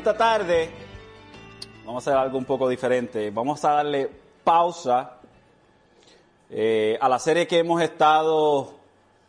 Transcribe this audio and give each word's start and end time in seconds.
Esta 0.00 0.16
tarde 0.16 0.70
vamos 1.84 2.06
a 2.06 2.10
hacer 2.10 2.18
algo 2.18 2.38
un 2.38 2.46
poco 2.46 2.66
diferente. 2.66 3.30
Vamos 3.30 3.62
a 3.66 3.72
darle 3.72 4.08
pausa 4.42 5.18
eh, 6.48 6.96
a 6.98 7.06
la 7.06 7.18
serie 7.18 7.46
que 7.46 7.58
hemos 7.58 7.82
estado, 7.82 8.72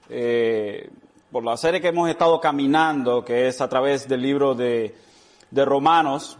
eh, 0.07 0.89
por 1.29 1.43
la 1.43 1.57
serie 1.57 1.81
que 1.81 1.89
hemos 1.89 2.09
estado 2.09 2.39
caminando, 2.39 3.25
que 3.25 3.49
es 3.49 3.59
a 3.59 3.67
través 3.67 4.07
del 4.07 4.21
libro 4.21 4.55
de, 4.55 4.95
de 5.49 5.65
Romanos. 5.65 6.37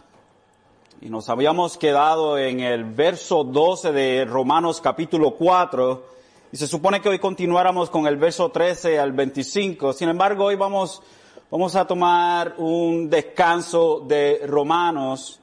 Y 1.02 1.10
nos 1.10 1.28
habíamos 1.28 1.76
quedado 1.76 2.38
en 2.38 2.60
el 2.60 2.84
verso 2.84 3.44
12 3.44 3.92
de 3.92 4.24
Romanos 4.24 4.80
capítulo 4.80 5.32
4. 5.32 6.06
Y 6.52 6.56
se 6.56 6.66
supone 6.66 7.02
que 7.02 7.10
hoy 7.10 7.18
continuáramos 7.18 7.90
con 7.90 8.06
el 8.06 8.16
verso 8.16 8.48
13 8.48 8.98
al 8.98 9.12
25. 9.12 9.92
Sin 9.92 10.08
embargo, 10.08 10.46
hoy 10.46 10.56
vamos, 10.56 11.02
vamos 11.50 11.76
a 11.76 11.86
tomar 11.86 12.54
un 12.58 13.08
descanso 13.10 14.00
de 14.00 14.42
Romanos 14.46 15.40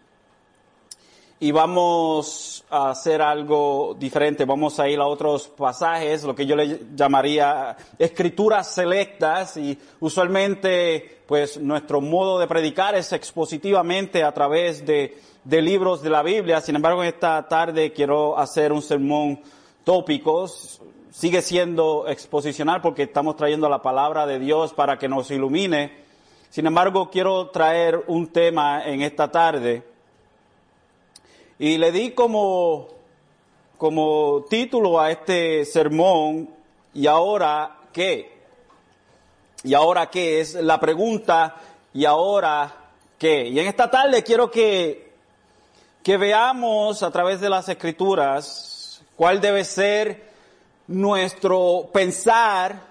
y 1.41 1.51
vamos 1.51 2.65
a 2.69 2.89
hacer 2.89 3.21
algo 3.21 3.95
diferente. 3.97 4.43
Vamos 4.43 4.79
a 4.79 4.89
ir 4.89 4.99
a 4.99 5.07
otros 5.07 5.47
pasajes, 5.47 6.23
lo 6.23 6.35
que 6.35 6.45
yo 6.45 6.55
le 6.55 6.81
llamaría 6.95 7.77
escrituras 7.97 8.73
selectas 8.73 9.55
y 9.57 9.77
usualmente 10.01 11.21
pues 11.25 11.57
nuestro 11.59 12.01
modo 12.01 12.39
de 12.39 12.47
predicar 12.47 12.95
es 12.95 13.13
expositivamente 13.13 14.23
a 14.23 14.33
través 14.33 14.85
de, 14.85 15.17
de 15.43 15.61
libros 15.61 16.01
de 16.01 16.09
la 16.09 16.23
Biblia. 16.23 16.59
Sin 16.59 16.75
embargo, 16.75 17.03
esta 17.03 17.47
tarde 17.47 17.93
quiero 17.93 18.37
hacer 18.37 18.73
un 18.73 18.81
sermón 18.81 19.39
tópico. 19.83 20.47
Sigue 21.11 21.41
siendo 21.41 22.07
exposicional 22.07 22.81
porque 22.81 23.03
estamos 23.03 23.35
trayendo 23.35 23.67
la 23.67 23.81
palabra 23.81 24.27
de 24.27 24.37
Dios 24.37 24.73
para 24.73 24.99
que 24.99 25.09
nos 25.09 25.31
ilumine. 25.31 25.91
Sin 26.51 26.67
embargo, 26.67 27.09
quiero 27.09 27.49
traer 27.49 28.03
un 28.07 28.27
tema 28.27 28.83
en 28.85 29.01
esta 29.01 29.31
tarde 29.31 29.83
y 31.57 31.77
le 31.77 31.91
di 31.91 32.11
como, 32.11 32.87
como 33.77 34.45
título 34.49 34.99
a 34.99 35.09
este 35.09 35.65
sermón, 35.65 36.49
¿y 36.93 37.07
ahora 37.07 37.79
qué? 37.91 38.37
¿Y 39.63 39.73
ahora 39.73 40.11
qué? 40.11 40.39
Es 40.39 40.53
la 40.53 40.79
pregunta, 40.79 41.55
¿y 41.93 42.05
ahora 42.05 42.91
qué? 43.17 43.47
Y 43.47 43.59
en 43.59 43.67
esta 43.67 43.89
tarde 43.89 44.23
quiero 44.23 44.49
que, 44.49 45.11
que 46.03 46.17
veamos 46.17 47.01
a 47.01 47.09
través 47.09 47.41
de 47.41 47.49
las 47.49 47.67
escrituras 47.67 49.03
cuál 49.15 49.41
debe 49.41 49.65
ser 49.65 50.28
nuestro 50.89 51.87
pensar 51.93 52.81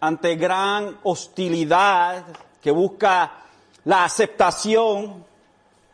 ante 0.00 0.36
gran 0.36 0.98
hostilidad 1.02 2.24
que 2.62 2.70
busca 2.70 3.32
la 3.84 4.04
aceptación 4.04 5.24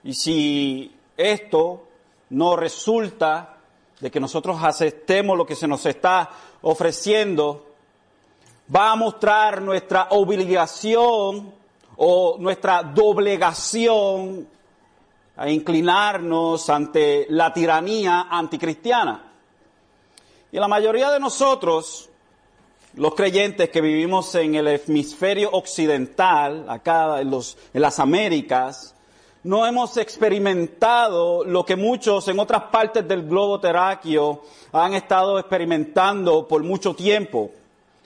y 0.04 0.14
si 0.14 0.96
esto 1.16 1.88
no 2.30 2.54
resulta 2.56 3.56
de 3.98 4.10
que 4.10 4.20
nosotros 4.20 4.58
aceptemos 4.62 5.36
lo 5.36 5.44
que 5.44 5.56
se 5.56 5.66
nos 5.66 5.84
está 5.84 6.30
ofreciendo, 6.62 7.66
va 8.74 8.92
a 8.92 8.96
mostrar 8.96 9.62
nuestra 9.62 10.08
obligación 10.10 11.52
o 11.96 12.36
nuestra 12.38 12.84
doblegación 12.84 14.46
a 15.36 15.50
inclinarnos 15.50 16.70
ante 16.70 17.26
la 17.30 17.52
tiranía 17.52 18.28
anticristiana. 18.30 19.31
Y 20.54 20.58
la 20.58 20.68
mayoría 20.68 21.10
de 21.10 21.18
nosotros, 21.18 22.10
los 22.96 23.14
creyentes 23.14 23.70
que 23.70 23.80
vivimos 23.80 24.34
en 24.34 24.54
el 24.54 24.68
hemisferio 24.68 25.48
occidental, 25.50 26.68
acá 26.68 27.22
en, 27.22 27.30
los, 27.30 27.56
en 27.72 27.80
las 27.80 27.98
Américas, 27.98 28.94
no 29.44 29.66
hemos 29.66 29.96
experimentado 29.96 31.42
lo 31.42 31.64
que 31.64 31.74
muchos 31.74 32.28
en 32.28 32.38
otras 32.38 32.64
partes 32.64 33.08
del 33.08 33.26
globo 33.26 33.60
terráqueo 33.60 34.42
han 34.72 34.92
estado 34.92 35.38
experimentando 35.38 36.46
por 36.46 36.62
mucho 36.62 36.94
tiempo. 36.94 37.50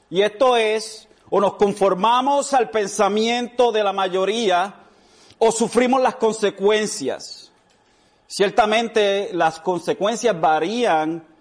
Y 0.09 0.23
esto 0.23 0.57
es, 0.57 1.09
o 1.31 1.41
nos 1.41 1.55
conformamos 1.55 2.55
al 2.55 2.71
pensamiento 2.71 3.73
de 3.73 3.83
la 3.83 3.93
mayoría, 3.93 4.73
o 5.39 5.51
sufrimos 5.51 6.01
las 6.01 6.15
consecuencias. 6.15 7.51
Ciertamente 8.29 9.31
las 9.33 9.59
consecuencias 9.59 10.41
varían 10.41 11.35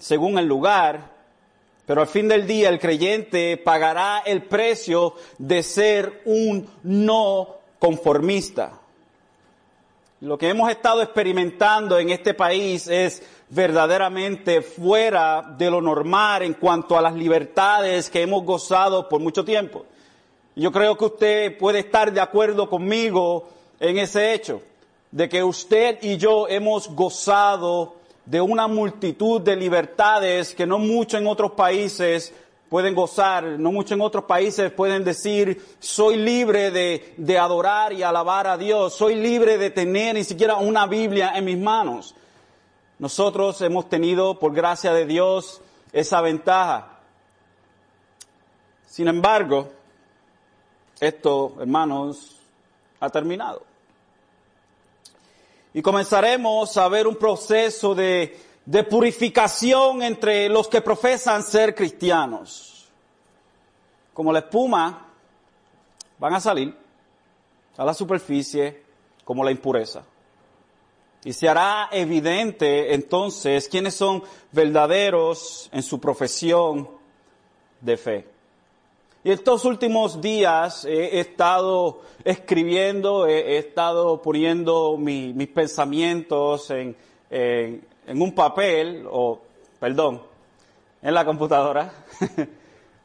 según 0.00 0.38
el 0.38 0.46
lugar, 0.46 1.12
pero 1.86 2.00
al 2.00 2.08
fin 2.08 2.26
del 2.26 2.46
día 2.46 2.70
el 2.70 2.80
creyente 2.80 3.56
pagará 3.58 4.22
el 4.24 4.42
precio 4.42 5.14
de 5.38 5.62
ser 5.62 6.22
un 6.24 6.68
no 6.82 7.56
conformista. 7.78 8.72
Lo 10.20 10.36
que 10.36 10.48
hemos 10.48 10.70
estado 10.70 11.02
experimentando 11.02 11.98
en 11.98 12.10
este 12.10 12.34
país 12.34 12.88
es 12.88 13.22
verdaderamente 13.48 14.62
fuera 14.62 15.54
de 15.56 15.70
lo 15.70 15.80
normal 15.80 16.42
en 16.42 16.54
cuanto 16.54 16.96
a 16.96 17.02
las 17.02 17.14
libertades 17.14 18.10
que 18.10 18.22
hemos 18.22 18.44
gozado 18.44 19.08
por 19.08 19.20
mucho 19.20 19.44
tiempo. 19.44 19.84
Yo 20.56 20.72
creo 20.72 20.96
que 20.96 21.04
usted 21.04 21.58
puede 21.58 21.80
estar 21.80 22.12
de 22.12 22.20
acuerdo 22.20 22.68
conmigo 22.68 23.48
en 23.78 23.98
ese 23.98 24.34
hecho, 24.34 24.62
de 25.10 25.28
que 25.28 25.42
usted 25.42 25.98
y 26.02 26.16
yo 26.16 26.48
hemos 26.48 26.88
gozado 26.88 27.99
de 28.30 28.40
una 28.40 28.68
multitud 28.68 29.40
de 29.40 29.56
libertades 29.56 30.54
que 30.54 30.64
no 30.64 30.78
mucho 30.78 31.18
en 31.18 31.26
otros 31.26 31.50
países 31.50 32.32
pueden 32.68 32.94
gozar, 32.94 33.42
no 33.42 33.72
mucho 33.72 33.94
en 33.94 34.00
otros 34.00 34.22
países 34.22 34.70
pueden 34.70 35.02
decir, 35.02 35.60
soy 35.80 36.16
libre 36.16 36.70
de, 36.70 37.12
de, 37.16 37.38
adorar 37.38 37.92
y 37.92 38.04
alabar 38.04 38.46
a 38.46 38.56
Dios, 38.56 38.94
soy 38.94 39.16
libre 39.16 39.58
de 39.58 39.70
tener 39.70 40.14
ni 40.14 40.22
siquiera 40.22 40.54
una 40.58 40.86
Biblia 40.86 41.32
en 41.34 41.44
mis 41.44 41.58
manos. 41.58 42.14
Nosotros 43.00 43.60
hemos 43.62 43.88
tenido, 43.88 44.38
por 44.38 44.54
gracia 44.54 44.92
de 44.92 45.06
Dios, 45.06 45.60
esa 45.92 46.20
ventaja. 46.20 47.00
Sin 48.86 49.08
embargo, 49.08 49.70
esto, 51.00 51.56
hermanos, 51.58 52.36
ha 53.00 53.10
terminado. 53.10 53.69
Y 55.72 55.82
comenzaremos 55.82 56.76
a 56.76 56.88
ver 56.88 57.06
un 57.06 57.16
proceso 57.16 57.94
de, 57.94 58.38
de 58.64 58.84
purificación 58.84 60.02
entre 60.02 60.48
los 60.48 60.68
que 60.68 60.80
profesan 60.80 61.42
ser 61.42 61.74
cristianos. 61.74 62.88
Como 64.12 64.32
la 64.32 64.40
espuma, 64.40 65.06
van 66.18 66.34
a 66.34 66.40
salir 66.40 66.76
a 67.76 67.84
la 67.84 67.94
superficie 67.94 68.82
como 69.24 69.42
la 69.44 69.50
impureza. 69.50 70.04
Y 71.24 71.32
se 71.32 71.48
hará 71.48 71.88
evidente 71.92 72.94
entonces 72.94 73.68
quiénes 73.68 73.94
son 73.94 74.22
verdaderos 74.52 75.68
en 75.72 75.82
su 75.82 76.00
profesión 76.00 76.88
de 77.80 77.96
fe. 77.96 78.39
Y 79.22 79.30
estos 79.30 79.66
últimos 79.66 80.22
días 80.22 80.86
he 80.86 81.20
estado 81.20 82.00
escribiendo, 82.24 83.26
he, 83.26 83.58
estado 83.58 84.22
poniendo 84.22 84.96
mi, 84.96 85.34
mis 85.34 85.48
pensamientos 85.48 86.70
en, 86.70 86.96
un 88.08 88.34
papel, 88.34 89.06
o, 89.10 89.42
perdón, 89.78 90.22
en 91.02 91.12
la 91.12 91.26
computadora. 91.26 91.92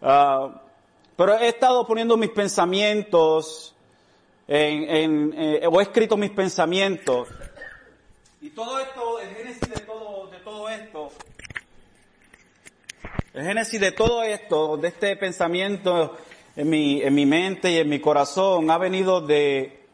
uh, 0.01 0.57
pero 1.17 1.37
he 1.37 1.49
estado 1.49 1.85
poniendo 1.85 2.15
mis 2.15 2.29
pensamientos 2.29 3.75
en, 4.47 5.33
eh, 5.37 5.67
o 5.69 5.81
he 5.81 5.83
escrito 5.83 6.15
mis 6.15 6.31
pensamientos. 6.31 7.27
Y 8.39 8.51
todo 8.51 8.79
esto, 8.79 9.19
el 9.19 9.29
génesis 9.35 9.69
de 9.69 9.79
todo 9.81 10.69
esto, 10.69 11.09
el 13.35 13.43
génesis 13.43 13.81
de 13.81 13.91
todo 13.91 14.23
esto, 14.23 14.77
de 14.77 14.87
este 14.87 15.17
pensamiento 15.17 16.15
en 16.55 16.69
mi, 16.69 17.01
en 17.01 17.13
mi 17.13 17.25
mente 17.25 17.69
y 17.69 17.77
en 17.79 17.89
mi 17.89 17.99
corazón, 17.99 18.71
ha 18.71 18.77
venido 18.77 19.19
de, 19.19 19.85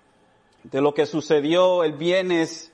de 0.61 0.79
lo 0.79 0.93
que 0.93 1.07
sucedió 1.07 1.83
el 1.83 1.93
viernes 1.93 2.71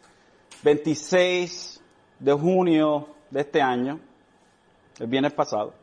26 0.63 1.81
de 2.19 2.33
junio 2.33 3.07
de 3.29 3.39
este 3.39 3.61
año, 3.61 3.97
el 4.99 5.07
viernes 5.07 5.31
pasado, 5.31 5.73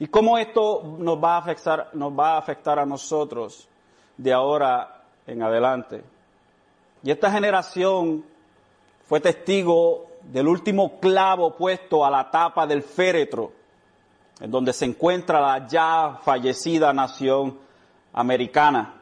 y 0.00 0.08
cómo 0.08 0.36
esto 0.36 0.96
nos 0.98 1.22
va 1.22 1.36
a 1.36 1.38
afectar, 1.38 1.90
nos 1.92 2.12
va 2.12 2.34
a 2.34 2.38
afectar 2.38 2.80
a 2.80 2.84
nosotros 2.84 3.68
de 4.16 4.32
ahora 4.32 5.04
en 5.28 5.44
adelante. 5.44 6.02
Y 7.04 7.12
esta 7.12 7.30
generación 7.30 8.24
fue 9.06 9.20
testigo 9.20 10.10
del 10.32 10.48
último 10.48 10.98
clavo 11.00 11.54
puesto 11.56 12.04
a 12.04 12.10
la 12.10 12.30
tapa 12.30 12.66
del 12.66 12.82
féretro, 12.82 13.52
en 14.40 14.50
donde 14.50 14.72
se 14.72 14.84
encuentra 14.84 15.40
la 15.40 15.66
ya 15.66 16.18
fallecida 16.22 16.92
nación 16.92 17.58
americana. 18.12 18.94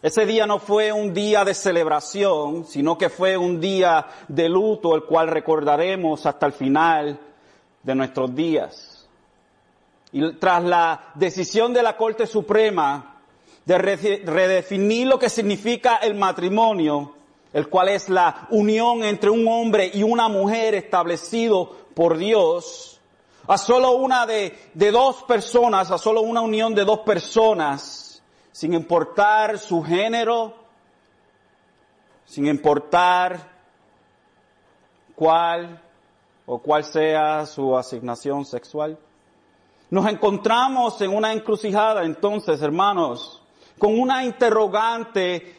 Ese 0.00 0.26
día 0.26 0.46
no 0.46 0.60
fue 0.60 0.92
un 0.92 1.12
día 1.12 1.44
de 1.44 1.54
celebración, 1.54 2.64
sino 2.64 2.96
que 2.96 3.08
fue 3.08 3.36
un 3.36 3.60
día 3.60 4.06
de 4.28 4.48
luto, 4.48 4.94
el 4.94 5.04
cual 5.04 5.28
recordaremos 5.28 6.24
hasta 6.24 6.46
el 6.46 6.52
final 6.52 7.18
de 7.82 7.94
nuestros 7.94 8.32
días. 8.32 9.08
Y 10.12 10.34
tras 10.34 10.62
la 10.62 11.12
decisión 11.14 11.74
de 11.74 11.82
la 11.82 11.96
Corte 11.96 12.26
Suprema 12.26 13.16
de 13.64 13.76
redefinir 13.76 15.08
lo 15.08 15.18
que 15.18 15.28
significa 15.28 15.96
el 15.96 16.14
matrimonio, 16.14 17.14
el 17.52 17.68
cual 17.68 17.88
es 17.88 18.08
la 18.08 18.46
unión 18.50 19.02
entre 19.04 19.30
un 19.30 19.46
hombre 19.48 19.90
y 19.92 20.02
una 20.02 20.28
mujer 20.28 20.74
establecido 20.74 21.74
por 21.94 22.16
Dios, 22.16 23.00
a 23.46 23.56
solo 23.56 23.92
una 23.92 24.26
de, 24.26 24.56
de 24.74 24.90
dos 24.90 25.22
personas, 25.24 25.90
a 25.90 25.98
solo 25.98 26.20
una 26.20 26.40
unión 26.40 26.74
de 26.74 26.84
dos 26.84 27.00
personas, 27.00 28.22
sin 28.52 28.74
importar 28.74 29.58
su 29.58 29.82
género, 29.82 30.54
sin 32.26 32.46
importar 32.46 33.58
cuál 35.14 35.82
o 36.46 36.58
cuál 36.58 36.84
sea 36.84 37.46
su 37.46 37.76
asignación 37.76 38.44
sexual. 38.44 38.98
Nos 39.90 40.06
encontramos 40.06 41.00
en 41.00 41.14
una 41.14 41.32
encrucijada 41.32 42.04
entonces, 42.04 42.60
hermanos, 42.60 43.42
con 43.78 43.98
una 43.98 44.24
interrogante 44.24 45.56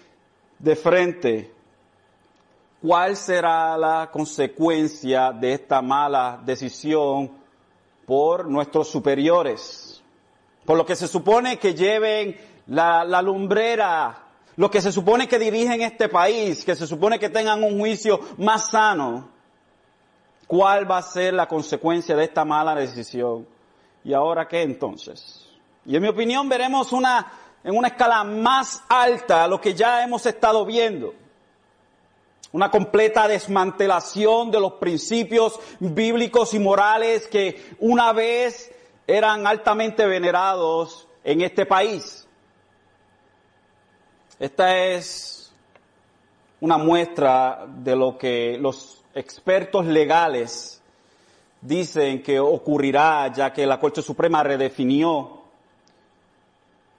de 0.59 0.75
frente. 0.75 1.58
¿Cuál 2.81 3.17
será 3.17 3.77
la 3.77 4.09
consecuencia 4.09 5.33
de 5.33 5.53
esta 5.53 5.81
mala 5.81 6.39
decisión 6.45 7.29
por 8.05 8.47
nuestros 8.47 8.87
superiores? 8.87 10.01
Por 10.63 10.77
lo 10.77 10.85
que 10.85 10.95
se 10.95 11.09
supone 11.09 11.57
que 11.57 11.73
lleven 11.73 12.37
la, 12.67 13.03
la 13.03 13.21
lumbrera, 13.21 14.23
lo 14.55 14.71
que 14.71 14.81
se 14.81 14.93
supone 14.93 15.27
que 15.27 15.37
dirigen 15.37 15.81
este 15.81 16.07
país, 16.07 16.63
que 16.63 16.75
se 16.75 16.87
supone 16.87 17.19
que 17.19 17.29
tengan 17.29 17.63
un 17.65 17.79
juicio 17.79 18.19
más 18.37 18.69
sano. 18.69 19.27
¿Cuál 20.47 20.89
va 20.89 20.99
a 20.99 21.01
ser 21.01 21.33
la 21.33 21.47
consecuencia 21.47 22.15
de 22.15 22.23
esta 22.23 22.45
mala 22.45 22.75
decisión? 22.75 23.45
¿Y 24.05 24.13
ahora 24.13 24.47
qué 24.47 24.61
entonces? 24.61 25.49
Y 25.85 25.97
en 25.97 26.01
mi 26.01 26.07
opinión 26.07 26.47
veremos 26.47 26.93
una, 26.93 27.29
en 27.61 27.75
una 27.75 27.89
escala 27.89 28.23
más 28.23 28.81
alta 28.87 29.47
lo 29.49 29.59
que 29.59 29.73
ya 29.73 30.01
hemos 30.01 30.25
estado 30.25 30.65
viendo. 30.65 31.13
Una 32.51 32.71
completa 32.71 33.27
desmantelación 33.27 34.49
de 34.49 34.59
los 34.59 34.73
principios 34.73 35.59
bíblicos 35.79 36.53
y 36.53 36.59
morales 36.59 37.27
que 37.27 37.75
una 37.79 38.11
vez 38.11 38.71
eran 39.05 39.45
altamente 39.45 40.05
venerados 40.05 41.07
en 41.23 41.41
este 41.41 41.65
país. 41.65 42.27
Esta 44.39 44.77
es 44.77 45.51
una 46.61 46.77
muestra 46.77 47.65
de 47.67 47.95
lo 47.95 48.17
que 48.17 48.57
los 48.59 49.03
expertos 49.13 49.85
legales 49.85 50.81
dicen 51.61 52.23
que 52.23 52.39
ocurrirá 52.39 53.31
ya 53.33 53.51
que 53.51 53.65
la 53.65 53.79
Corte 53.79 54.01
Suprema 54.01 54.43
redefinió 54.43 55.39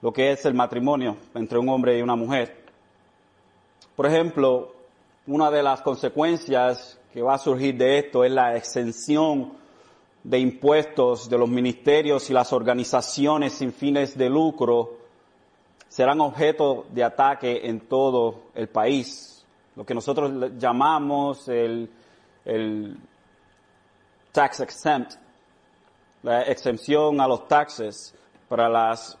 lo 0.01 0.11
que 0.11 0.31
es 0.31 0.45
el 0.45 0.53
matrimonio 0.53 1.17
entre 1.33 1.57
un 1.57 1.69
hombre 1.69 1.97
y 1.97 2.01
una 2.01 2.15
mujer. 2.15 2.63
Por 3.95 4.05
ejemplo, 4.05 4.73
una 5.27 5.51
de 5.51 5.61
las 5.61 5.81
consecuencias 5.81 6.99
que 7.13 7.21
va 7.21 7.35
a 7.35 7.37
surgir 7.37 7.77
de 7.77 7.99
esto 7.99 8.23
es 8.23 8.31
la 8.31 8.55
exención 8.55 9.53
de 10.23 10.39
impuestos 10.39 11.29
de 11.29 11.37
los 11.37 11.49
ministerios 11.49 12.29
y 12.29 12.33
las 12.33 12.53
organizaciones 12.53 13.53
sin 13.53 13.71
fines 13.71 14.17
de 14.17 14.29
lucro 14.29 14.97
serán 15.87 16.21
objeto 16.21 16.85
de 16.89 17.03
ataque 17.03 17.67
en 17.67 17.81
todo 17.81 18.43
el 18.55 18.69
país. 18.69 19.45
Lo 19.75 19.85
que 19.85 19.93
nosotros 19.93 20.51
llamamos 20.57 21.47
el, 21.49 21.89
el 22.45 22.97
tax 24.31 24.61
exempt, 24.61 25.13
la 26.23 26.43
exención 26.43 27.19
a 27.19 27.27
los 27.27 27.47
taxes 27.47 28.15
para 28.47 28.69
los 28.69 29.17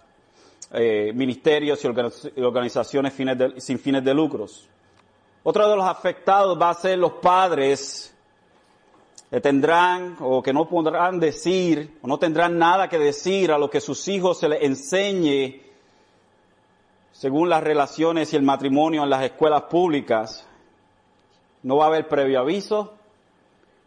eh, 0.73 1.11
ministerios 1.13 1.83
y 1.83 2.41
organizaciones 2.41 3.13
sin 3.57 3.79
fines 3.79 4.03
de 4.03 4.13
lucros. 4.13 4.70
Otro 5.43 5.69
de 5.69 5.75
los 5.75 5.85
afectados 5.85 6.59
va 6.59 6.69
a 6.69 6.73
ser 6.75 6.99
los 6.99 7.13
padres 7.13 8.13
que 9.29 9.41
tendrán 9.41 10.17
o 10.19 10.43
que 10.43 10.53
no 10.53 10.67
podrán 10.67 11.19
decir 11.19 11.97
o 12.01 12.07
no 12.07 12.19
tendrán 12.19 12.57
nada 12.57 12.89
que 12.89 12.99
decir 12.99 13.51
a 13.51 13.57
lo 13.57 13.69
que 13.69 13.81
sus 13.81 14.07
hijos 14.07 14.39
se 14.39 14.49
les 14.49 14.61
enseñe 14.61 15.61
según 17.13 17.49
las 17.49 17.63
relaciones 17.63 18.33
y 18.33 18.35
el 18.35 18.43
matrimonio 18.43 19.03
en 19.03 19.09
las 19.09 19.23
escuelas 19.23 19.63
públicas. 19.63 20.45
No 21.63 21.77
va 21.77 21.85
a 21.85 21.87
haber 21.87 22.07
previo 22.07 22.39
aviso 22.39 22.93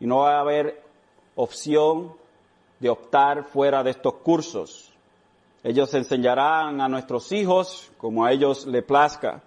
y 0.01 0.07
no 0.07 0.19
va 0.19 0.37
a 0.37 0.41
haber 0.41 0.83
opción 1.37 2.15
de 2.81 2.91
optar 2.91 3.45
fuera 3.45 3.83
de 3.83 3.91
estos 3.91 4.15
cursos. 4.15 4.93
Ellos 5.63 5.93
enseñarán 5.95 6.81
a 6.81 6.89
nuestros 6.89 7.33
hijos 7.33 7.91
como 7.97 8.25
a 8.25 8.33
ellos 8.33 8.67
le 8.67 8.83
plazca. 8.83 9.43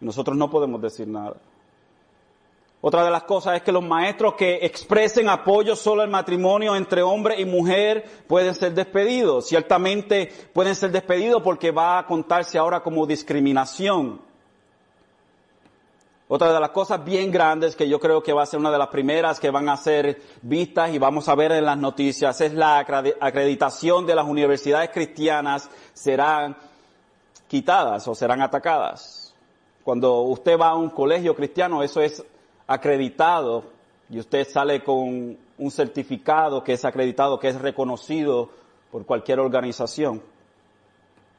Nosotros 0.00 0.36
no 0.36 0.48
podemos 0.50 0.80
decir 0.80 1.08
nada. 1.08 1.36
Otra 2.80 3.04
de 3.04 3.10
las 3.10 3.24
cosas 3.24 3.56
es 3.56 3.62
que 3.62 3.72
los 3.72 3.82
maestros 3.82 4.34
que 4.34 4.60
expresen 4.62 5.28
apoyo 5.28 5.74
solo 5.74 6.02
al 6.02 6.10
matrimonio 6.10 6.76
entre 6.76 7.02
hombre 7.02 7.40
y 7.40 7.44
mujer 7.44 8.04
pueden 8.28 8.54
ser 8.54 8.72
despedidos. 8.72 9.48
Ciertamente 9.48 10.32
pueden 10.52 10.76
ser 10.76 10.92
despedidos 10.92 11.42
porque 11.42 11.72
va 11.72 11.98
a 11.98 12.06
contarse 12.06 12.56
ahora 12.56 12.80
como 12.80 13.04
discriminación. 13.04 14.20
Otra 16.28 16.52
de 16.52 16.60
las 16.60 16.70
cosas 16.70 17.04
bien 17.04 17.32
grandes 17.32 17.74
que 17.74 17.88
yo 17.88 17.98
creo 17.98 18.22
que 18.22 18.34
va 18.34 18.42
a 18.42 18.46
ser 18.46 18.60
una 18.60 18.70
de 18.70 18.78
las 18.78 18.88
primeras 18.88 19.40
que 19.40 19.50
van 19.50 19.68
a 19.68 19.76
ser 19.76 20.20
vistas 20.42 20.92
y 20.92 20.98
vamos 20.98 21.28
a 21.28 21.34
ver 21.34 21.52
en 21.52 21.64
las 21.64 21.78
noticias 21.78 22.40
es 22.42 22.52
la 22.52 22.78
acreditación 22.78 24.06
de 24.06 24.14
las 24.14 24.26
universidades 24.26 24.90
cristianas 24.90 25.68
serán 25.94 26.54
quitadas 27.48 28.06
o 28.06 28.14
serán 28.14 28.42
atacadas. 28.42 29.17
Cuando 29.88 30.20
usted 30.20 30.60
va 30.60 30.68
a 30.68 30.74
un 30.74 30.90
colegio 30.90 31.34
cristiano, 31.34 31.82
eso 31.82 32.02
es 32.02 32.22
acreditado 32.66 33.64
y 34.10 34.18
usted 34.18 34.46
sale 34.46 34.84
con 34.84 35.38
un 35.56 35.70
certificado 35.70 36.62
que 36.62 36.74
es 36.74 36.84
acreditado, 36.84 37.38
que 37.38 37.48
es 37.48 37.58
reconocido 37.58 38.50
por 38.92 39.06
cualquier 39.06 39.40
organización. 39.40 40.22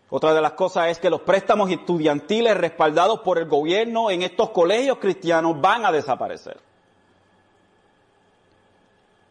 Otra 0.09 0.33
de 0.33 0.41
las 0.41 0.53
cosas 0.53 0.87
es 0.87 0.97
que 0.97 1.11
los 1.11 1.21
préstamos 1.21 1.69
estudiantiles 1.69 2.57
respaldados 2.57 3.19
por 3.19 3.37
el 3.37 3.45
gobierno 3.45 4.09
en 4.09 4.23
estos 4.23 4.49
colegios 4.49 4.97
cristianos 4.97 5.61
van 5.61 5.85
a 5.85 5.91
desaparecer. 5.91 6.59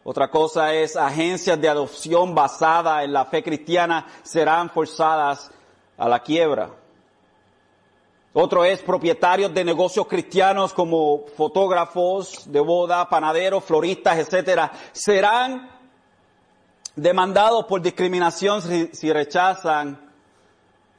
Otra 0.05 0.31
cosa 0.31 0.73
es 0.73 0.95
agencias 0.95 1.59
de 1.59 1.67
adopción 1.67 2.33
basada 2.33 3.03
en 3.03 3.11
la 3.11 3.25
fe 3.25 3.43
cristiana 3.43 4.07
serán 4.23 4.69
forzadas 4.69 5.51
a 5.97 6.07
la 6.07 6.23
quiebra. 6.23 6.69
Otro 8.33 8.63
es 8.63 8.79
propietarios 8.81 9.53
de 9.53 9.63
negocios 9.63 10.05
cristianos 10.05 10.73
como 10.73 11.25
fotógrafos 11.35 12.51
de 12.51 12.59
boda, 12.59 13.09
panaderos, 13.09 13.63
floristas, 13.63 14.19
etcétera, 14.19 14.71
serán 14.91 15.69
demandados 16.95 17.65
por 17.65 17.81
discriminación 17.81 18.61
si, 18.61 18.87
si 18.93 19.11
rechazan 19.11 19.99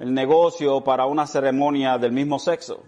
el 0.01 0.13
negocio 0.13 0.81
para 0.81 1.07
una 1.07 1.27
ceremonia 1.27 1.99
del 1.99 2.11
mismo 2.11 2.39
sexo. 2.39 2.83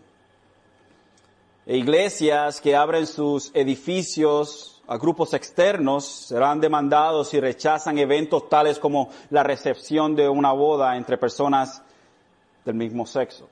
E 1.65 1.77
iglesias 1.77 2.61
que 2.61 2.75
abren 2.75 3.07
sus 3.07 3.53
edificios 3.55 4.83
a 4.89 4.97
grupos 4.97 5.33
externos 5.35 6.05
serán 6.05 6.61
demandados 6.61 7.29
si 7.29 7.39
rechazan 7.39 7.99
eventos 7.99 8.49
tales 8.49 8.81
como 8.81 9.11
la 9.31 9.45
recepción 9.45 10.17
de 10.17 10.29
una 10.29 10.51
boda 10.53 10.97
entre 10.97 11.17
personas 11.17 11.81
del 12.65 12.75
mismo 12.75 13.07
sexo. 13.07 13.49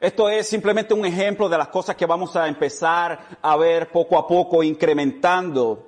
Esto 0.00 0.28
es 0.28 0.48
simplemente 0.48 0.94
un 0.94 1.04
ejemplo 1.04 1.48
de 1.48 1.58
las 1.58 1.68
cosas 1.68 1.96
que 1.96 2.06
vamos 2.06 2.36
a 2.36 2.46
empezar 2.46 3.18
a 3.42 3.56
ver 3.56 3.90
poco 3.90 4.16
a 4.16 4.28
poco 4.28 4.62
incrementando. 4.62 5.86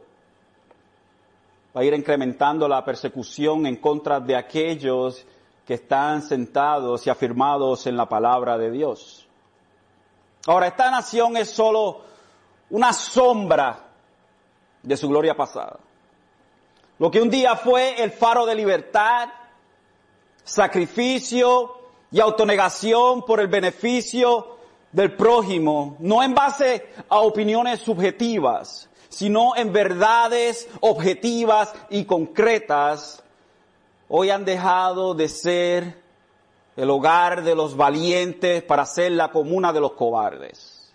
Va 1.77 1.83
a 1.83 1.85
ir 1.85 1.95
incrementando 1.95 2.67
la 2.67 2.85
persecución 2.85 3.67
en 3.67 3.77
contra 3.77 4.19
de 4.19 4.35
aquellos 4.35 5.25
que 5.65 5.75
están 5.75 6.23
sentados 6.23 7.07
y 7.07 7.11
afirmados 7.11 7.87
en 7.87 7.97
la 7.97 8.09
palabra 8.09 8.59
de 8.59 8.73
Dios. 8.73 9.29
Ahora, 10.49 10.67
esta 10.67 10.91
nación 10.91 11.37
es 11.37 11.49
solo 11.49 12.01
una 12.71 12.93
sombra 12.93 13.91
de 14.83 14.97
su 14.97 15.09
gloria 15.09 15.37
pasada. 15.37 15.79
Lo 16.99 17.13
que 17.13 17.23
un 17.23 17.31
día 17.31 17.55
fue 17.55 18.03
el 18.03 18.11
faro 18.11 18.45
de 18.45 18.57
libertad, 18.57 19.29
sacrificio 20.43 21.80
y 22.11 22.21
autonegación 22.21 23.25
por 23.25 23.41
el 23.41 23.49
beneficio 23.49 24.57
del 24.93 25.15
prójimo, 25.15 25.97
no 26.01 26.23
en 26.23 26.35
base 26.35 26.87
a 27.09 27.21
opiniones 27.21 27.81
subjetivas, 27.81 28.89
sino 29.09 29.57
en 29.57 29.73
verdades 29.73 30.69
objetivas 30.81 31.73
y 31.91 32.05
concretas, 32.05 33.23
hoy 34.09 34.31
han 34.31 34.45
dejado 34.45 35.15
de 35.15 35.29
ser 35.29 36.01
el 36.77 36.91
hogar 36.91 37.43
de 37.43 37.55
los 37.55 37.77
valientes 37.77 38.63
para 38.63 38.87
ser 38.87 39.13
la 39.13 39.31
comuna 39.31 39.73
de 39.73 39.81
los 39.81 39.93
cobardes. 39.93 40.93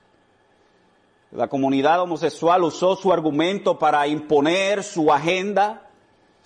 La 1.31 1.47
comunidad 1.47 2.01
homosexual 2.01 2.63
usó 2.63 2.95
su 2.95 3.11
argumento 3.11 3.77
para 3.77 4.07
imponer 4.07 4.83
su 4.83 5.11
agenda. 5.11 5.84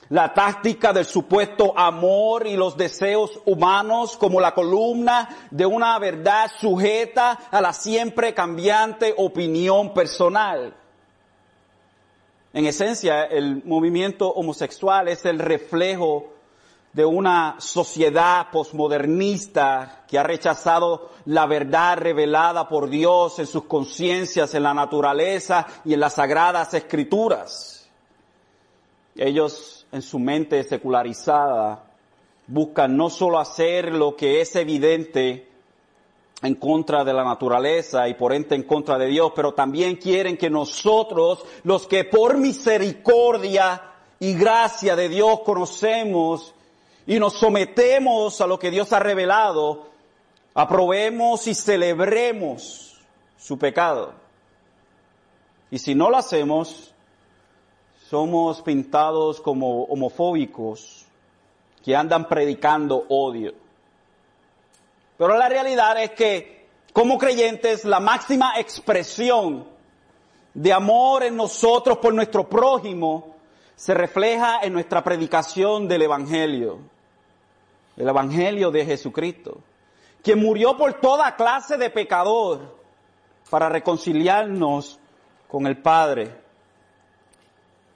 La 0.09 0.33
táctica 0.33 0.91
del 0.91 1.05
supuesto 1.05 1.77
amor 1.77 2.47
y 2.47 2.55
los 2.55 2.75
deseos 2.75 3.39
humanos 3.45 4.17
como 4.17 4.41
la 4.41 4.53
columna 4.53 5.29
de 5.51 5.65
una 5.65 5.97
verdad 5.99 6.51
sujeta 6.59 7.39
a 7.51 7.61
la 7.61 7.73
siempre 7.73 8.33
cambiante 8.33 9.13
opinión 9.17 9.93
personal. 9.93 10.75
En 12.51 12.65
esencia, 12.65 13.25
el 13.25 13.63
movimiento 13.63 14.29
homosexual 14.29 15.07
es 15.07 15.23
el 15.25 15.37
reflejo 15.37 16.33
de 16.93 17.05
una 17.05 17.57
sociedad 17.59 18.47
posmodernista 18.51 20.05
que 20.07 20.17
ha 20.17 20.23
rechazado 20.23 21.11
la 21.25 21.45
verdad 21.45 21.97
revelada 21.97 22.67
por 22.67 22.89
Dios 22.89 23.37
en 23.37 23.45
sus 23.45 23.65
conciencias, 23.65 24.55
en 24.55 24.63
la 24.63 24.73
naturaleza 24.73 25.67
y 25.85 25.93
en 25.93 25.99
las 25.99 26.15
sagradas 26.15 26.73
escrituras. 26.73 27.87
Ellos 29.15 29.78
en 29.91 30.01
su 30.01 30.19
mente 30.19 30.63
secularizada 30.63 31.83
buscan 32.47 32.97
no 32.97 33.09
solo 33.09 33.39
hacer 33.39 33.93
lo 33.93 34.15
que 34.15 34.41
es 34.41 34.55
evidente 34.55 35.47
en 36.41 36.55
contra 36.55 37.03
de 37.03 37.13
la 37.13 37.23
naturaleza 37.23 38.07
y 38.07 38.13
por 38.13 38.33
ende 38.33 38.55
en 38.55 38.63
contra 38.63 38.97
de 38.97 39.07
Dios, 39.07 39.31
pero 39.35 39.53
también 39.53 39.97
quieren 39.97 40.37
que 40.37 40.49
nosotros, 40.49 41.45
los 41.63 41.85
que 41.85 42.05
por 42.05 42.37
misericordia 42.37 43.81
y 44.19 44.33
gracia 44.33 44.95
de 44.95 45.09
Dios 45.09 45.41
conocemos 45.41 46.53
y 47.05 47.19
nos 47.19 47.33
sometemos 47.33 48.39
a 48.41 48.47
lo 48.47 48.57
que 48.57 48.71
Dios 48.71 48.93
ha 48.93 48.99
revelado, 48.99 49.87
aprobemos 50.53 51.45
y 51.47 51.53
celebremos 51.53 52.99
su 53.37 53.57
pecado. 53.57 54.13
Y 55.71 55.79
si 55.79 55.93
no 55.93 56.09
lo 56.09 56.17
hacemos, 56.17 56.88
somos 58.09 58.63
pintados 58.63 59.39
como 59.39 59.83
homofóbicos 59.83 61.05
que 61.85 61.95
andan 61.95 62.27
predicando 62.27 63.05
odio. 63.07 63.53
Pero 65.15 65.37
la 65.37 65.47
realidad 65.47 66.01
es 66.01 66.11
que 66.11 66.67
como 66.91 67.19
creyentes 67.19 67.85
la 67.85 67.99
máxima 67.99 68.59
expresión 68.59 69.67
de 70.55 70.73
amor 70.73 71.21
en 71.21 71.35
nosotros 71.35 71.99
por 71.99 72.11
nuestro 72.15 72.49
prójimo 72.49 73.35
se 73.75 73.93
refleja 73.93 74.61
en 74.63 74.73
nuestra 74.73 75.03
predicación 75.03 75.87
del 75.87 76.01
Evangelio, 76.01 76.79
el 77.95 78.09
Evangelio 78.09 78.71
de 78.71 78.85
Jesucristo, 78.85 79.59
quien 80.23 80.39
murió 80.39 80.75
por 80.75 80.95
toda 80.95 81.35
clase 81.35 81.77
de 81.77 81.91
pecador 81.91 82.75
para 83.51 83.69
reconciliarnos 83.69 84.99
con 85.47 85.67
el 85.67 85.77
Padre. 85.77 86.38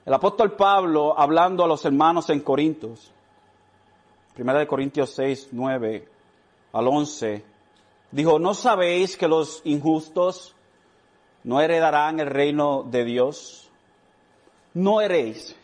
El 0.06 0.12
apóstol 0.12 0.52
Pablo, 0.52 1.18
hablando 1.18 1.64
a 1.64 1.66
los 1.66 1.82
hermanos 1.86 2.28
en 2.28 2.40
Corintios, 2.40 3.10
primera 4.34 4.58
de 4.58 4.66
Corintios 4.66 5.10
6, 5.10 5.48
9, 5.52 6.08
al 6.74 6.88
11, 6.88 7.44
dijo, 8.10 8.38
¿no 8.38 8.52
sabéis 8.52 9.16
que 9.16 9.28
los 9.28 9.62
injustos 9.64 10.54
no 11.42 11.60
heredarán 11.60 12.20
el 12.20 12.26
reino 12.26 12.82
de 12.82 13.04
Dios? 13.04 13.70
No 14.74 15.00
heréis. 15.00 15.56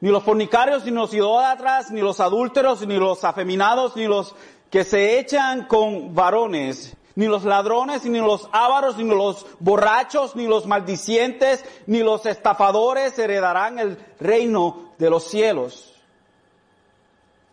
Ni 0.00 0.10
los 0.10 0.24
fornicarios, 0.24 0.84
ni 0.84 0.90
los 0.90 1.14
idólatras, 1.14 1.92
ni 1.92 2.00
los 2.00 2.18
adúlteros, 2.18 2.84
ni 2.84 2.96
los 2.96 3.22
afeminados, 3.22 3.94
ni 3.94 4.08
los 4.08 4.34
que 4.70 4.82
se 4.82 5.20
echan 5.20 5.66
con 5.66 6.12
varones, 6.12 6.96
ni 7.14 7.26
los 7.26 7.44
ladrones, 7.44 8.04
ni 8.04 8.18
los 8.18 8.48
ávaros, 8.52 8.96
ni 8.96 9.04
los 9.04 9.46
borrachos, 9.60 10.34
ni 10.36 10.46
los 10.46 10.66
maldicientes, 10.66 11.64
ni 11.86 11.98
los 11.98 12.26
estafadores 12.26 13.18
heredarán 13.18 13.78
el 13.78 13.98
reino 14.18 14.92
de 14.98 15.10
los 15.10 15.24
cielos. 15.24 15.92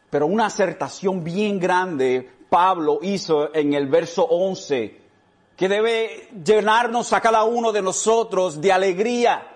Pero 0.09 0.27
una 0.27 0.47
acertación 0.47 1.23
bien 1.23 1.59
grande 1.59 2.29
Pablo 2.49 2.99
hizo 3.01 3.53
en 3.53 3.73
el 3.73 3.87
verso 3.87 4.23
11, 4.23 4.99
que 5.55 5.69
debe 5.69 6.29
llenarnos 6.43 7.13
a 7.13 7.21
cada 7.21 7.43
uno 7.43 7.71
de 7.71 7.81
nosotros 7.81 8.59
de 8.59 8.71
alegría, 8.71 9.47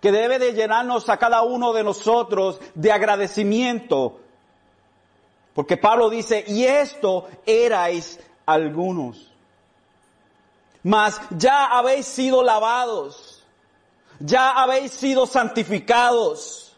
que 0.00 0.12
debe 0.12 0.38
de 0.38 0.52
llenarnos 0.52 1.08
a 1.08 1.16
cada 1.16 1.42
uno 1.42 1.72
de 1.72 1.84
nosotros 1.84 2.60
de 2.74 2.92
agradecimiento. 2.92 4.18
Porque 5.54 5.76
Pablo 5.76 6.10
dice, 6.10 6.44
y 6.46 6.64
esto 6.64 7.28
erais 7.46 8.20
algunos. 8.44 9.31
Mas 10.82 11.20
ya 11.30 11.66
habéis 11.66 12.06
sido 12.06 12.42
lavados, 12.42 13.44
ya 14.18 14.50
habéis 14.50 14.92
sido 14.92 15.26
santificados, 15.26 16.76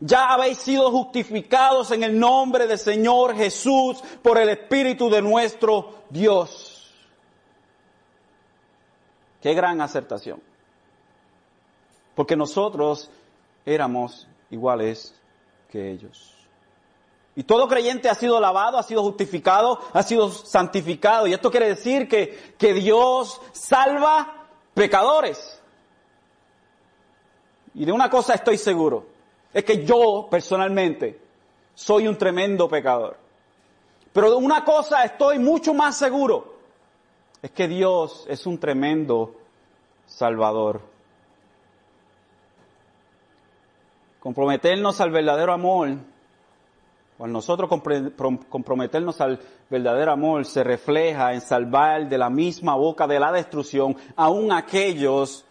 ya 0.00 0.32
habéis 0.32 0.58
sido 0.58 0.90
justificados 0.90 1.90
en 1.90 2.02
el 2.02 2.18
nombre 2.18 2.66
del 2.66 2.78
Señor 2.78 3.36
Jesús 3.36 4.02
por 4.22 4.38
el 4.38 4.48
Espíritu 4.48 5.10
de 5.10 5.20
nuestro 5.20 6.04
Dios. 6.10 6.90
Qué 9.42 9.52
gran 9.52 9.80
acertación. 9.82 10.42
Porque 12.14 12.36
nosotros 12.36 13.10
éramos 13.66 14.26
iguales 14.50 15.14
que 15.70 15.90
ellos. 15.90 16.33
Y 17.36 17.42
todo 17.42 17.66
creyente 17.68 18.08
ha 18.08 18.14
sido 18.14 18.40
lavado, 18.40 18.78
ha 18.78 18.82
sido 18.82 19.02
justificado, 19.02 19.80
ha 19.92 20.02
sido 20.02 20.30
santificado. 20.30 21.26
Y 21.26 21.32
esto 21.32 21.50
quiere 21.50 21.68
decir 21.68 22.08
que, 22.08 22.54
que 22.56 22.72
Dios 22.74 23.40
salva 23.52 24.46
pecadores. 24.72 25.60
Y 27.74 27.84
de 27.84 27.92
una 27.92 28.08
cosa 28.08 28.34
estoy 28.34 28.56
seguro 28.56 29.06
es 29.52 29.64
que 29.64 29.84
yo 29.84 30.28
personalmente 30.30 31.20
soy 31.74 32.06
un 32.06 32.16
tremendo 32.16 32.68
pecador. 32.68 33.16
Pero 34.12 34.30
de 34.30 34.36
una 34.36 34.64
cosa 34.64 35.04
estoy 35.04 35.40
mucho 35.40 35.74
más 35.74 35.98
seguro, 35.98 36.54
es 37.42 37.50
que 37.50 37.66
Dios 37.66 38.24
es 38.28 38.46
un 38.46 38.58
tremendo 38.58 39.34
salvador. 40.06 40.80
Comprometernos 44.20 45.00
al 45.00 45.10
verdadero 45.10 45.52
amor, 45.52 45.96
o 47.18 47.26
nosotros 47.26 47.70
comprometernos 48.48 49.20
al 49.20 49.40
verdadero 49.70 50.12
amor, 50.12 50.44
se 50.44 50.64
refleja 50.64 51.32
en 51.32 51.40
salvar 51.40 52.08
de 52.08 52.18
la 52.18 52.28
misma 52.28 52.74
boca 52.74 53.06
de 53.06 53.20
la 53.20 53.30
destrucción 53.30 53.96
aún 54.16 54.50
aquellos 54.52 55.44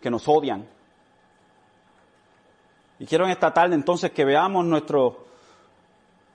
que 0.00 0.10
nos 0.10 0.26
odian. 0.26 0.66
Y 2.98 3.06
quiero 3.06 3.24
en 3.24 3.30
esta 3.30 3.52
tarde 3.52 3.74
entonces 3.74 4.10
que 4.10 4.24
veamos 4.24 4.64
nuestro, 4.64 5.24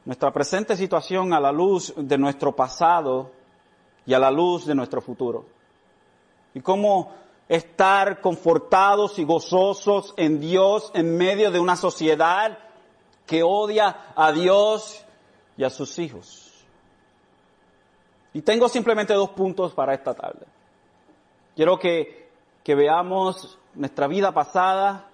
nuestra 0.06 0.32
presente 0.32 0.78
situación 0.78 1.34
a 1.34 1.40
la 1.40 1.52
luz 1.52 1.94
de 1.98 2.18
nuestro 2.18 2.56
pasado 2.56 3.32
y 4.06 4.14
a 4.14 4.20
la 4.20 4.32
luz 4.32 4.66
de 4.66 4.76
nuestro 4.76 5.02
futuro. 5.02 5.46
Y 6.54 6.62
cómo 6.62 7.12
estar 7.50 8.22
confortados 8.22 9.20
y 9.20 9.24
gozosos 9.24 10.14
en 10.18 10.40
Dios 10.40 10.92
en 10.94 11.18
medio 11.18 11.52
de 11.52 11.60
una 11.60 11.76
sociedad 11.76 12.58
que 13.28 13.44
odia 13.44 14.14
a 14.16 14.32
Dios 14.32 15.06
y 15.58 15.64
a 15.64 15.70
sus 15.70 16.00
hijos. 16.00 16.66
Y 18.34 18.42
tengo 18.42 18.70
simplemente 18.70 19.14
dos 19.14 19.30
puntos 19.32 19.74
para 19.74 19.94
esta 19.94 20.14
tarde. 20.14 20.46
Quiero 21.56 21.78
que, 21.78 22.30
que 22.64 22.74
veamos 22.74 23.60
nuestra 23.76 24.08
vida 24.08 24.32
pasada 24.32 25.10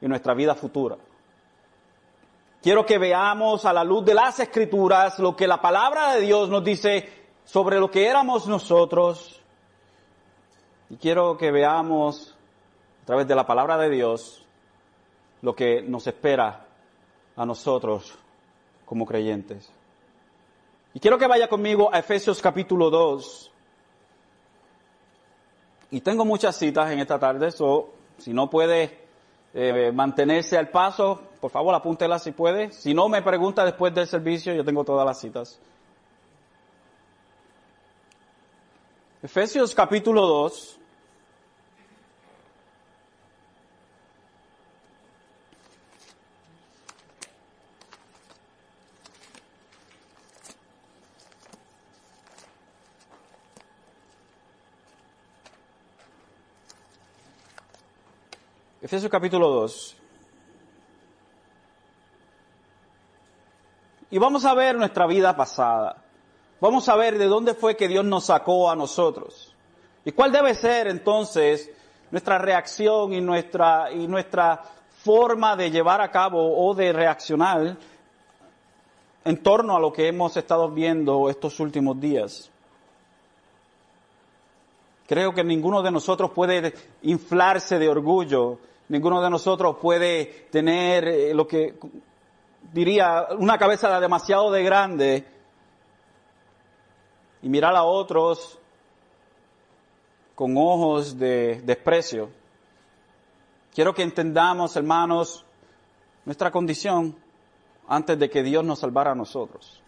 y 0.00 0.08
nuestra 0.08 0.34
vida 0.34 0.54
futura. 0.54 0.96
Quiero 2.62 2.84
que 2.84 2.98
veamos 2.98 3.66
a 3.66 3.72
la 3.72 3.84
luz 3.84 4.04
de 4.04 4.14
las 4.14 4.40
escrituras 4.40 5.18
lo 5.18 5.36
que 5.36 5.46
la 5.46 5.60
palabra 5.60 6.14
de 6.14 6.22
Dios 6.22 6.48
nos 6.48 6.64
dice 6.64 7.08
sobre 7.44 7.78
lo 7.78 7.90
que 7.90 8.06
éramos 8.06 8.48
nosotros. 8.48 9.40
Y 10.88 10.96
quiero 10.96 11.36
que 11.36 11.50
veamos 11.52 12.34
a 13.02 13.06
través 13.06 13.28
de 13.28 13.34
la 13.34 13.46
palabra 13.46 13.76
de 13.76 13.90
Dios 13.90 14.46
lo 15.42 15.54
que 15.54 15.82
nos 15.82 16.06
espera 16.06 16.66
a 17.36 17.46
nosotros 17.46 18.14
como 18.84 19.06
creyentes. 19.06 19.70
Y 20.92 21.00
quiero 21.00 21.18
que 21.18 21.26
vaya 21.26 21.48
conmigo 21.48 21.90
a 21.92 21.98
Efesios 21.98 22.40
capítulo 22.40 22.90
2. 22.90 23.50
Y 25.90 26.00
tengo 26.00 26.24
muchas 26.24 26.56
citas 26.56 26.90
en 26.90 27.00
esta 27.00 27.18
tarde, 27.18 27.50
so, 27.50 27.90
si 28.18 28.32
no 28.32 28.48
puede 28.48 29.04
eh, 29.52 29.92
mantenerse 29.92 30.58
al 30.58 30.68
paso, 30.68 31.20
por 31.40 31.50
favor 31.50 31.74
apúntela 31.74 32.18
si 32.18 32.32
puede. 32.32 32.72
Si 32.72 32.94
no, 32.94 33.08
me 33.08 33.22
pregunta 33.22 33.64
después 33.64 33.94
del 33.94 34.06
servicio, 34.06 34.54
yo 34.54 34.64
tengo 34.64 34.84
todas 34.84 35.06
las 35.06 35.20
citas. 35.20 35.60
Efesios 39.22 39.74
capítulo 39.74 40.26
2. 40.26 40.80
Efesios 58.84 59.10
capítulo 59.10 59.48
2. 59.48 59.96
y 64.10 64.18
vamos 64.18 64.44
a 64.44 64.52
ver 64.52 64.76
nuestra 64.76 65.06
vida 65.06 65.34
pasada. 65.34 65.96
Vamos 66.60 66.86
a 66.90 66.94
ver 66.94 67.16
de 67.16 67.24
dónde 67.24 67.54
fue 67.54 67.76
que 67.76 67.88
Dios 67.88 68.04
nos 68.04 68.26
sacó 68.26 68.70
a 68.70 68.76
nosotros. 68.76 69.54
Y 70.04 70.12
cuál 70.12 70.32
debe 70.32 70.54
ser 70.54 70.86
entonces 70.86 71.70
nuestra 72.10 72.36
reacción 72.36 73.14
y 73.14 73.22
nuestra, 73.22 73.90
y 73.90 74.06
nuestra 74.06 74.62
forma 75.02 75.56
de 75.56 75.70
llevar 75.70 76.02
a 76.02 76.10
cabo 76.10 76.68
o 76.68 76.74
de 76.74 76.92
reaccionar 76.92 77.78
en 79.24 79.42
torno 79.42 79.76
a 79.76 79.80
lo 79.80 79.94
que 79.94 80.08
hemos 80.08 80.36
estado 80.36 80.68
viendo 80.68 81.30
estos 81.30 81.58
últimos 81.58 81.98
días. 81.98 82.50
Creo 85.08 85.32
que 85.32 85.42
ninguno 85.42 85.82
de 85.82 85.90
nosotros 85.90 86.30
puede 86.32 86.74
inflarse 87.02 87.78
de 87.78 87.88
orgullo, 87.88 88.58
ninguno 88.88 89.22
de 89.22 89.30
nosotros 89.30 89.76
puede 89.80 90.48
tener 90.50 91.08
eh, 91.08 91.34
lo 91.34 91.46
que 91.46 91.78
diría 92.72 93.28
una 93.38 93.58
cabeza 93.58 94.00
demasiado 94.00 94.50
de 94.50 94.62
grande 94.62 95.24
y 97.42 97.48
mirar 97.48 97.74
a 97.76 97.84
otros 97.84 98.58
con 100.34 100.56
ojos 100.56 101.18
de 101.18 101.62
desprecio. 101.64 102.30
Quiero 103.72 103.94
que 103.94 104.02
entendamos, 104.02 104.76
hermanos, 104.76 105.44
nuestra 106.24 106.50
condición 106.50 107.16
antes 107.88 108.18
de 108.18 108.30
que 108.30 108.42
Dios 108.42 108.64
nos 108.64 108.78
salvara 108.78 109.12
a 109.12 109.14
nosotros. 109.14 109.82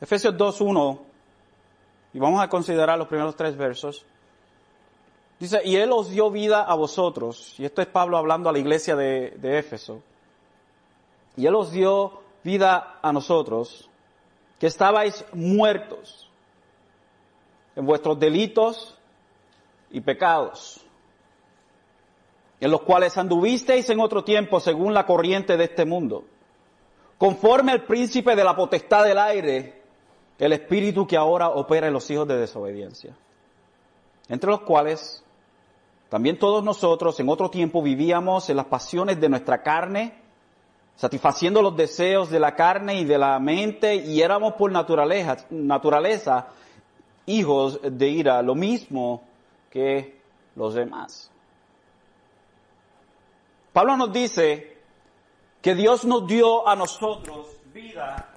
Efesios 0.00 0.34
2.1, 0.34 0.98
y 2.14 2.18
vamos 2.18 2.42
a 2.42 2.48
considerar 2.48 2.98
los 2.98 3.06
primeros 3.06 3.36
tres 3.36 3.56
versos. 3.56 4.04
Dice, 5.42 5.60
y 5.64 5.74
Él 5.74 5.90
os 5.90 6.08
dio 6.08 6.30
vida 6.30 6.62
a 6.62 6.76
vosotros, 6.76 7.56
y 7.58 7.64
esto 7.64 7.82
es 7.82 7.88
Pablo 7.88 8.16
hablando 8.16 8.48
a 8.48 8.52
la 8.52 8.60
iglesia 8.60 8.94
de, 8.94 9.30
de 9.38 9.58
Éfeso, 9.58 10.00
y 11.36 11.46
Él 11.46 11.56
os 11.56 11.72
dio 11.72 12.20
vida 12.44 13.00
a 13.02 13.12
nosotros, 13.12 13.90
que 14.60 14.68
estabais 14.68 15.24
muertos 15.32 16.30
en 17.74 17.84
vuestros 17.84 18.20
delitos 18.20 18.96
y 19.90 20.00
pecados, 20.00 20.80
en 22.60 22.70
los 22.70 22.82
cuales 22.82 23.18
anduvisteis 23.18 23.90
en 23.90 23.98
otro 23.98 24.22
tiempo 24.22 24.60
según 24.60 24.94
la 24.94 25.04
corriente 25.04 25.56
de 25.56 25.64
este 25.64 25.84
mundo, 25.84 26.22
conforme 27.18 27.72
al 27.72 27.82
príncipe 27.82 28.36
de 28.36 28.44
la 28.44 28.54
potestad 28.54 29.02
del 29.02 29.18
aire, 29.18 29.82
el 30.38 30.52
espíritu 30.52 31.04
que 31.04 31.16
ahora 31.16 31.48
opera 31.48 31.88
en 31.88 31.94
los 31.94 32.08
hijos 32.12 32.28
de 32.28 32.36
desobediencia, 32.36 33.16
entre 34.28 34.48
los 34.48 34.60
cuales 34.60 35.24
también 36.12 36.38
todos 36.38 36.62
nosotros 36.62 37.18
en 37.20 37.30
otro 37.30 37.48
tiempo 37.48 37.80
vivíamos 37.80 38.50
en 38.50 38.58
las 38.58 38.66
pasiones 38.66 39.18
de 39.18 39.30
nuestra 39.30 39.62
carne, 39.62 40.12
satisfaciendo 40.94 41.62
los 41.62 41.74
deseos 41.74 42.28
de 42.28 42.38
la 42.38 42.54
carne 42.54 42.96
y 42.96 43.06
de 43.06 43.16
la 43.16 43.38
mente, 43.38 43.94
y 43.94 44.20
éramos 44.20 44.52
por 44.52 44.70
naturaleza, 44.70 46.48
hijos 47.24 47.80
de 47.82 48.08
ira, 48.08 48.42
lo 48.42 48.54
mismo 48.54 49.22
que 49.70 50.20
los 50.54 50.74
demás. 50.74 51.30
Pablo 53.72 53.96
nos 53.96 54.12
dice 54.12 54.82
que 55.62 55.74
Dios 55.74 56.04
nos 56.04 56.26
dio 56.26 56.68
a 56.68 56.76
nosotros 56.76 57.56
vida. 57.72 58.34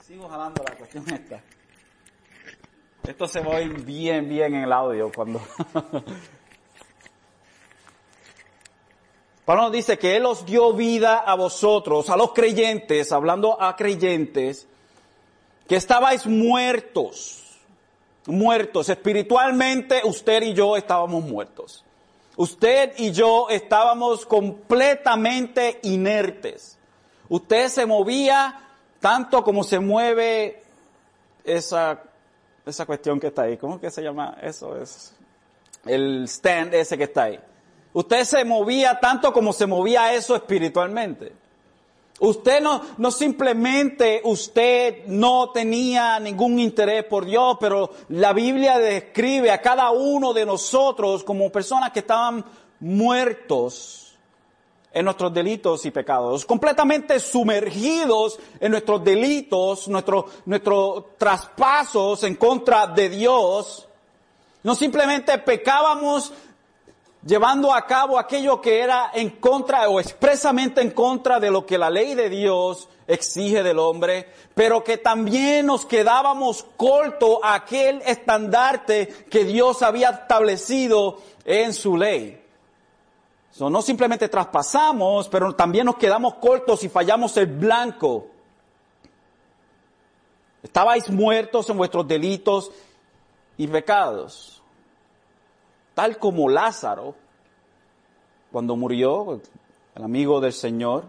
Sigo 0.00 0.28
jalando 0.28 0.62
la 0.68 0.76
cuestión 0.76 1.10
esta. 1.10 1.42
Esto 3.08 3.26
se 3.26 3.40
va 3.40 3.58
bien, 3.60 4.28
bien 4.28 4.54
en 4.54 4.64
el 4.64 4.72
audio 4.74 5.10
cuando... 5.10 5.40
Pablo 9.46 9.62
nos 9.62 9.72
dice 9.72 9.96
que 9.96 10.16
Él 10.16 10.26
os 10.26 10.44
dio 10.44 10.72
vida 10.72 11.18
a 11.18 11.36
vosotros, 11.36 12.10
a 12.10 12.16
los 12.16 12.32
creyentes, 12.32 13.12
hablando 13.12 13.62
a 13.62 13.76
creyentes, 13.76 14.66
que 15.68 15.76
estabais 15.76 16.26
muertos, 16.26 17.44
muertos, 18.26 18.88
espiritualmente 18.88 20.00
usted 20.02 20.42
y 20.42 20.52
yo 20.52 20.76
estábamos 20.76 21.22
muertos. 21.22 21.84
Usted 22.36 22.94
y 22.96 23.12
yo 23.12 23.46
estábamos 23.48 24.26
completamente 24.26 25.78
inertes. 25.84 26.76
Usted 27.28 27.68
se 27.68 27.86
movía 27.86 28.68
tanto 28.98 29.44
como 29.44 29.62
se 29.62 29.78
mueve 29.78 30.64
esa, 31.44 32.02
esa 32.66 32.84
cuestión 32.84 33.20
que 33.20 33.28
está 33.28 33.42
ahí. 33.42 33.56
¿Cómo 33.58 33.80
que 33.80 33.92
se 33.92 34.02
llama? 34.02 34.38
Eso 34.42 34.76
es 34.76 35.14
el 35.84 36.24
stand 36.24 36.74
ese 36.74 36.98
que 36.98 37.04
está 37.04 37.22
ahí. 37.22 37.38
Usted 37.96 38.24
se 38.24 38.44
movía 38.44 39.00
tanto 39.00 39.32
como 39.32 39.54
se 39.54 39.66
movía 39.66 40.12
eso 40.12 40.36
espiritualmente. 40.36 41.32
Usted 42.20 42.60
no, 42.60 42.82
no 42.98 43.10
simplemente, 43.10 44.20
usted 44.22 45.06
no 45.06 45.48
tenía 45.48 46.20
ningún 46.20 46.58
interés 46.58 47.04
por 47.04 47.24
Dios, 47.24 47.56
pero 47.58 47.90
la 48.10 48.34
Biblia 48.34 48.78
describe 48.78 49.50
a 49.50 49.62
cada 49.62 49.92
uno 49.92 50.34
de 50.34 50.44
nosotros 50.44 51.24
como 51.24 51.50
personas 51.50 51.90
que 51.92 52.00
estaban 52.00 52.44
muertos 52.80 54.14
en 54.92 55.06
nuestros 55.06 55.32
delitos 55.32 55.86
y 55.86 55.90
pecados, 55.90 56.44
completamente 56.44 57.18
sumergidos 57.18 58.38
en 58.60 58.72
nuestros 58.72 59.02
delitos, 59.02 59.88
nuestros 59.88 60.26
nuestros 60.44 61.16
traspasos 61.16 62.24
en 62.24 62.34
contra 62.34 62.88
de 62.88 63.08
Dios. 63.08 63.88
No 64.62 64.74
simplemente 64.74 65.38
pecábamos 65.38 66.32
llevando 67.26 67.74
a 67.74 67.84
cabo 67.86 68.18
aquello 68.18 68.60
que 68.60 68.80
era 68.80 69.10
en 69.12 69.30
contra 69.30 69.88
o 69.88 69.98
expresamente 69.98 70.80
en 70.80 70.92
contra 70.92 71.40
de 71.40 71.50
lo 71.50 71.66
que 71.66 71.76
la 71.76 71.90
ley 71.90 72.14
de 72.14 72.30
Dios 72.30 72.88
exige 73.08 73.62
del 73.62 73.78
hombre, 73.78 74.28
pero 74.54 74.82
que 74.82 74.96
también 74.96 75.66
nos 75.66 75.84
quedábamos 75.84 76.64
corto 76.76 77.44
a 77.44 77.54
aquel 77.54 78.00
estandarte 78.06 79.08
que 79.28 79.44
Dios 79.44 79.82
había 79.82 80.10
establecido 80.10 81.20
en 81.44 81.74
su 81.74 81.96
ley. 81.96 82.42
no 83.58 83.82
simplemente 83.82 84.28
traspasamos, 84.28 85.28
pero 85.28 85.52
también 85.52 85.86
nos 85.86 85.96
quedamos 85.96 86.34
cortos 86.34 86.84
y 86.84 86.88
fallamos 86.88 87.36
el 87.36 87.46
blanco. 87.46 88.28
Estabais 90.62 91.10
muertos 91.10 91.68
en 91.70 91.76
vuestros 91.76 92.06
delitos 92.06 92.70
y 93.56 93.66
pecados 93.66 94.55
tal 95.96 96.18
como 96.18 96.50
Lázaro, 96.50 97.14
cuando 98.52 98.76
murió, 98.76 99.40
el 99.94 100.04
amigo 100.04 100.42
del 100.42 100.52
Señor, 100.52 101.06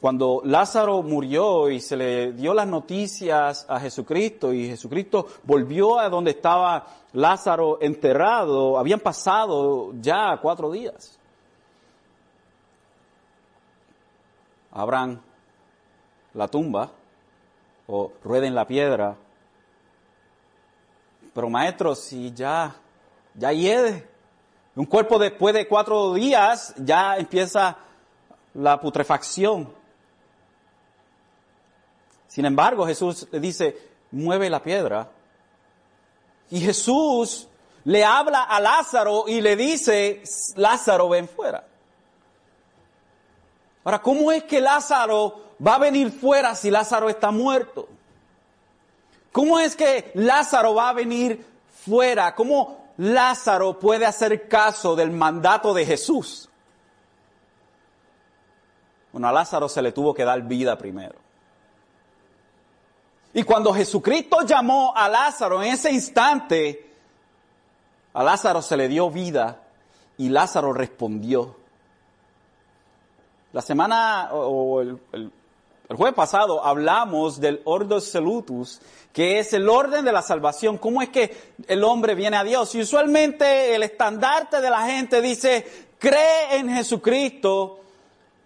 cuando 0.00 0.40
Lázaro 0.44 1.02
murió 1.02 1.68
y 1.68 1.78
se 1.78 1.98
le 1.98 2.32
dio 2.32 2.54
las 2.54 2.66
noticias 2.66 3.66
a 3.68 3.80
Jesucristo 3.80 4.50
y 4.54 4.68
Jesucristo 4.68 5.26
volvió 5.42 5.98
a 5.98 6.08
donde 6.08 6.30
estaba 6.30 6.86
Lázaro 7.12 7.76
enterrado, 7.82 8.78
habían 8.78 9.00
pasado 9.00 9.92
ya 10.00 10.38
cuatro 10.40 10.70
días. 10.70 11.18
Abran 14.70 15.20
la 16.32 16.48
tumba 16.48 16.92
o 17.88 18.10
rueden 18.24 18.54
la 18.54 18.66
piedra. 18.66 19.18
Pero 21.34 21.50
maestro, 21.50 21.94
si 21.94 22.32
ya 22.32 22.74
ya 23.38 23.52
hiede. 23.52 24.06
Un 24.74 24.84
cuerpo 24.84 25.18
después 25.18 25.54
de 25.54 25.66
cuatro 25.66 26.14
días 26.14 26.74
ya 26.76 27.16
empieza 27.16 27.76
la 28.54 28.80
putrefacción. 28.80 29.72
Sin 32.26 32.44
embargo, 32.44 32.86
Jesús 32.86 33.26
le 33.30 33.40
dice, 33.40 33.76
mueve 34.10 34.50
la 34.50 34.62
piedra. 34.62 35.10
Y 36.50 36.60
Jesús 36.60 37.48
le 37.84 38.04
habla 38.04 38.42
a 38.42 38.60
Lázaro 38.60 39.24
y 39.26 39.40
le 39.40 39.56
dice, 39.56 40.22
Lázaro, 40.56 41.08
ven 41.08 41.28
fuera. 41.28 41.64
Ahora, 43.84 44.02
¿cómo 44.02 44.30
es 44.30 44.44
que 44.44 44.60
Lázaro 44.60 45.54
va 45.64 45.76
a 45.76 45.78
venir 45.78 46.10
fuera 46.10 46.54
si 46.54 46.70
Lázaro 46.70 47.08
está 47.08 47.30
muerto? 47.30 47.88
¿Cómo 49.32 49.58
es 49.58 49.76
que 49.76 50.10
Lázaro 50.14 50.74
va 50.74 50.90
a 50.90 50.92
venir 50.92 51.44
fuera? 51.84 52.34
¿Cómo 52.34 52.87
Lázaro 52.98 53.78
puede 53.78 54.04
hacer 54.04 54.48
caso 54.48 54.96
del 54.96 55.10
mandato 55.10 55.72
de 55.72 55.86
Jesús? 55.86 56.48
Bueno, 59.12 59.28
a 59.28 59.32
Lázaro 59.32 59.68
se 59.68 59.80
le 59.80 59.92
tuvo 59.92 60.12
que 60.12 60.24
dar 60.24 60.42
vida 60.42 60.76
primero. 60.76 61.16
Y 63.32 63.44
cuando 63.44 63.72
Jesucristo 63.72 64.42
llamó 64.42 64.92
a 64.96 65.08
Lázaro 65.08 65.62
en 65.62 65.72
ese 65.72 65.92
instante, 65.92 66.92
a 68.14 68.22
Lázaro 68.22 68.60
se 68.62 68.76
le 68.76 68.88
dio 68.88 69.10
vida 69.10 69.62
y 70.16 70.28
Lázaro 70.28 70.72
respondió. 70.72 71.56
La 73.52 73.62
semana 73.62 74.30
o 74.32 74.80
el, 74.80 75.32
jueves 75.96 76.14
pasado 76.14 76.62
hablamos 76.64 77.40
del 77.40 77.62
Ordo 77.64 78.00
Salutus, 78.00 78.80
que 79.12 79.38
es 79.38 79.54
el 79.54 79.68
orden 79.68 80.04
de 80.04 80.12
la 80.12 80.20
salvación. 80.20 80.76
¿Cómo 80.76 81.00
es 81.00 81.08
que 81.08 81.34
el 81.66 81.82
hombre 81.82 82.14
viene 82.14 82.36
a 82.36 82.44
Dios? 82.44 82.74
Y 82.74 82.82
usualmente 82.82 83.74
el 83.74 83.82
estandarte 83.82 84.60
de 84.60 84.68
la 84.68 84.82
gente 84.82 85.22
dice, 85.22 85.66
cree 85.98 86.56
en 86.58 86.68
Jesucristo 86.68 87.80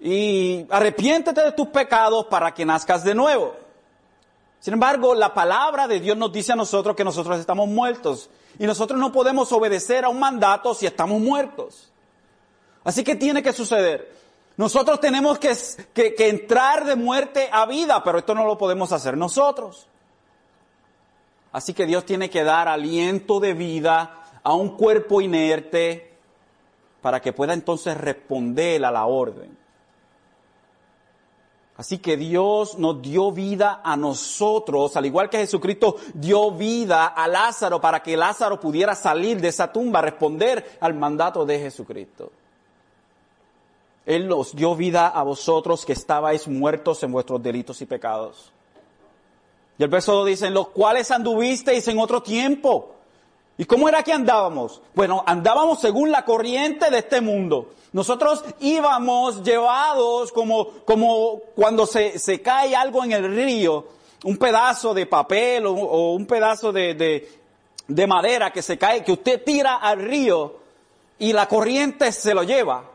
y 0.01 0.67
arrepiéntete 0.71 1.43
de 1.43 1.53
tus 1.53 1.67
pecados 1.69 2.27
para 2.27 2.55
que 2.55 2.65
nazcas 2.65 3.03
de 3.03 3.15
nuevo. 3.15 3.55
Sin 4.61 4.75
embargo, 4.75 5.13
la 5.13 5.35
palabra 5.35 5.89
de 5.89 5.99
Dios 5.99 6.17
nos 6.17 6.33
dice 6.33 6.53
a 6.53 6.57
nosotros 6.57 6.95
que 6.95 7.03
nosotros 7.03 7.41
estamos 7.41 7.69
muertos 7.69 8.31
y 8.57 8.67
nosotros 8.67 9.01
no 9.01 9.11
podemos 9.11 9.51
obedecer 9.51 10.05
a 10.05 10.09
un 10.09 10.21
mandato 10.21 10.75
si 10.75 10.87
estamos 10.87 11.21
muertos. 11.21 11.91
Así 12.85 13.03
que 13.03 13.17
tiene 13.17 13.43
que 13.43 13.53
suceder. 13.53 14.13
Nosotros 14.57 15.01
tenemos 15.01 15.39
que, 15.39 15.55
entrar 16.29 16.85
de 16.85 16.97
muerte 16.97 17.49
a 17.51 17.67
vida, 17.67 18.03
pero 18.05 18.19
esto 18.19 18.35
no 18.35 18.45
lo 18.45 18.59
podemos 18.59 18.93
hacer 18.93 19.17
nosotros. 19.17 19.87
Así 21.53 21.75
que 21.75 21.87
Dios 21.87 22.05
tiene 22.05 22.31
que 22.31 22.45
dar 22.45 22.69
aliento 22.69 23.41
de 23.41 23.55
vida 23.55 24.23
a 24.43 24.55
un 24.55 24.77
cuerpo 24.77 25.21
inerte 25.21 26.13
para 27.01 27.21
que 27.21 27.33
pueda 27.33 27.53
entonces 27.53 27.97
responder 27.97 28.85
a 28.85 28.91
la 28.91 29.07
orden. 29.07 29.59
Así 31.77 31.99
que 31.99 32.17
Dios 32.17 32.79
nos 32.79 33.01
dio 33.01 33.33
vida 33.33 33.81
a 33.83 33.97
nosotros, 33.97 34.95
al 34.97 35.07
igual 35.07 35.31
que 35.31 35.39
Jesucristo 35.39 35.97
dio 36.15 36.53
vida 36.53 37.07
a 37.07 37.27
Lázaro 37.27 37.81
para 37.81 38.03
que 38.03 38.17
Lázaro 38.17 38.61
pudiera 38.61 38.95
salir 38.95 39.41
de 39.41 39.49
esa 39.49 39.73
tumba, 39.73 40.03
responder 40.03 40.79
al 40.81 40.95
mandato 40.95 41.45
de 41.47 41.59
Jesucristo. 41.59 42.31
Él 44.05 44.27
los 44.27 44.57
dio 44.57 44.75
vida 44.75 45.09
a 45.09 45.23
vosotros 45.23 45.85
que 45.85 45.93
estabais 45.93 46.49
muertos 46.49 47.03
en 47.03 47.13
vuestros 47.13 47.43
delitos 47.43 47.81
y 47.83 47.87
pecados. 47.87 48.53
Y 49.79 49.83
el 49.83 49.89
verso 49.89 50.13
2 50.15 50.27
dice, 50.27 50.47
en 50.49 50.55
los 50.55 50.69
cuales 50.69 51.11
anduvisteis 51.11 51.87
en 51.89 51.99
otro 51.99 52.23
tiempo. 52.23 52.95
¿Y 53.59 53.65
cómo 53.65 53.89
era 53.89 54.03
que 54.03 54.13
andábamos? 54.13 54.81
Bueno, 54.95 55.23
andábamos 55.27 55.81
según 55.81 56.11
la 56.11 56.25
corriente 56.25 56.91
de 56.91 56.99
este 56.99 57.21
mundo. 57.21 57.71
Nosotros 57.93 58.45
íbamos 58.61 59.43
llevados 59.45 60.33
como, 60.33 60.69
como 60.85 61.41
cuando 61.55 61.87
se, 61.87 62.19
se 62.19 62.43
cae 62.43 62.75
algo 62.75 63.05
en 63.05 63.13
el 63.13 63.35
río, 63.35 63.87
un 64.25 64.37
pedazo 64.37 64.95
de 64.95 65.07
papel 65.07 65.67
o, 65.67 65.75
o 65.75 66.15
un 66.15 66.27
pedazo 66.27 66.73
de, 66.73 66.95
de, 66.95 67.31
de 67.87 68.07
madera 68.07 68.51
que 68.51 68.63
se 68.63 68.79
cae, 68.79 69.05
que 69.05 69.13
usted 69.13 69.45
tira 69.45 69.77
al 69.77 70.01
río 70.01 70.57
y 71.19 71.33
la 71.33 71.47
corriente 71.47 72.11
se 72.11 72.35
lo 72.35 72.43
lleva 72.43 72.92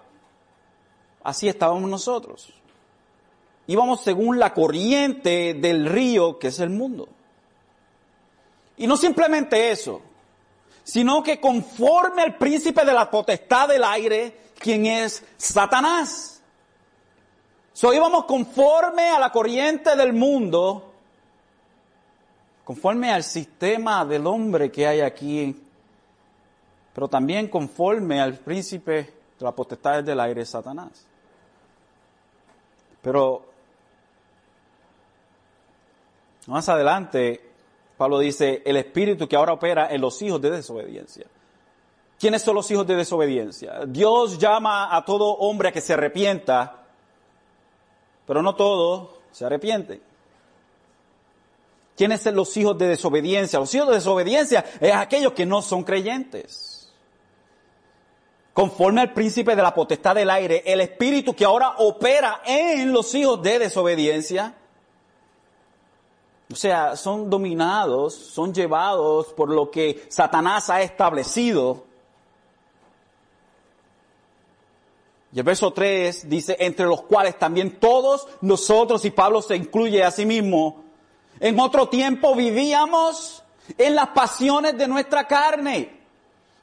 así 1.24 1.48
estábamos 1.48 1.90
nosotros. 1.90 2.54
Íbamos 3.68 4.02
según 4.02 4.40
la 4.40 4.54
corriente 4.54 5.54
del 5.54 5.86
río 5.86 6.40
que 6.40 6.48
es 6.48 6.60
el 6.60 6.70
mundo. 6.70 7.10
Y 8.78 8.88
no 8.88 8.96
simplemente 8.96 9.72
eso, 9.72 10.02
sino 10.84 11.22
que 11.22 11.40
conforme 11.40 12.22
al 12.22 12.38
príncipe 12.38 12.86
de 12.86 12.94
la 12.94 13.12
potestad 13.12 13.68
del 13.68 13.84
aire, 13.84 14.38
quien 14.58 14.86
es 14.86 15.24
Satanás. 15.36 16.42
So 17.74 17.94
íbamos 17.94 18.26
conforme 18.26 19.10
a 19.10 19.20
la 19.20 19.32
corriente 19.32 19.96
del 19.96 20.14
mundo, 20.14 20.94
conforme 22.64 23.12
al 23.12 23.24
sistema 23.24 24.06
del 24.06 24.26
hombre 24.26 24.72
que 24.72 24.88
hay 24.88 25.02
aquí, 25.02 25.56
pero 26.94 27.08
también 27.08 27.50
conforme 27.50 28.22
al 28.22 28.36
príncipe 28.36 29.14
la 29.40 29.52
potestad 29.52 30.04
del 30.04 30.20
aire, 30.20 30.46
Satanás. 30.46 31.06
Pero 33.02 33.46
más 36.48 36.68
adelante, 36.70 37.42
Pablo 37.98 38.20
dice, 38.20 38.62
el 38.66 38.78
espíritu 38.78 39.28
que 39.28 39.36
ahora 39.36 39.54
opera 39.54 39.90
en 39.92 40.02
los 40.02 40.22
hijos 40.22 40.42
de 40.42 40.52
desobediencia. 40.52 41.26
¿Quiénes 42.20 42.42
son 42.42 42.56
los 42.56 42.70
hijos 42.72 42.88
de 42.88 42.96
desobediencia? 42.96 43.86
Dios 43.86 44.40
llama 44.40 44.96
a 44.96 45.06
todo 45.06 45.26
hombre 45.36 45.70
a 45.70 45.72
que 45.72 45.82
se 45.82 45.94
arrepienta, 45.94 46.84
pero 48.26 48.42
no 48.42 48.56
todos 48.56 49.10
se 49.32 49.46
arrepienten. 49.46 50.02
¿Quiénes 51.96 52.22
son 52.22 52.36
los 52.36 52.56
hijos 52.58 52.78
de 52.78 52.88
desobediencia? 52.88 53.60
Los 53.60 53.74
hijos 53.74 53.90
de 53.90 53.96
desobediencia 53.96 54.66
es 54.80 54.94
aquellos 54.94 55.34
que 55.34 55.46
no 55.46 55.62
son 55.62 55.84
creyentes 55.84 56.77
conforme 58.58 59.02
al 59.02 59.14
príncipe 59.14 59.56
de 59.56 59.62
la 59.62 59.72
potestad 59.72 60.16
del 60.16 60.32
aire, 60.32 60.64
el 60.66 60.82
espíritu 60.82 61.36
que 61.36 61.46
ahora 61.46 61.76
opera 61.78 62.42
en 62.44 62.92
los 62.92 63.14
hijos 63.14 63.40
de 63.44 63.60
desobediencia. 63.60 64.56
O 66.52 66.56
sea, 66.56 66.96
son 66.96 67.30
dominados, 67.30 68.16
son 68.16 68.56
llevados 68.56 69.28
por 69.34 69.50
lo 69.50 69.70
que 69.70 70.08
Satanás 70.10 70.72
ha 70.72 70.82
establecido. 70.82 71.84
Y 75.32 75.38
el 75.38 75.44
verso 75.44 75.72
3 75.72 76.28
dice, 76.28 76.58
entre 76.60 76.88
los 76.88 77.04
cuales 77.04 77.38
también 77.38 77.80
todos 77.80 78.28
nosotros, 78.42 79.06
y 79.06 79.12
Pablo 79.12 79.44
se 79.44 79.56
incluye 79.56 80.04
a 80.04 80.10
sí 80.10 80.26
mismo, 80.26 80.84
en 81.40 81.60
otro 81.60 81.90
tiempo 81.90 82.34
vivíamos 82.34 83.44
en 83.78 83.94
las 83.94 84.08
pasiones 84.08 84.76
de 84.76 84.88
nuestra 84.88 85.28
carne 85.28 85.97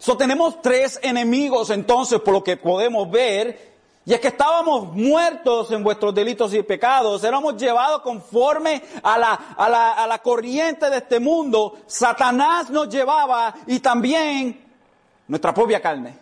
So, 0.04 0.18
tenemos 0.18 0.60
tres 0.60 1.00
enemigos 1.02 1.70
entonces 1.70 2.20
por 2.20 2.34
lo 2.34 2.44
que 2.44 2.58
podemos 2.58 3.10
ver, 3.10 3.72
y 4.04 4.12
es 4.12 4.20
que 4.20 4.28
estábamos 4.28 4.92
muertos 4.92 5.70
en 5.70 5.82
vuestros 5.82 6.14
delitos 6.14 6.52
y 6.52 6.62
pecados, 6.62 7.24
éramos 7.24 7.56
llevados 7.56 8.02
conforme 8.02 8.82
a 9.02 9.16
la, 9.16 10.20
corriente 10.22 10.90
de 10.90 10.98
este 10.98 11.18
mundo, 11.18 11.78
Satanás 11.86 12.68
nos 12.68 12.90
llevaba 12.90 13.54
y 13.66 13.80
también 13.80 14.62
nuestra 15.26 15.54
propia 15.54 15.80
carne, 15.80 16.18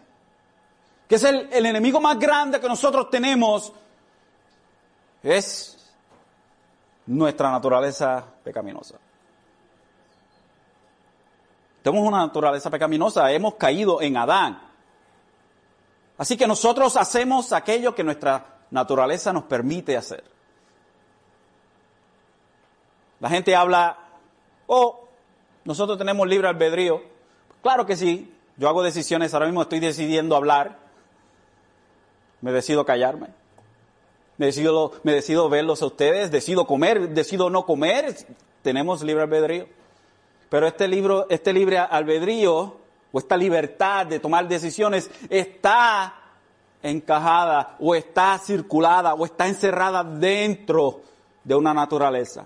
que 1.09 1.17
es 1.17 1.25
el 1.25 1.67
enemigo 1.67 2.01
más 2.01 2.17
grande 2.21 2.61
que 2.61 2.69
nosotros 2.69 3.11
tenemos, 3.11 3.73
es 5.25 5.93
nuestra 7.05 7.51
naturaleza 7.51 8.25
pecaminosa. 8.45 9.02
Tenemos 11.83 12.07
una 12.07 12.19
naturaleza 12.19 12.71
pecaminosa, 12.71 13.31
hemos 13.33 13.55
caído 13.55 14.01
en 14.01 14.17
Adán. 14.17 14.63
Así 16.17 16.37
que 16.37 16.47
nosotros 16.47 16.97
hacemos 16.97 17.53
aquello 17.53 17.95
que 17.95 18.05
nuestra 18.05 18.61
naturaleza 18.71 19.33
nos 19.33 19.45
permite 19.45 19.97
hacer. 19.97 20.23
La 23.19 23.29
gente 23.29 23.55
habla, 23.57 23.99
oh, 24.67 25.09
nosotros 25.65 25.99
tenemos 25.99 26.27
libre 26.29 26.49
albedrío. 26.49 27.03
Claro 27.63 27.87
que 27.87 27.97
sí, 27.97 28.33
yo 28.57 28.69
hago 28.69 28.83
decisiones, 28.83 29.35
ahora 29.35 29.47
mismo 29.47 29.63
estoy 29.63 29.81
decidiendo 29.81 30.37
hablar, 30.37 30.79
me 32.41 32.53
decido 32.53 32.85
callarme, 32.85 33.29
me 34.39 34.47
decido, 34.47 34.93
me 35.05 35.13
decido 35.13 35.49
verlos 35.49 35.83
a 35.83 35.87
ustedes, 35.87 36.31
decido 36.31 36.67
comer, 36.67 37.11
decido 37.11 37.51
no 37.51 37.65
comer, 37.65 38.17
tenemos 38.63 39.03
libre 39.03 39.23
albedrío. 39.23 39.82
Pero 40.53 40.67
este 40.67 40.87
libro, 40.87 41.25
este 41.31 41.51
libre 41.51 41.79
albedrío 41.79 42.77
o 43.11 43.19
esta 43.19 43.39
libertad 43.39 44.05
de 44.05 44.21
tomar 44.21 44.47
decisiones 44.47 45.11
está 45.31 46.15
encajada 46.83 47.77
o 47.81 47.95
está 47.95 48.37
circulada 48.37 49.15
o 49.15 49.25
está 49.25 49.49
encerrada 49.49 50.05
dentro 50.05 51.01
de 51.43 51.55
una 51.55 51.73
naturaleza. 51.73 52.45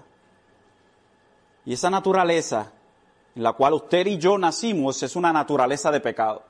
Y 1.64 1.72
esa 1.72 1.90
naturaleza 1.90 2.70
en 3.34 3.42
la 3.42 3.54
cual 3.54 3.74
usted 3.74 4.06
y 4.06 4.18
yo 4.18 4.38
nacimos 4.38 5.02
es 5.02 5.16
una 5.16 5.32
naturaleza 5.32 5.90
de 5.90 5.98
pecado. 5.98 6.44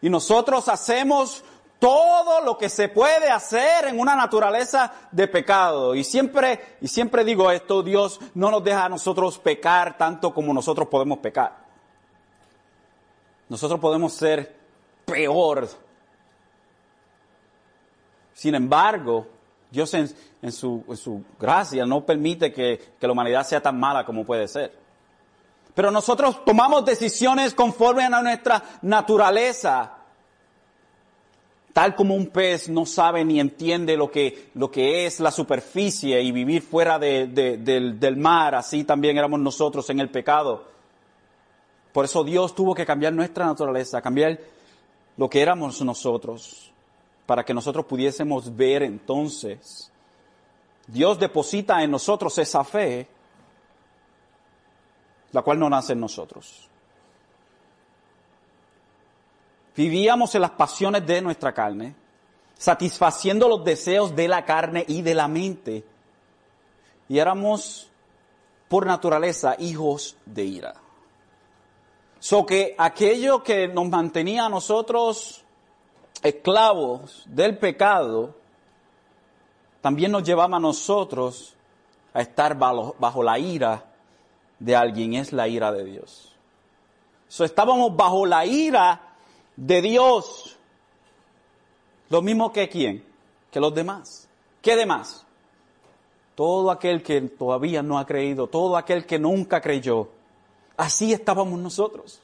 Y 0.00 0.08
nosotros 0.08 0.68
hacemos 0.68 1.42
todo 1.80 2.42
lo 2.42 2.58
que 2.58 2.68
se 2.68 2.88
puede 2.88 3.30
hacer 3.30 3.86
en 3.86 3.98
una 3.98 4.14
naturaleza 4.14 4.92
de 5.10 5.26
pecado. 5.26 5.94
Y 5.94 6.04
siempre, 6.04 6.76
y 6.80 6.86
siempre 6.86 7.24
digo 7.24 7.50
esto, 7.50 7.82
Dios 7.82 8.20
no 8.34 8.50
nos 8.50 8.62
deja 8.62 8.84
a 8.84 8.88
nosotros 8.88 9.38
pecar 9.38 9.96
tanto 9.96 10.32
como 10.32 10.52
nosotros 10.54 10.86
podemos 10.88 11.18
pecar. 11.18 11.56
Nosotros 13.48 13.80
podemos 13.80 14.12
ser 14.12 14.54
peor. 15.06 15.68
Sin 18.34 18.54
embargo, 18.54 19.26
Dios 19.70 19.92
en, 19.94 20.08
su, 20.52 20.84
en 20.86 20.96
su, 20.96 21.24
gracia 21.38 21.86
no 21.86 22.04
permite 22.04 22.52
que, 22.52 22.94
que 23.00 23.06
la 23.06 23.12
humanidad 23.12 23.44
sea 23.46 23.62
tan 23.62 23.80
mala 23.80 24.04
como 24.04 24.24
puede 24.24 24.46
ser. 24.48 24.78
Pero 25.74 25.90
nosotros 25.90 26.44
tomamos 26.44 26.84
decisiones 26.84 27.54
conforme 27.54 28.04
a 28.04 28.10
nuestra 28.10 28.62
naturaleza 28.82 29.99
Tal 31.80 31.94
como 31.94 32.14
un 32.14 32.26
pez 32.26 32.68
no 32.68 32.84
sabe 32.84 33.24
ni 33.24 33.40
entiende 33.40 33.96
lo 33.96 34.10
que, 34.10 34.50
lo 34.52 34.70
que 34.70 35.06
es 35.06 35.18
la 35.18 35.30
superficie 35.30 36.20
y 36.20 36.30
vivir 36.30 36.60
fuera 36.60 36.98
de, 36.98 37.26
del, 37.26 37.98
del 37.98 38.16
mar, 38.18 38.54
así 38.54 38.84
también 38.84 39.16
éramos 39.16 39.40
nosotros 39.40 39.88
en 39.88 39.98
el 39.98 40.10
pecado. 40.10 40.66
Por 41.90 42.04
eso 42.04 42.22
Dios 42.22 42.54
tuvo 42.54 42.74
que 42.74 42.84
cambiar 42.84 43.14
nuestra 43.14 43.46
naturaleza, 43.46 44.02
cambiar 44.02 44.38
lo 45.16 45.30
que 45.30 45.40
éramos 45.40 45.80
nosotros, 45.80 46.70
para 47.24 47.44
que 47.44 47.54
nosotros 47.54 47.86
pudiésemos 47.86 48.54
ver 48.54 48.82
entonces. 48.82 49.90
Dios 50.86 51.18
deposita 51.18 51.82
en 51.82 51.92
nosotros 51.92 52.36
esa 52.36 52.62
fe, 52.62 53.08
la 55.32 55.40
cual 55.40 55.58
no 55.58 55.70
nace 55.70 55.94
en 55.94 56.00
nosotros. 56.00 56.69
Vivíamos 59.80 60.34
en 60.34 60.42
las 60.42 60.50
pasiones 60.50 61.06
de 61.06 61.22
nuestra 61.22 61.54
carne. 61.54 61.94
satisfaciendo 62.58 63.48
los 63.48 63.64
deseos 63.64 64.14
de 64.14 64.28
la 64.28 64.44
carne 64.44 64.84
y 64.86 65.00
de 65.00 65.14
la 65.14 65.26
mente. 65.26 65.82
Y 67.08 67.18
éramos 67.18 67.88
por 68.68 68.84
naturaleza 68.84 69.56
hijos 69.58 70.18
de 70.26 70.44
ira. 70.44 70.74
So 72.18 72.44
que 72.44 72.74
aquello 72.76 73.42
que 73.42 73.68
nos 73.68 73.88
mantenía 73.88 74.44
a 74.44 74.48
nosotros 74.50 75.42
esclavos 76.22 77.24
del 77.24 77.56
pecado, 77.56 78.34
también 79.80 80.12
nos 80.12 80.24
llevaba 80.24 80.58
a 80.58 80.60
nosotros 80.60 81.54
a 82.12 82.20
estar 82.20 82.54
bajo, 82.58 83.22
la 83.22 83.38
ira 83.38 83.86
de 84.58 84.76
alguien, 84.76 85.14
es 85.14 85.32
la 85.32 85.48
ira 85.48 85.72
de 85.72 85.86
Dios. 85.86 86.36
So 87.28 87.46
estábamos 87.46 87.96
bajo 87.96 88.26
la 88.26 88.44
ira 88.44 89.06
de 89.60 89.82
Dios. 89.82 90.56
Lo 92.08 92.22
mismo 92.22 92.52
que 92.52 92.68
quién, 92.68 93.04
que 93.50 93.60
los 93.60 93.74
demás. 93.74 94.26
¿Qué 94.62 94.74
demás? 94.74 95.24
Todo 96.34 96.70
aquel 96.70 97.02
que 97.02 97.20
todavía 97.20 97.82
no 97.82 97.98
ha 97.98 98.06
creído, 98.06 98.46
todo 98.46 98.76
aquel 98.76 99.04
que 99.06 99.18
nunca 99.18 99.60
creyó. 99.60 100.08
Así 100.76 101.12
estábamos 101.12 101.58
nosotros. 101.60 102.20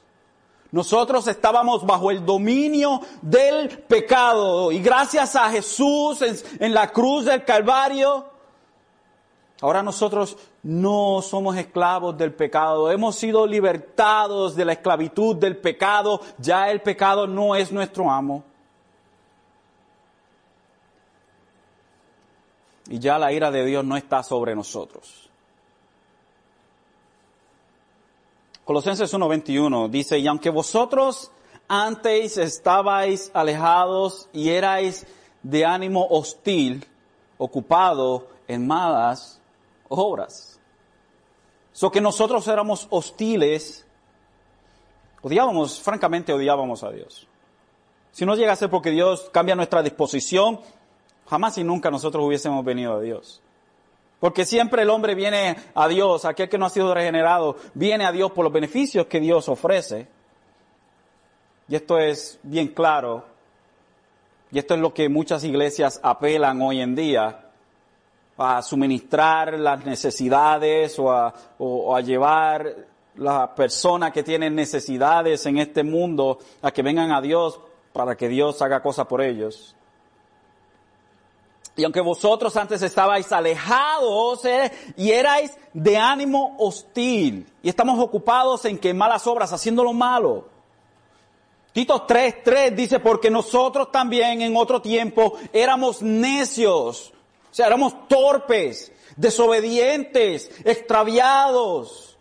Nosotros 0.71 1.27
estábamos 1.27 1.85
bajo 1.85 2.11
el 2.11 2.25
dominio 2.25 3.01
del 3.21 3.69
pecado 3.83 4.71
y 4.71 4.79
gracias 4.79 5.35
a 5.35 5.49
Jesús 5.49 6.21
en, 6.59 6.73
la 6.73 6.91
cruz 6.91 7.25
del 7.25 7.45
Calvario, 7.45 8.25
ahora 9.61 9.81
nosotros 9.83 10.37
no 10.63 11.21
somos 11.21 11.57
esclavos 11.57 12.17
del 12.17 12.33
pecado, 12.33 12.91
hemos 12.91 13.15
sido 13.15 13.47
libertados 13.47 14.55
de 14.55 14.65
la 14.65 14.73
esclavitud 14.73 15.35
del 15.35 15.57
pecado, 15.57 16.21
ya 16.37 16.69
el 16.69 16.81
pecado 16.81 17.27
no 17.27 17.55
es 17.55 17.71
nuestro 17.71 18.11
amo. 18.11 18.43
Y 22.89 22.99
ya 22.99 23.17
la 23.17 23.33
ira 23.33 23.51
de 23.51 23.65
Dios 23.65 23.83
no 23.83 23.97
está 23.97 24.23
sobre 24.23 24.55
nosotros. 24.55 25.29
Colosenses 28.63 29.13
1:21 29.13 29.89
dice, 29.89 30.19
y 30.19 30.27
aunque 30.27 30.49
vosotros 30.49 31.31
antes 31.69 32.37
estabais 32.37 33.31
alejados 33.33 34.29
y 34.33 34.49
erais 34.49 35.05
de 35.41 35.65
ánimo 35.65 36.05
hostil, 36.09 36.85
ocupado 37.37 38.27
en 38.47 38.67
malas 38.67 39.36
obras. 39.89 40.59
So 41.71 41.91
que 41.91 42.01
nosotros 42.01 42.47
éramos 42.47 42.87
hostiles, 42.89 43.85
odiábamos, 45.21 45.79
francamente 45.79 46.33
odiábamos 46.33 46.83
a 46.83 46.91
Dios. 46.91 47.27
Si 48.11 48.25
no 48.25 48.35
llega 48.35 48.53
a 48.53 48.55
ser 48.55 48.69
porque 48.69 48.89
Dios 48.89 49.29
cambia 49.31 49.55
nuestra 49.55 49.83
disposición, 49.83 50.59
jamás 51.29 51.57
y 51.59 51.63
nunca 51.63 51.91
nosotros 51.91 52.25
hubiésemos 52.25 52.65
venido 52.65 52.95
a 52.95 52.99
Dios. 52.99 53.41
Porque 54.19 54.45
siempre 54.45 54.81
el 54.81 54.89
hombre 54.89 55.13
viene 55.13 55.55
a 55.75 55.87
Dios, 55.87 56.25
aquel 56.25 56.49
que 56.49 56.57
no 56.57 56.65
ha 56.65 56.71
sido 56.71 56.93
regenerado, 56.93 57.57
viene 57.75 58.05
a 58.05 58.11
Dios 58.11 58.31
por 58.31 58.43
los 58.43 58.53
beneficios 58.53 59.05
que 59.05 59.19
Dios 59.19 59.47
ofrece. 59.47 60.07
Y 61.67 61.75
esto 61.75 61.99
es 61.99 62.39
bien 62.41 62.69
claro. 62.69 63.25
Y 64.51 64.57
esto 64.57 64.73
es 64.73 64.79
lo 64.79 64.93
que 64.93 65.09
muchas 65.09 65.43
iglesias 65.43 65.99
apelan 66.01 66.59
hoy 66.61 66.81
en 66.81 66.95
día 66.95 67.46
a 68.37 68.61
suministrar 68.61 69.59
las 69.59 69.85
necesidades 69.85 70.97
o 70.99 71.11
a, 71.11 71.33
o 71.57 71.95
a 71.95 72.01
llevar 72.01 72.75
las 73.15 73.49
personas 73.49 74.11
que 74.11 74.23
tienen 74.23 74.55
necesidades 74.55 75.45
en 75.45 75.57
este 75.57 75.83
mundo 75.83 76.39
a 76.61 76.71
que 76.71 76.83
vengan 76.83 77.11
a 77.11 77.21
Dios 77.21 77.59
para 77.93 78.15
que 78.15 78.29
Dios 78.29 78.61
haga 78.61 78.81
cosas 78.81 79.07
por 79.07 79.21
ellos. 79.21 79.75
Y 81.77 81.83
aunque 81.83 82.01
vosotros 82.01 82.57
antes 82.57 82.81
estabais 82.81 83.31
alejados 83.31 84.43
eh, 84.45 84.71
y 84.97 85.11
erais 85.11 85.55
de 85.73 85.95
ánimo 85.95 86.55
hostil, 86.57 87.45
y 87.61 87.69
estamos 87.69 87.99
ocupados 87.99 88.65
en 88.65 88.79
que 88.79 88.95
malas 88.95 89.27
obras, 89.27 89.53
haciendo 89.53 89.83
lo 89.83 89.93
malo. 89.93 90.45
Tito 91.73 92.07
3.3 92.07 92.73
dice, 92.73 92.99
porque 92.99 93.29
nosotros 93.29 93.91
también 93.91 94.41
en 94.41 94.57
otro 94.57 94.81
tiempo 94.81 95.37
éramos 95.53 96.01
necios, 96.01 97.13
sea, 97.57 97.67
éramos 97.67 98.07
torpes, 98.07 98.91
desobedientes, 99.15 100.51
extraviados, 100.63 102.17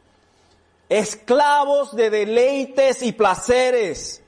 esclavos 0.88 1.94
de 1.94 2.10
deleites 2.10 3.02
y 3.02 3.12
placeres 3.12 4.22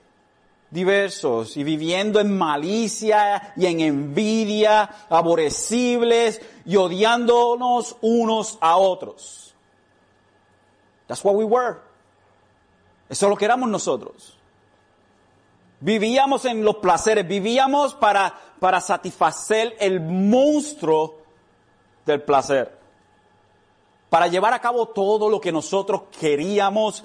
diversos 0.70 1.56
y 1.56 1.64
viviendo 1.64 2.20
en 2.20 2.36
malicia 2.36 3.54
y 3.56 3.66
en 3.66 3.80
envidia, 3.80 5.06
aborrecibles 5.08 6.42
y 6.66 6.76
odiándonos 6.76 7.96
unos 8.02 8.58
a 8.60 8.76
otros. 8.76 9.54
That's 11.06 11.24
what 11.24 11.34
we 11.34 11.44
were. 11.44 11.78
Eso 13.08 13.26
es 13.26 13.30
lo 13.30 13.36
que 13.36 13.46
éramos 13.46 13.70
nosotros. 13.70 14.37
Vivíamos 15.80 16.44
en 16.44 16.64
los 16.64 16.76
placeres, 16.76 17.26
vivíamos 17.26 17.94
para, 17.94 18.34
para 18.58 18.80
satisfacer 18.80 19.76
el 19.78 20.00
monstruo 20.00 21.18
del 22.04 22.22
placer. 22.22 22.76
Para 24.10 24.26
llevar 24.26 24.54
a 24.54 24.60
cabo 24.60 24.86
todo 24.86 25.28
lo 25.28 25.40
que 25.40 25.52
nosotros 25.52 26.02
queríamos, 26.18 27.04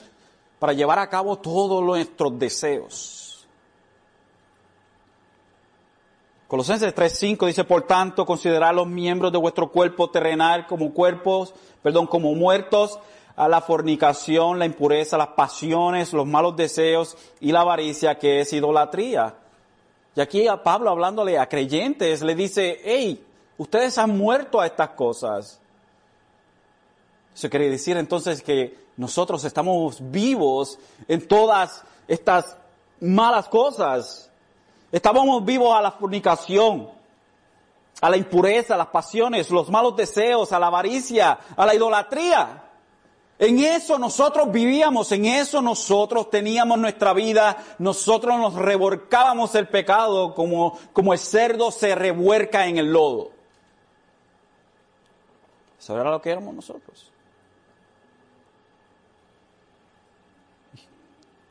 para 0.57 0.73
llevar 0.73 0.97
a 0.97 1.09
cabo 1.09 1.37
todos 1.37 1.83
nuestros 1.83 2.39
deseos. 2.39 3.47
Colosenses 6.47 6.93
3:5 6.93 7.47
dice, 7.47 7.63
por 7.63 7.81
tanto, 7.83 8.25
considerad 8.25 8.73
los 8.73 8.87
miembros 8.87 9.31
de 9.31 9.39
vuestro 9.39 9.71
cuerpo 9.71 10.09
terrenal 10.09 10.67
como 10.67 10.93
cuerpos, 10.93 11.53
perdón, 11.81 12.07
como 12.07 12.33
muertos 12.35 12.99
a 13.35 13.47
la 13.47 13.61
fornicación, 13.61 14.59
la 14.59 14.65
impureza, 14.65 15.17
las 15.17 15.29
pasiones, 15.29 16.13
los 16.13 16.27
malos 16.27 16.55
deseos 16.55 17.17
y 17.39 17.51
la 17.51 17.61
avaricia 17.61 18.17
que 18.19 18.41
es 18.41 18.53
idolatría. 18.53 19.35
Y 20.15 20.21
aquí 20.21 20.47
a 20.47 20.61
Pablo 20.61 20.91
hablándole 20.91 21.39
a 21.39 21.49
creyentes 21.49 22.21
le 22.21 22.35
dice, 22.35 22.79
hey, 22.83 23.25
ustedes 23.57 23.97
han 23.97 24.15
muerto 24.17 24.61
a 24.61 24.67
estas 24.67 24.89
cosas. 24.89 25.59
Eso 27.33 27.49
quiere 27.49 27.69
decir 27.69 27.97
entonces 27.97 28.43
que 28.43 28.77
nosotros 28.95 29.43
estamos 29.43 29.97
vivos 30.11 30.77
en 31.07 31.27
todas 31.27 31.83
estas 32.07 32.55
malas 32.99 33.49
cosas. 33.49 34.29
Estábamos 34.91 35.43
vivos 35.43 35.75
a 35.75 35.81
la 35.81 35.91
fornicación, 35.91 36.89
a 37.99 38.09
la 38.09 38.17
impureza, 38.17 38.75
a 38.75 38.77
las 38.77 38.87
pasiones, 38.87 39.49
los 39.49 39.71
malos 39.71 39.95
deseos, 39.95 40.51
a 40.51 40.59
la 40.59 40.67
avaricia, 40.67 41.39
a 41.57 41.65
la 41.65 41.73
idolatría. 41.73 42.62
En 43.39 43.59
eso 43.59 43.97
nosotros 43.97 44.51
vivíamos, 44.51 45.11
en 45.11 45.25
eso 45.25 45.61
nosotros 45.61 46.29
teníamos 46.29 46.77
nuestra 46.77 47.13
vida, 47.13 47.57
nosotros 47.79 48.37
nos 48.37 48.53
revolcábamos 48.53 49.55
el 49.55 49.67
pecado 49.67 50.33
como, 50.33 50.77
como 50.93 51.13
el 51.13 51.19
cerdo 51.19 51.71
se 51.71 51.95
revuelca 51.95 52.67
en 52.67 52.77
el 52.77 52.91
lodo. 52.91 53.31
Eso 55.79 55.99
era 55.99 56.11
lo 56.11 56.21
que 56.21 56.29
éramos 56.29 56.53
nosotros. 56.53 57.11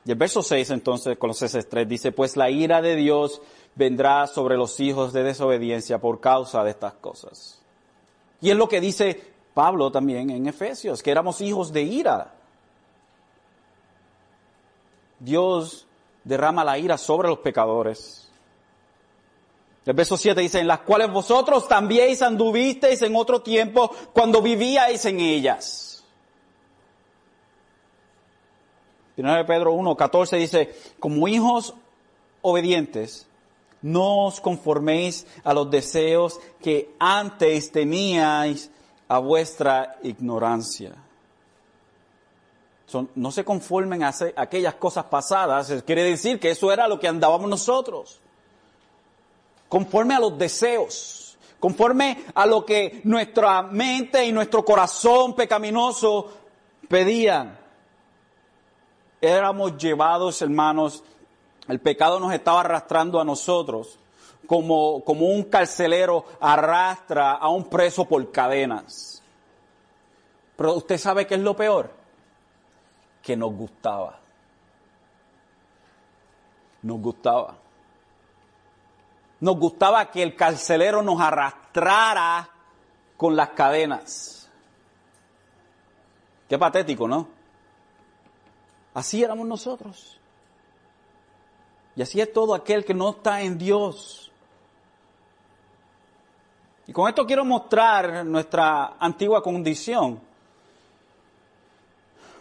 Y 0.04 0.10
el 0.10 0.16
verso 0.16 0.42
6 0.42 0.70
entonces, 0.70 1.16
Colosenses 1.18 1.68
3 1.68 1.88
dice, 1.88 2.12
pues 2.12 2.36
la 2.36 2.50
ira 2.50 2.80
de 2.80 2.96
Dios 2.96 3.42
vendrá 3.74 4.26
sobre 4.26 4.56
los 4.56 4.80
hijos 4.80 5.12
de 5.12 5.22
desobediencia 5.22 6.00
por 6.00 6.20
causa 6.20 6.64
de 6.64 6.70
estas 6.70 6.94
cosas. 6.94 7.60
Y 8.40 8.50
es 8.50 8.56
lo 8.56 8.68
que 8.68 8.80
dice 8.80 9.31
Pablo 9.54 9.90
también 9.90 10.30
en 10.30 10.46
Efesios, 10.46 11.02
que 11.02 11.10
éramos 11.10 11.40
hijos 11.40 11.72
de 11.72 11.82
ira. 11.82 12.34
Dios 15.18 15.86
derrama 16.24 16.64
la 16.64 16.78
ira 16.78 16.98
sobre 16.98 17.28
los 17.28 17.38
pecadores. 17.38 18.30
El 19.84 19.94
verso 19.94 20.16
7 20.16 20.40
dice, 20.40 20.60
en 20.60 20.68
las 20.68 20.80
cuales 20.80 21.10
vosotros 21.10 21.66
también 21.66 22.16
anduvisteis 22.22 23.02
en 23.02 23.16
otro 23.16 23.42
tiempo 23.42 23.90
cuando 24.12 24.40
vivíais 24.40 25.04
en 25.06 25.18
ellas 25.18 25.92
1 29.16 29.46
Pedro 29.46 29.72
1, 29.72 29.96
14 29.96 30.36
dice, 30.36 30.74
como 30.98 31.28
hijos 31.28 31.74
obedientes, 32.40 33.26
no 33.82 34.26
os 34.26 34.40
conforméis 34.40 35.26
a 35.44 35.52
los 35.52 35.70
deseos 35.70 36.40
que 36.60 36.94
antes 36.98 37.70
teníais 37.72 38.70
a 39.12 39.18
vuestra 39.18 39.98
ignorancia. 40.04 40.94
no 43.14 43.30
se 43.30 43.44
conformen 43.44 44.02
a 44.02 44.14
aquellas 44.36 44.74
cosas 44.76 45.04
pasadas, 45.04 45.82
quiere 45.84 46.02
decir 46.02 46.40
que 46.40 46.50
eso 46.50 46.72
era 46.72 46.88
lo 46.88 46.98
que 46.98 47.08
andábamos 47.08 47.50
nosotros. 47.50 48.20
Conforme 49.68 50.14
a 50.14 50.18
los 50.18 50.38
deseos, 50.38 51.36
conforme 51.60 52.24
a 52.34 52.46
lo 52.46 52.64
que 52.64 53.02
nuestra 53.04 53.60
mente 53.60 54.24
y 54.24 54.32
nuestro 54.32 54.64
corazón 54.64 55.34
pecaminoso 55.34 56.32
pedían 56.88 57.58
éramos 59.20 59.76
llevados, 59.76 60.40
hermanos, 60.40 61.04
el 61.68 61.80
pecado 61.80 62.18
nos 62.18 62.32
estaba 62.32 62.60
arrastrando 62.60 63.20
a 63.20 63.26
nosotros 63.26 63.98
como, 64.52 65.02
como 65.02 65.24
un 65.28 65.44
carcelero 65.44 66.26
arrastra 66.38 67.32
a 67.32 67.48
un 67.48 67.70
preso 67.70 68.04
por 68.04 68.30
cadenas. 68.30 69.22
Pero 70.56 70.74
usted 70.74 70.98
sabe 70.98 71.26
qué 71.26 71.36
es 71.36 71.40
lo 71.40 71.56
peor? 71.56 71.90
Que 73.22 73.34
nos 73.34 73.50
gustaba. 73.54 74.18
Nos 76.82 77.00
gustaba. 77.00 77.56
Nos 79.40 79.56
gustaba 79.56 80.10
que 80.10 80.22
el 80.22 80.36
carcelero 80.36 81.00
nos 81.00 81.18
arrastrara 81.18 82.50
con 83.16 83.34
las 83.34 83.48
cadenas. 83.52 84.50
Qué 86.46 86.58
patético, 86.58 87.08
¿no? 87.08 87.26
Así 88.92 89.24
éramos 89.24 89.46
nosotros. 89.46 90.20
Y 91.96 92.02
así 92.02 92.20
es 92.20 92.30
todo 92.30 92.54
aquel 92.54 92.84
que 92.84 92.92
no 92.92 93.12
está 93.12 93.40
en 93.40 93.56
Dios. 93.56 94.28
Y 96.86 96.92
con 96.92 97.08
esto 97.08 97.26
quiero 97.26 97.44
mostrar 97.44 98.24
nuestra 98.24 98.94
antigua 98.98 99.42
condición. 99.42 100.20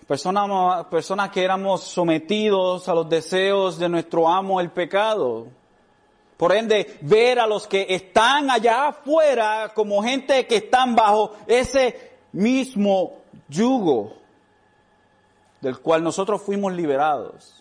Personas, 0.08 0.86
personas 0.88 1.30
que 1.30 1.44
éramos 1.44 1.84
sometidos 1.84 2.90
a 2.90 2.94
los 2.94 3.08
deseos 3.08 3.78
de 3.78 3.88
nuestro 3.88 4.28
amo 4.28 4.60
el 4.60 4.72
pecado. 4.72 5.48
Por 6.36 6.54
ende, 6.54 6.98
ver 7.02 7.40
a 7.40 7.46
los 7.46 7.68
que 7.68 7.86
están 7.88 8.50
allá 8.50 8.88
afuera 8.88 9.72
como 9.76 10.02
gente 10.02 10.48
que 10.48 10.58
están 10.58 10.96
bajo 10.96 11.34
ese 11.46 12.18
mismo 12.32 13.14
yugo 13.48 14.14
del 15.62 15.80
cual 15.80 16.04
nosotros 16.04 16.42
fuimos 16.42 16.74
liberados. 16.74 17.61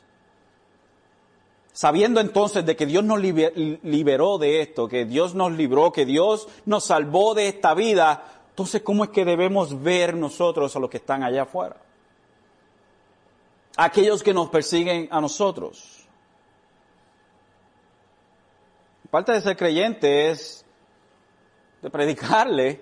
Sabiendo 1.73 2.21
entonces 2.21 2.67
de 2.67 2.77
que 2.77 2.87
Dios 2.87 3.05
nos 3.05 3.21
liberó 3.21 4.39
de 4.39 4.61
esto, 4.61 4.89
que 4.89 5.05
Dios 5.05 5.35
nos 5.35 5.53
libró, 5.53 5.93
que 5.93 6.05
Dios 6.05 6.49
nos 6.67 6.85
salvó 6.85 7.35
de 7.35 7.49
esta 7.49 7.75
vida, 7.75 8.25
entonces 8.51 8.83
¿cómo 8.83 9.05
es 9.05 9.11
que 9.11 9.25
debemos 9.25 9.81
ver 9.83 10.15
nosotros 10.15 10.75
a 10.75 10.81
los 10.81 10.91
que 10.91 10.99
están 10.99 11.23
allá 11.23 11.43
afuera? 11.43 11.77
Aquellos 13.77 14.23
que 14.23 14.35
nos 14.35 14.51
persiguen 14.51 15.09
a 15.11 15.21
nosotros. 15.21 16.07
Parte 19.11 19.33
de 19.33 19.41
ser 19.41 19.57
creyente 19.57 20.31
es 20.31 20.65
de 21.83 21.91
predicarle 21.91 22.81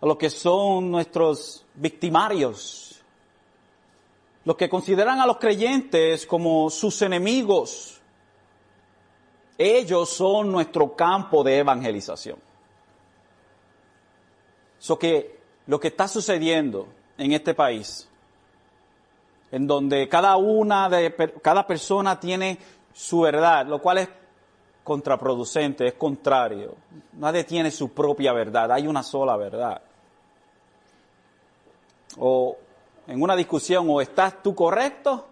a 0.00 0.06
los 0.06 0.16
que 0.16 0.30
son 0.30 0.90
nuestros 0.90 1.64
victimarios, 1.74 3.02
los 4.44 4.56
que 4.56 4.68
consideran 4.68 5.20
a 5.20 5.26
los 5.26 5.38
creyentes 5.38 6.26
como 6.26 6.70
sus 6.70 7.00
enemigos, 7.02 7.95
ellos 9.58 10.10
son 10.10 10.52
nuestro 10.52 10.94
campo 10.94 11.42
de 11.42 11.58
evangelización. 11.58 12.38
So 14.78 14.98
que 14.98 15.40
lo 15.66 15.80
que 15.80 15.88
está 15.88 16.06
sucediendo 16.06 16.88
en 17.18 17.32
este 17.32 17.54
país, 17.54 18.08
en 19.50 19.66
donde 19.66 20.08
cada 20.08 20.36
una 20.36 20.88
de 20.88 21.14
cada 21.42 21.66
persona 21.66 22.20
tiene 22.20 22.58
su 22.92 23.20
verdad, 23.20 23.66
lo 23.66 23.80
cual 23.80 23.98
es 23.98 24.08
contraproducente, 24.84 25.86
es 25.86 25.94
contrario. 25.94 26.76
Nadie 27.14 27.44
tiene 27.44 27.70
su 27.70 27.90
propia 27.90 28.32
verdad, 28.32 28.70
hay 28.70 28.86
una 28.86 29.02
sola 29.02 29.36
verdad. 29.36 29.80
O 32.18 32.56
en 33.06 33.22
una 33.22 33.34
discusión, 33.36 33.86
o 33.90 34.00
estás 34.00 34.42
tú 34.42 34.54
correcto 34.54 35.26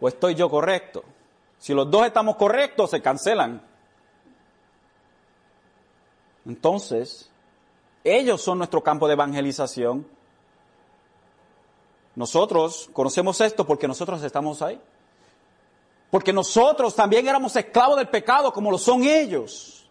o 0.00 0.08
estoy 0.08 0.34
yo 0.34 0.48
correcto. 0.48 1.04
Si 1.58 1.74
los 1.74 1.90
dos 1.90 2.06
estamos 2.06 2.36
correctos, 2.36 2.90
se 2.90 3.02
cancelan. 3.02 3.62
Entonces, 6.44 7.30
ellos 8.04 8.40
son 8.40 8.58
nuestro 8.58 8.82
campo 8.82 9.06
de 9.06 9.14
evangelización. 9.14 10.06
Nosotros 12.14 12.88
conocemos 12.92 13.40
esto 13.40 13.66
porque 13.66 13.88
nosotros 13.88 14.22
estamos 14.22 14.62
ahí. 14.62 14.80
Porque 16.10 16.32
nosotros 16.32 16.94
también 16.94 17.26
éramos 17.26 17.56
esclavos 17.56 17.96
del 17.96 18.08
pecado 18.08 18.52
como 18.52 18.70
lo 18.70 18.78
son 18.78 19.02
ellos. 19.02 19.88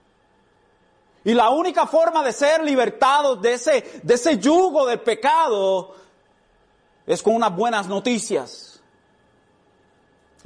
Y 1.25 1.33
la 1.33 1.49
única 1.49 1.87
forma 1.87 2.23
de 2.23 2.31
ser 2.31 2.63
libertados 2.63 3.41
de 3.41 3.53
ese, 3.53 3.99
de 4.01 4.13
ese 4.13 4.37
yugo 4.37 4.85
del 4.85 5.01
pecado 5.01 5.95
es 7.05 7.21
con 7.21 7.35
unas 7.35 7.55
buenas 7.55 7.87
noticias 7.87 8.74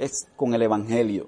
es 0.00 0.26
con 0.34 0.54
el 0.54 0.62
Evangelio. 0.62 1.26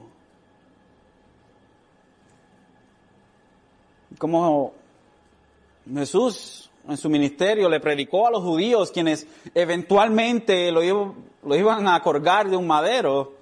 Como 4.19 4.73
Jesús 5.95 6.71
en 6.89 6.97
su 6.97 7.11
ministerio 7.11 7.69
le 7.69 7.81
predicó 7.81 8.27
a 8.27 8.31
los 8.31 8.43
judíos 8.43 8.91
quienes 8.91 9.27
eventualmente 9.55 10.73
lo, 10.73 10.83
iban 10.83 11.87
a 11.87 12.01
colgar 12.03 12.49
de 12.49 12.57
un 12.57 12.67
madero, 12.67 13.35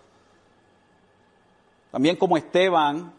también 1.93 2.17
como 2.17 2.37
Esteban, 2.37 3.13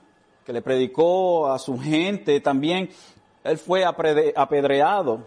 que 0.46 0.52
le 0.52 0.62
predicó 0.62 1.50
a 1.50 1.60
su 1.60 1.80
gente, 1.80 2.42
también 2.42 2.90
él 3.44 3.58
fue 3.58 3.86
apedreado. 3.86 5.26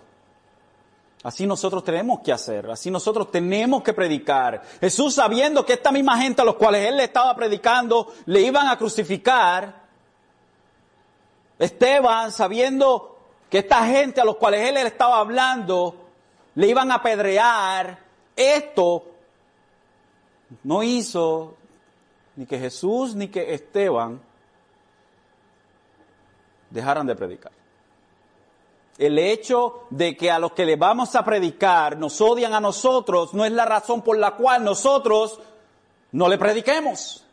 Así 1.24 1.46
nosotros 1.46 1.82
tenemos 1.82 2.20
que 2.20 2.32
hacer, 2.32 2.70
así 2.70 2.90
nosotros 2.90 3.30
tenemos 3.30 3.82
que 3.82 3.94
predicar. 3.94 4.60
Jesús 4.78 5.14
sabiendo 5.14 5.64
que 5.64 5.72
esta 5.72 5.90
misma 5.90 6.18
gente 6.18 6.42
a 6.42 6.44
los 6.44 6.56
cuales 6.56 6.86
él 6.86 6.98
le 6.98 7.04
estaba 7.04 7.34
predicando 7.34 8.12
le 8.26 8.42
iban 8.42 8.68
a 8.68 8.76
crucificar. 8.76 9.74
Esteban 11.58 12.30
sabiendo 12.30 13.18
que 13.48 13.60
esta 13.60 13.86
gente 13.86 14.20
a 14.20 14.24
los 14.26 14.36
cuales 14.36 14.68
él 14.68 14.74
le 14.74 14.86
estaba 14.86 15.16
hablando 15.18 15.96
le 16.56 16.68
iban 16.68 16.92
a 16.92 16.96
apedrear. 16.96 17.98
Esto 18.36 19.06
no 20.62 20.82
hizo 20.82 21.56
ni 22.36 22.44
que 22.44 22.58
Jesús 22.58 23.14
ni 23.14 23.28
que 23.28 23.54
Esteban 23.54 24.20
dejaran 26.68 27.06
de 27.06 27.16
predicar. 27.16 27.63
El 28.98 29.18
hecho 29.18 29.86
de 29.90 30.16
que 30.16 30.30
a 30.30 30.38
los 30.38 30.52
que 30.52 30.64
le 30.64 30.76
vamos 30.76 31.16
a 31.16 31.24
predicar 31.24 31.98
nos 31.98 32.20
odian 32.20 32.54
a 32.54 32.60
nosotros 32.60 33.34
no 33.34 33.44
es 33.44 33.52
la 33.52 33.64
razón 33.64 34.02
por 34.02 34.16
la 34.16 34.32
cual 34.36 34.62
nosotros 34.62 35.40
no 36.12 36.28
le 36.28 36.38
prediquemos. 36.38 37.24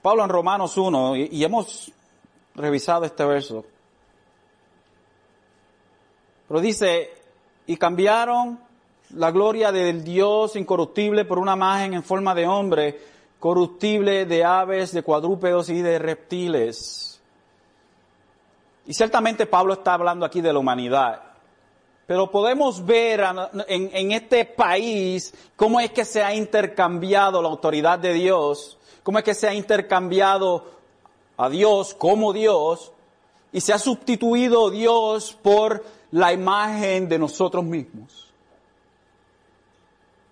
Pablo 0.00 0.22
en 0.22 0.30
Romanos 0.30 0.76
1, 0.76 1.16
y, 1.16 1.42
hemos 1.42 1.90
revisado 2.54 3.04
este 3.04 3.24
verso, 3.24 3.64
pero 6.46 6.60
dice, 6.60 7.10
y 7.66 7.76
cambiaron 7.76 8.60
la 9.10 9.30
gloria 9.32 9.72
del 9.72 10.04
Dios 10.04 10.54
incorruptible 10.54 11.24
por 11.24 11.38
una 11.38 11.54
imagen 11.54 11.94
en 11.94 12.04
forma 12.04 12.34
de 12.34 12.46
hombre, 12.46 13.00
corruptible 13.40 14.24
de 14.24 14.44
aves, 14.44 14.92
de 14.92 15.02
cuadrúpedos 15.02 15.68
y 15.68 15.82
de 15.82 15.98
reptiles. 15.98 17.07
Y 18.88 18.94
ciertamente 18.94 19.44
Pablo 19.44 19.74
está 19.74 19.92
hablando 19.92 20.24
aquí 20.24 20.40
de 20.40 20.50
la 20.50 20.58
humanidad. 20.58 21.20
Pero 22.06 22.30
podemos 22.30 22.86
ver 22.86 23.22
en, 23.68 24.12
este 24.12 24.46
país 24.46 25.34
cómo 25.56 25.78
es 25.78 25.90
que 25.90 26.06
se 26.06 26.22
ha 26.24 26.34
intercambiado 26.34 27.42
la 27.42 27.50
autoridad 27.50 27.98
de 27.98 28.14
Dios, 28.14 28.78
cómo 29.02 29.18
es 29.18 29.24
que 29.24 29.34
se 29.34 29.46
ha 29.46 29.52
intercambiado 29.52 30.70
a 31.36 31.50
Dios 31.50 31.92
como 31.92 32.32
Dios 32.32 32.90
y 33.52 33.60
se 33.60 33.74
ha 33.74 33.78
sustituido 33.78 34.70
Dios 34.70 35.36
por 35.42 35.84
la 36.10 36.32
imagen 36.32 37.10
de 37.10 37.18
nosotros 37.18 37.62
mismos. 37.64 38.32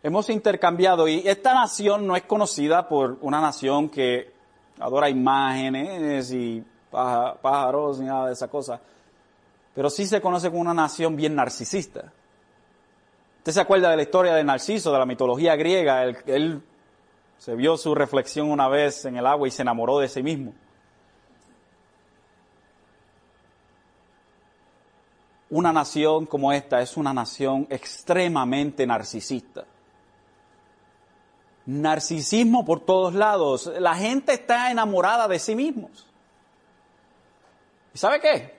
Hemos 0.02 0.30
intercambiado 0.30 1.06
y 1.08 1.28
esta 1.28 1.52
nación 1.52 2.06
no 2.06 2.16
es 2.16 2.22
conocida 2.22 2.88
por 2.88 3.18
una 3.20 3.42
nación 3.42 3.90
que 3.90 4.32
adora 4.80 5.10
imágenes 5.10 6.32
y 6.32 6.64
pájaros 6.96 7.98
ni 7.98 8.06
nada 8.06 8.26
de 8.26 8.32
esa 8.32 8.48
cosa. 8.48 8.80
Pero 9.74 9.90
sí 9.90 10.06
se 10.06 10.20
conoce 10.20 10.48
como 10.48 10.62
una 10.62 10.74
nación 10.74 11.16
bien 11.16 11.34
narcisista. 11.34 12.12
Usted 13.46 13.52
se 13.52 13.60
acuerda 13.60 13.90
de 13.90 13.96
la 13.96 14.02
historia 14.02 14.34
de 14.34 14.42
Narciso, 14.42 14.90
de 14.90 14.98
la 14.98 15.06
mitología 15.06 15.54
griega. 15.54 16.02
Él, 16.02 16.64
se 17.38 17.54
vio 17.54 17.76
su 17.76 17.94
reflexión 17.94 18.50
una 18.50 18.66
vez 18.66 19.04
en 19.04 19.16
el 19.16 19.26
agua 19.26 19.46
y 19.46 19.50
se 19.50 19.62
enamoró 19.62 19.98
de 19.98 20.08
sí 20.08 20.22
mismo. 20.22 20.52
Una 25.50 25.72
nación 25.72 26.26
como 26.26 26.52
esta 26.52 26.80
es 26.80 26.96
una 26.96 27.12
nación 27.12 27.68
extremadamente 27.70 28.84
narcisista. 28.86 29.64
Narcisismo 31.66 32.64
por 32.64 32.80
todos 32.80 33.14
lados. 33.14 33.70
La 33.78 33.94
gente 33.94 34.32
está 34.32 34.70
enamorada 34.70 35.28
de 35.28 35.38
sí 35.38 35.54
mismos. 35.54 36.05
¿Y 37.96 37.98
sabe 37.98 38.20
qué? 38.20 38.54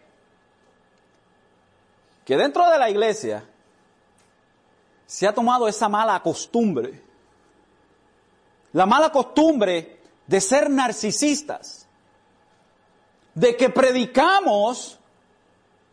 Que 2.25 2.35
dentro 2.35 2.67
de 2.71 2.79
la 2.79 2.89
iglesia 2.89 3.47
se 5.05 5.27
ha 5.27 5.31
tomado 5.31 5.67
esa 5.67 5.87
mala 5.87 6.19
costumbre. 6.23 6.99
La 8.73 8.87
mala 8.87 9.11
costumbre 9.11 9.99
de 10.25 10.41
ser 10.41 10.71
narcisistas, 10.71 11.87
de 13.35 13.55
que 13.55 13.69
predicamos 13.69 14.97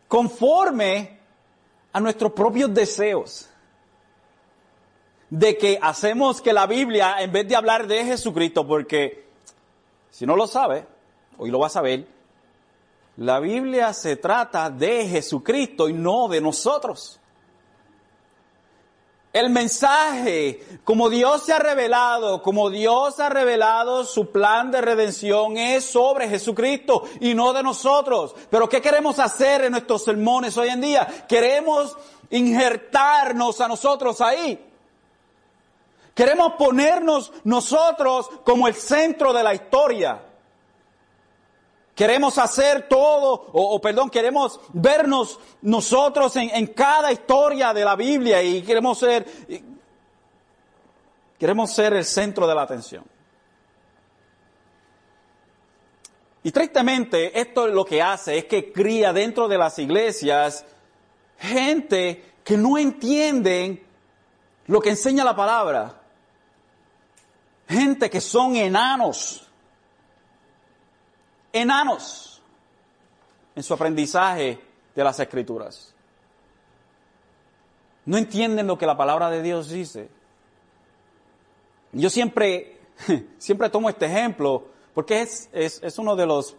conforme 0.07 1.19
a 1.93 1.99
nuestros 1.99 2.31
propios 2.31 2.73
deseos, 2.73 3.47
de 5.29 5.55
que 5.55 5.77
hacemos 5.79 6.41
que 6.41 6.51
la 6.51 6.65
Biblia, 6.65 7.17
en 7.19 7.31
vez 7.31 7.47
de 7.47 7.55
hablar 7.55 7.85
de 7.85 8.05
Jesucristo, 8.05 8.65
porque 8.65 9.27
si 10.09 10.25
no 10.25 10.35
lo 10.35 10.47
sabe, 10.47 10.87
hoy 11.37 11.51
lo 11.51 11.59
va 11.59 11.67
a 11.67 11.69
saber, 11.69 12.14
la 13.17 13.39
Biblia 13.39 13.93
se 13.93 14.17
trata 14.17 14.69
de 14.69 15.07
Jesucristo 15.07 15.87
y 15.87 15.93
no 15.93 16.27
de 16.27 16.41
nosotros. 16.41 17.19
El 19.31 19.49
mensaje, 19.49 20.65
como 20.85 21.09
Dios 21.09 21.43
se 21.43 21.51
ha 21.51 21.59
revelado, 21.59 22.41
como 22.41 22.69
Dios 22.69 23.19
ha 23.19 23.27
revelado 23.27 24.05
su 24.05 24.31
plan 24.31 24.71
de 24.71 24.79
redención, 24.79 25.57
es 25.57 25.83
sobre 25.83 26.29
Jesucristo 26.29 27.03
y 27.19 27.33
no 27.33 27.51
de 27.51 27.61
nosotros. 27.61 28.33
Pero 28.49 28.69
¿qué 28.69 28.81
queremos 28.81 29.19
hacer 29.19 29.65
en 29.65 29.73
nuestros 29.73 30.05
sermones 30.05 30.55
hoy 30.57 30.69
en 30.69 30.79
día? 30.79 31.25
Queremos 31.27 31.97
injertarnos 32.29 33.59
a 33.59 33.67
nosotros 33.67 34.21
ahí. 34.21 34.71
Queremos 36.13 36.53
ponernos 36.53 37.33
nosotros 37.43 38.29
como 38.45 38.69
el 38.69 38.73
centro 38.73 39.33
de 39.33 39.43
la 39.43 39.53
historia. 39.53 40.21
Queremos 41.95 42.37
hacer 42.37 42.89
todo, 42.89 43.47
o, 43.53 43.79
perdón, 43.79 44.09
queremos 44.09 44.59
vernos 44.73 45.39
nosotros 45.61 46.35
en, 46.35 46.67
cada 46.67 47.09
historia 47.09 47.73
de 47.73 47.85
la 47.85 47.95
Biblia 47.95 48.43
y 48.43 48.61
queremos 48.63 48.99
ser, 48.99 49.25
queremos 51.39 51.71
ser 51.71 51.93
el 51.93 52.03
centro 52.03 52.45
de 52.45 52.53
la 52.53 52.63
atención. 52.63 53.05
Y 56.43 56.51
tristemente, 56.51 57.39
esto 57.39 57.65
lo 57.67 57.85
que 57.85 58.01
hace 58.01 58.39
es 58.39 58.45
que 58.45 58.73
cría 58.73 59.13
dentro 59.13 59.47
de 59.47 59.57
las 59.57 59.79
iglesias 59.79 60.65
gente 61.39 62.33
que 62.43 62.57
no 62.57 62.77
entienden 62.77 63.81
lo 64.67 64.81
que 64.81 64.89
enseña 64.89 65.23
la 65.23 65.35
palabra. 65.35 66.01
Gente 67.69 68.09
que 68.09 68.19
son 68.19 68.57
enanos 68.57 69.44
enanos 71.55 72.41
en 73.55 73.63
su 73.63 73.73
aprendizaje 73.73 74.59
de 74.93 75.03
las 75.03 75.19
escrituras. 75.19 75.93
No 78.05 78.17
entienden 78.17 78.67
lo 78.67 78.77
que 78.77 78.85
la 78.85 78.97
palabra 78.97 79.29
de 79.29 79.41
Dios 79.41 79.69
dice. 79.69 80.09
Yo 81.93 82.09
siempre, 82.09 82.79
siempre 83.37 83.69
tomo 83.69 83.89
este 83.89 84.05
ejemplo 84.05 84.67
porque 84.93 85.21
es, 85.21 85.49
es, 85.53 85.97
uno 85.97 86.15
de 86.15 86.25
los 86.25 86.55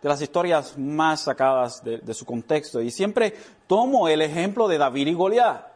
de 0.00 0.08
las 0.08 0.22
historias 0.22 0.78
más 0.78 1.22
sacadas 1.22 1.84
de, 1.84 1.98
de, 1.98 2.14
su 2.14 2.24
contexto. 2.24 2.80
Y 2.80 2.90
siempre 2.90 3.34
tomo 3.66 4.08
el 4.08 4.22
ejemplo 4.22 4.66
de 4.66 4.78
David 4.78 5.08
y 5.08 5.14
Goliat. 5.14 5.66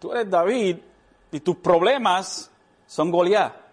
Tú 0.00 0.10
eres 0.12 0.28
David 0.28 0.78
y 1.30 1.40
tus 1.40 1.56
problemas 1.56 2.50
son 2.86 3.12
Goliat. 3.12 3.63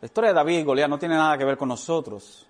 La 0.00 0.06
historia 0.06 0.30
de 0.30 0.34
David 0.34 0.58
y 0.58 0.62
Goliat 0.62 0.88
no 0.88 0.98
tiene 0.98 1.14
nada 1.14 1.36
que 1.36 1.44
ver 1.44 1.58
con 1.58 1.68
nosotros. 1.68 2.46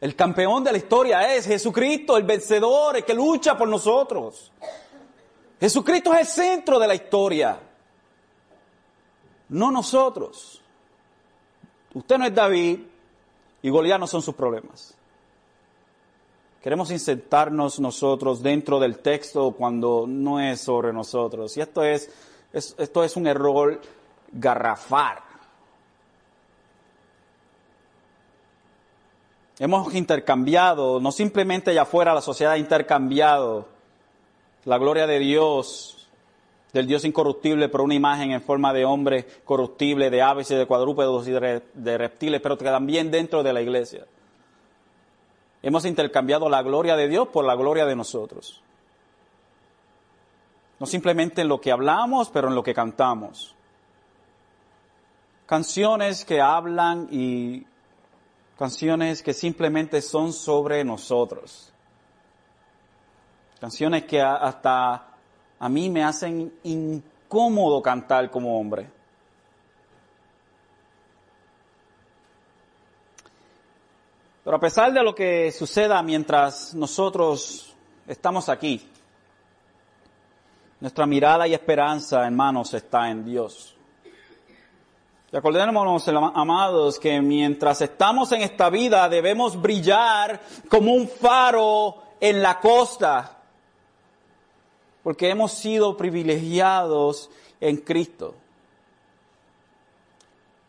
El 0.00 0.14
campeón 0.14 0.62
de 0.64 0.72
la 0.72 0.78
historia 0.78 1.34
es 1.34 1.46
Jesucristo, 1.46 2.16
el 2.16 2.24
vencedor, 2.24 2.96
el 2.96 3.04
que 3.04 3.14
lucha 3.14 3.56
por 3.56 3.68
nosotros. 3.68 4.52
Jesucristo 5.60 6.12
es 6.14 6.20
el 6.20 6.26
centro 6.26 6.78
de 6.78 6.86
la 6.86 6.94
historia, 6.94 7.58
no 9.48 9.70
nosotros. 9.70 10.60
Usted 11.94 12.18
no 12.18 12.26
es 12.26 12.34
David 12.34 12.80
y 13.62 13.70
Goliat 13.70 13.98
no 13.98 14.06
son 14.06 14.22
sus 14.22 14.34
problemas. 14.34 14.94
Queremos 16.62 16.90
insertarnos 16.90 17.80
nosotros 17.80 18.42
dentro 18.42 18.78
del 18.78 18.98
texto 18.98 19.52
cuando 19.52 20.04
no 20.06 20.40
es 20.40 20.60
sobre 20.60 20.92
nosotros. 20.92 21.56
Y 21.56 21.60
esto 21.60 21.82
es, 21.82 22.10
esto 22.52 23.04
es 23.04 23.16
un 23.16 23.26
error 23.26 23.80
garrafar. 24.32 25.27
Hemos 29.58 29.92
intercambiado, 29.94 31.00
no 31.00 31.10
simplemente 31.10 31.70
allá 31.70 31.82
afuera 31.82 32.14
la 32.14 32.20
sociedad 32.20 32.52
ha 32.52 32.58
intercambiado 32.58 33.66
la 34.64 34.78
gloria 34.78 35.06
de 35.06 35.18
Dios, 35.18 36.08
del 36.72 36.86
Dios 36.86 37.04
incorruptible 37.04 37.68
por 37.68 37.80
una 37.80 37.94
imagen 37.94 38.30
en 38.30 38.40
forma 38.40 38.72
de 38.72 38.84
hombre 38.84 39.26
corruptible, 39.44 40.10
de 40.10 40.22
aves 40.22 40.50
y 40.52 40.54
de 40.54 40.66
cuadrúpedos 40.66 41.26
y 41.26 41.32
de 41.32 41.98
reptiles, 41.98 42.40
pero 42.40 42.56
también 42.56 43.10
dentro 43.10 43.42
de 43.42 43.52
la 43.52 43.60
iglesia. 43.60 44.06
Hemos 45.60 45.84
intercambiado 45.86 46.48
la 46.48 46.62
gloria 46.62 46.94
de 46.94 47.08
Dios 47.08 47.28
por 47.28 47.44
la 47.44 47.56
gloria 47.56 47.84
de 47.84 47.96
nosotros. 47.96 48.62
No 50.78 50.86
simplemente 50.86 51.40
en 51.40 51.48
lo 51.48 51.60
que 51.60 51.72
hablamos, 51.72 52.30
pero 52.30 52.46
en 52.46 52.54
lo 52.54 52.62
que 52.62 52.74
cantamos. 52.74 53.56
Canciones 55.46 56.24
que 56.24 56.40
hablan 56.40 57.08
y 57.10 57.66
canciones 58.58 59.22
que 59.22 59.32
simplemente 59.32 60.02
son 60.02 60.32
sobre 60.32 60.84
nosotros. 60.84 61.72
Canciones 63.60 64.04
que 64.04 64.20
hasta 64.20 65.06
a 65.60 65.68
mí 65.68 65.88
me 65.88 66.02
hacen 66.02 66.52
incómodo 66.64 67.80
cantar 67.80 68.30
como 68.30 68.58
hombre. 68.58 68.90
Pero 74.42 74.56
a 74.56 74.60
pesar 74.60 74.92
de 74.92 75.02
lo 75.02 75.14
que 75.14 75.52
suceda 75.52 76.02
mientras 76.02 76.74
nosotros 76.74 77.76
estamos 78.06 78.48
aquí, 78.48 78.88
nuestra 80.80 81.06
mirada 81.06 81.46
y 81.46 81.54
esperanza, 81.54 82.24
hermanos, 82.24 82.72
está 82.74 83.10
en 83.10 83.24
Dios. 83.24 83.77
Y 85.30 85.36
acordémonos, 85.36 86.08
amados, 86.08 86.98
que 86.98 87.20
mientras 87.20 87.82
estamos 87.82 88.32
en 88.32 88.40
esta 88.40 88.70
vida 88.70 89.06
debemos 89.10 89.60
brillar 89.60 90.40
como 90.68 90.94
un 90.94 91.06
faro 91.06 91.96
en 92.18 92.40
la 92.40 92.58
costa, 92.60 93.36
porque 95.02 95.28
hemos 95.28 95.52
sido 95.52 95.98
privilegiados 95.98 97.30
en 97.60 97.76
Cristo. 97.76 98.34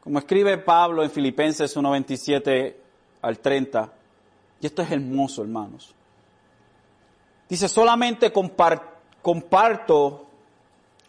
Como 0.01 0.19
escribe 0.19 0.57
Pablo 0.57 1.03
en 1.03 1.11
Filipenses 1.11 1.77
1.27 1.77 2.75
al 3.21 3.39
30, 3.39 3.93
y 4.59 4.65
esto 4.65 4.81
es 4.81 4.91
hermoso, 4.91 5.41
hermanos. 5.41 5.95
Dice, 7.47 7.69
solamente 7.69 8.31
comparto 8.33 10.25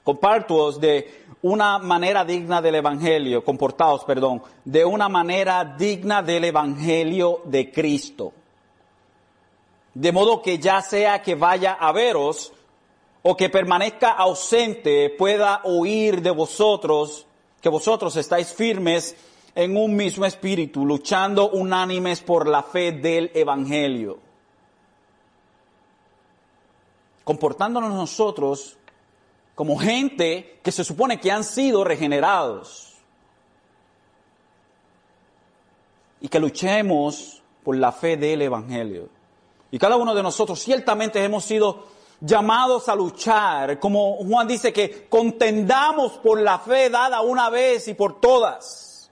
compartuos 0.03 0.81
de 0.81 1.20
una 1.43 1.79
manera 1.79 2.25
digna 2.25 2.61
del 2.61 2.77
Evangelio, 2.77 3.45
comportados, 3.45 4.05
perdón, 4.05 4.43
de 4.65 4.85
una 4.85 5.09
manera 5.09 5.65
digna 5.65 6.23
del 6.23 6.45
Evangelio 6.45 7.41
de 7.45 7.71
Cristo. 7.73 8.33
De 9.95 10.13
modo 10.13 10.43
que 10.43 10.59
ya 10.59 10.83
sea 10.83 11.23
que 11.23 11.35
vaya 11.35 11.73
a 11.73 11.93
veros 11.93 12.53
o 13.23 13.37
que 13.37 13.49
permanezca 13.49 14.11
ausente, 14.11 15.11
pueda 15.11 15.63
oír 15.65 16.23
de 16.23 16.31
vosotros 16.31 17.27
que 17.61 17.69
vosotros 17.69 18.17
estáis 18.17 18.53
firmes 18.53 19.17
en 19.55 19.77
un 19.77 19.95
mismo 19.95 20.25
espíritu, 20.25 20.87
luchando 20.87 21.51
unánimes 21.51 22.21
por 22.21 22.47
la 22.49 22.63
fe 22.63 22.93
del 22.93 23.31
Evangelio. 23.35 24.19
Comportándonos 27.25 27.93
nosotros 27.93 28.79
como 29.61 29.77
gente 29.77 30.59
que 30.63 30.73
se 30.73 30.83
supone 30.83 31.21
que 31.21 31.31
han 31.31 31.45
sido 31.45 31.85
regenerados. 31.85 32.95
Y 36.19 36.29
que 36.29 36.41
luchemos 36.41 37.43
por 37.63 37.77
la 37.77 37.93
fe 37.93 38.17
del 38.17 38.41
Evangelio. 38.41 39.11
Y 39.71 39.79
cada 39.79 39.99
uno 39.99 40.15
de 40.15 40.23
nosotros 40.23 40.59
ciertamente 40.59 41.23
hemos 41.23 41.45
sido 41.45 41.89
llamados 42.23 42.89
a 42.89 42.95
luchar, 42.95 43.79
como 43.79 44.17
Juan 44.25 44.49
dice 44.49 44.73
que 44.73 45.07
contendamos 45.11 46.13
por 46.13 46.41
la 46.41 46.59
fe 46.59 46.89
dada 46.89 47.21
una 47.21 47.51
vez 47.51 47.87
y 47.89 47.93
por 47.93 48.19
todas. 48.19 49.11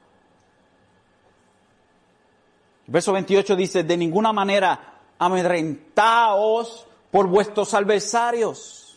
verso 2.86 3.12
28 3.12 3.55
dice, 3.55 3.82
de 3.82 3.99
ninguna 3.99 4.32
manera 4.32 4.94
amedrentaos 5.18 6.86
por 7.11 7.26
vuestros 7.26 7.74
adversarios 7.74 8.88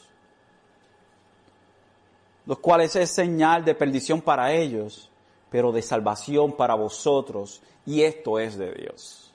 los 2.46 2.60
cuales 2.60 2.96
es 2.96 3.12
señal 3.12 3.64
de 3.64 3.76
perdición 3.76 4.22
para 4.22 4.54
ellos, 4.54 5.10
pero 5.50 5.72
de 5.72 5.82
salvación 5.82 6.54
para 6.54 6.76
vosotros, 6.76 7.62
y 7.86 8.02
esto 8.04 8.40
es 8.40 8.58
de 8.58 8.74
Dios. 8.74 9.32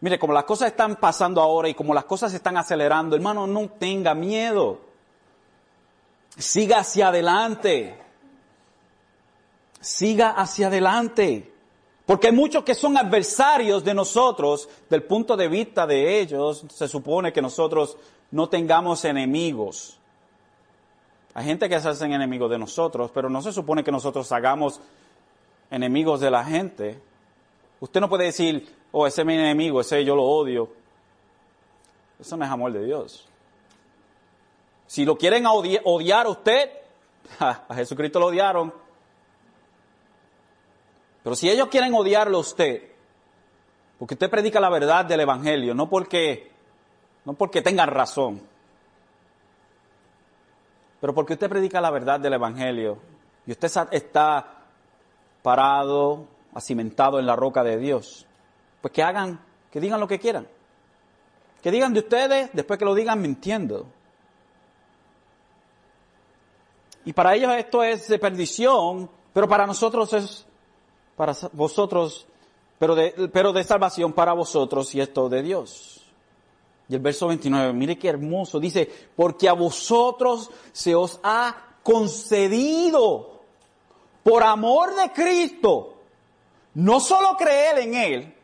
Mire, 0.00 0.18
como 0.18 0.32
las 0.32 0.44
cosas 0.44 0.70
están 0.70 0.96
pasando 0.96 1.40
ahora 1.40 1.68
y 1.68 1.74
como 1.74 1.92
las 1.92 2.04
cosas 2.04 2.30
se 2.30 2.36
están 2.36 2.56
acelerando, 2.56 3.16
hermano, 3.16 3.46
no 3.46 3.68
tenga 3.68 4.14
miedo. 4.14 4.80
Siga 6.36 6.78
hacia 6.80 7.08
adelante. 7.08 7.98
siga 9.80 10.30
hacia 10.30 10.68
adelante. 10.68 11.52
Porque 12.06 12.28
hay 12.28 12.32
muchos 12.32 12.64
que 12.64 12.74
son 12.74 12.96
adversarios 12.96 13.84
de 13.84 13.92
nosotros, 13.92 14.68
del 14.88 15.02
punto 15.02 15.36
de 15.36 15.48
vista 15.48 15.86
de 15.86 16.20
ellos, 16.20 16.64
se 16.72 16.88
supone 16.88 17.32
que 17.32 17.42
nosotros 17.42 17.96
no 18.30 18.48
tengamos 18.48 19.04
enemigos. 19.04 19.97
Hay 21.34 21.44
gente 21.44 21.68
que 21.68 21.80
se 21.80 21.88
hacen 21.88 22.12
enemigos 22.12 22.50
de 22.50 22.58
nosotros, 22.58 23.10
pero 23.12 23.30
no 23.30 23.42
se 23.42 23.52
supone 23.52 23.84
que 23.84 23.92
nosotros 23.92 24.30
hagamos 24.32 24.80
enemigos 25.70 26.20
de 26.20 26.30
la 26.30 26.44
gente. 26.44 27.00
Usted 27.80 28.00
no 28.00 28.08
puede 28.08 28.24
decir, 28.24 28.74
oh, 28.92 29.06
ese 29.06 29.22
es 29.22 29.26
mi 29.26 29.34
enemigo, 29.34 29.80
ese 29.80 30.04
yo 30.04 30.16
lo 30.16 30.24
odio. 30.24 30.68
Eso 32.18 32.36
no 32.36 32.44
es 32.44 32.50
amor 32.50 32.72
de 32.72 32.84
Dios. 32.84 33.26
Si 34.86 35.04
lo 35.04 35.16
quieren 35.16 35.44
odiar 35.46 36.26
a 36.26 36.30
usted, 36.30 36.70
a 37.38 37.74
Jesucristo 37.74 38.18
lo 38.18 38.26
odiaron. 38.26 38.72
Pero 41.22 41.36
si 41.36 41.50
ellos 41.50 41.68
quieren 41.68 41.92
odiarlo 41.94 42.38
a 42.38 42.40
usted, 42.40 42.90
porque 43.98 44.14
usted 44.14 44.30
predica 44.30 44.60
la 44.60 44.70
verdad 44.70 45.04
del 45.04 45.20
Evangelio, 45.20 45.74
no 45.74 45.90
porque, 45.90 46.50
no 47.24 47.34
porque 47.34 47.60
tengan 47.60 47.88
razón, 47.88 48.40
pero 51.00 51.14
porque 51.14 51.34
usted 51.34 51.48
predica 51.48 51.80
la 51.80 51.90
verdad 51.90 52.20
del 52.20 52.34
Evangelio 52.34 52.98
y 53.46 53.52
usted 53.52 53.70
está 53.92 54.64
parado, 55.42 56.26
acimentado 56.54 57.18
en 57.18 57.26
la 57.26 57.36
roca 57.36 57.62
de 57.62 57.78
Dios, 57.78 58.26
pues 58.80 58.92
que 58.92 59.02
hagan, 59.02 59.40
que 59.70 59.80
digan 59.80 60.00
lo 60.00 60.08
que 60.08 60.18
quieran. 60.18 60.48
Que 61.62 61.70
digan 61.70 61.92
de 61.92 62.00
ustedes, 62.00 62.50
después 62.52 62.78
que 62.78 62.84
lo 62.84 62.94
digan 62.94 63.20
mintiendo. 63.20 63.86
Y 67.04 67.12
para 67.12 67.34
ellos 67.34 67.52
esto 67.56 67.82
es 67.82 68.08
de 68.08 68.18
perdición, 68.18 69.10
pero 69.32 69.48
para 69.48 69.66
nosotros 69.66 70.12
es 70.12 70.46
para 71.16 71.34
vosotros, 71.52 72.26
pero 72.78 72.94
de, 72.94 73.30
pero 73.32 73.52
de 73.52 73.64
salvación 73.64 74.12
para 74.12 74.34
vosotros 74.34 74.94
y 74.94 75.00
esto 75.00 75.28
de 75.28 75.42
Dios. 75.42 75.97
Y 76.88 76.94
el 76.94 77.00
verso 77.00 77.28
29, 77.28 77.72
mire 77.74 77.98
qué 77.98 78.08
hermoso, 78.08 78.58
dice, 78.58 78.90
porque 79.14 79.48
a 79.48 79.52
vosotros 79.52 80.50
se 80.72 80.94
os 80.94 81.20
ha 81.22 81.54
concedido 81.82 83.42
por 84.22 84.42
amor 84.42 84.94
de 84.94 85.12
Cristo, 85.12 85.94
no 86.74 87.00
solo 87.00 87.36
creer 87.36 87.78
en 87.78 87.94
Él, 87.94 88.34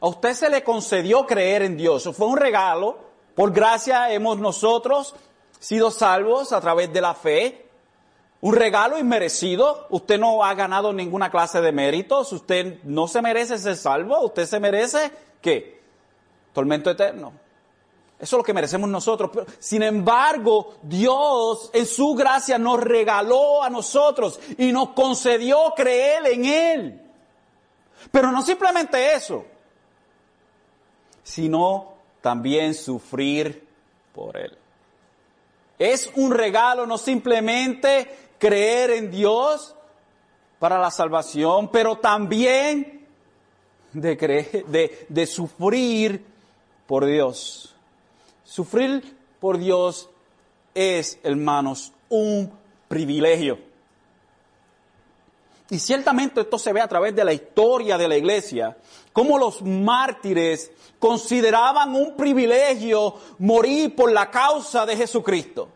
a 0.00 0.08
usted 0.08 0.34
se 0.34 0.50
le 0.50 0.64
concedió 0.64 1.26
creer 1.26 1.62
en 1.62 1.76
Dios, 1.76 2.08
fue 2.16 2.26
un 2.26 2.36
regalo, 2.36 2.98
por 3.34 3.52
gracia 3.52 4.12
hemos 4.12 4.38
nosotros 4.38 5.14
sido 5.60 5.90
salvos 5.90 6.52
a 6.52 6.60
través 6.60 6.92
de 6.92 7.00
la 7.00 7.14
fe, 7.14 7.68
un 8.40 8.54
regalo 8.54 8.98
inmerecido, 8.98 9.86
usted 9.90 10.18
no 10.18 10.44
ha 10.44 10.54
ganado 10.54 10.92
ninguna 10.92 11.30
clase 11.30 11.60
de 11.60 11.72
méritos, 11.72 12.32
usted 12.32 12.80
no 12.84 13.08
se 13.08 13.22
merece 13.22 13.58
ser 13.58 13.76
salvo, 13.76 14.20
usted 14.20 14.46
se 14.46 14.60
merece, 14.60 15.10
¿qué? 15.40 15.80
Tormento 16.52 16.90
eterno. 16.90 17.32
Eso 18.20 18.36
es 18.36 18.38
lo 18.38 18.44
que 18.44 18.52
merecemos 18.52 18.88
nosotros. 18.90 19.30
sin 19.60 19.82
embargo, 19.82 20.74
Dios 20.82 21.70
en 21.72 21.86
su 21.86 22.14
gracia 22.14 22.58
nos 22.58 22.80
regaló 22.80 23.62
a 23.62 23.70
nosotros 23.70 24.40
y 24.58 24.72
nos 24.72 24.90
concedió 24.90 25.72
creer 25.76 26.26
en 26.26 26.44
Él. 26.44 27.02
Pero 28.10 28.32
no 28.32 28.42
simplemente 28.42 29.14
eso, 29.14 29.44
sino 31.22 31.94
también 32.20 32.74
sufrir 32.74 33.66
por 34.12 34.36
Él. 34.36 34.56
Es 35.78 36.10
un 36.16 36.32
regalo 36.32 36.86
no 36.86 36.98
simplemente 36.98 38.32
creer 38.38 38.90
en 38.90 39.12
Dios 39.12 39.76
para 40.58 40.78
la 40.78 40.90
salvación, 40.90 41.68
pero 41.68 41.98
también 41.98 43.06
de, 43.92 44.16
creer, 44.16 44.66
de, 44.66 45.06
de 45.08 45.26
sufrir 45.26 46.24
por 46.88 47.06
Dios. 47.06 47.76
Sufrir 48.48 49.14
por 49.40 49.58
Dios 49.58 50.08
es, 50.74 51.20
hermanos, 51.22 51.92
un 52.08 52.50
privilegio. 52.88 53.58
Y 55.68 55.78
ciertamente 55.78 56.40
esto 56.40 56.58
se 56.58 56.72
ve 56.72 56.80
a 56.80 56.88
través 56.88 57.14
de 57.14 57.26
la 57.26 57.34
historia 57.34 57.98
de 57.98 58.08
la 58.08 58.16
iglesia, 58.16 58.74
cómo 59.12 59.36
los 59.36 59.60
mártires 59.60 60.72
consideraban 60.98 61.94
un 61.94 62.16
privilegio 62.16 63.16
morir 63.38 63.94
por 63.94 64.10
la 64.10 64.30
causa 64.30 64.86
de 64.86 64.96
Jesucristo. 64.96 65.68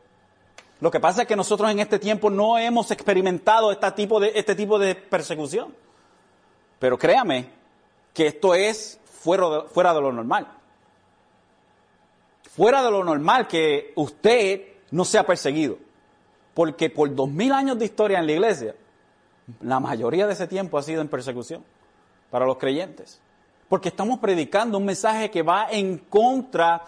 Lo 0.81 0.91
que 0.91 0.99
pasa 0.99 1.23
es 1.23 1.29
que 1.29 1.37
nosotros 1.37 1.71
en 1.71 1.79
este 1.79 1.99
tiempo 1.99 2.31
no 2.31 2.57
hemos 2.57 2.91
experimentado 2.91 3.71
este 3.71 3.93
tipo 4.55 4.79
de, 4.79 4.95
persecución. 4.95 5.75
Pero 6.79 6.99
créame 6.99 7.51
que 8.15 8.29
esto 8.29 8.55
es 8.55 8.99
fuera 9.05 9.93
de 9.93 10.01
lo 10.01 10.11
normal. 10.11 10.62
Fuera 12.57 12.83
de 12.83 12.91
lo 12.91 13.03
normal 13.05 13.49
que 13.49 13.93
usted 13.97 14.63
no 14.91 15.05
sea 15.05 15.25
perseguido. 15.25 15.79
Porque 16.55 16.91
por 16.91 17.15
dos 17.15 17.31
mil 17.31 17.53
años 17.53 17.79
de 17.79 17.87
historia 17.87 18.19
en 18.19 18.27
la 18.27 18.33
iglesia, 18.33 18.75
la 19.61 19.81
mayoría 19.81 20.27
de 20.27 20.35
ese 20.35 20.47
tiempo 20.47 20.77
ha 20.77 20.83
sido 20.83 21.01
en 21.01 21.09
persecución 21.09 21.65
para 22.31 22.45
los 22.45 22.59
creyentes. 22.59 23.21
Porque 23.69 23.89
estamos 23.89 24.19
predicando 24.19 24.77
un 24.77 24.85
mensaje 24.85 25.31
que 25.31 25.43
va 25.43 25.69
en 25.71 25.99
contra 25.99 26.83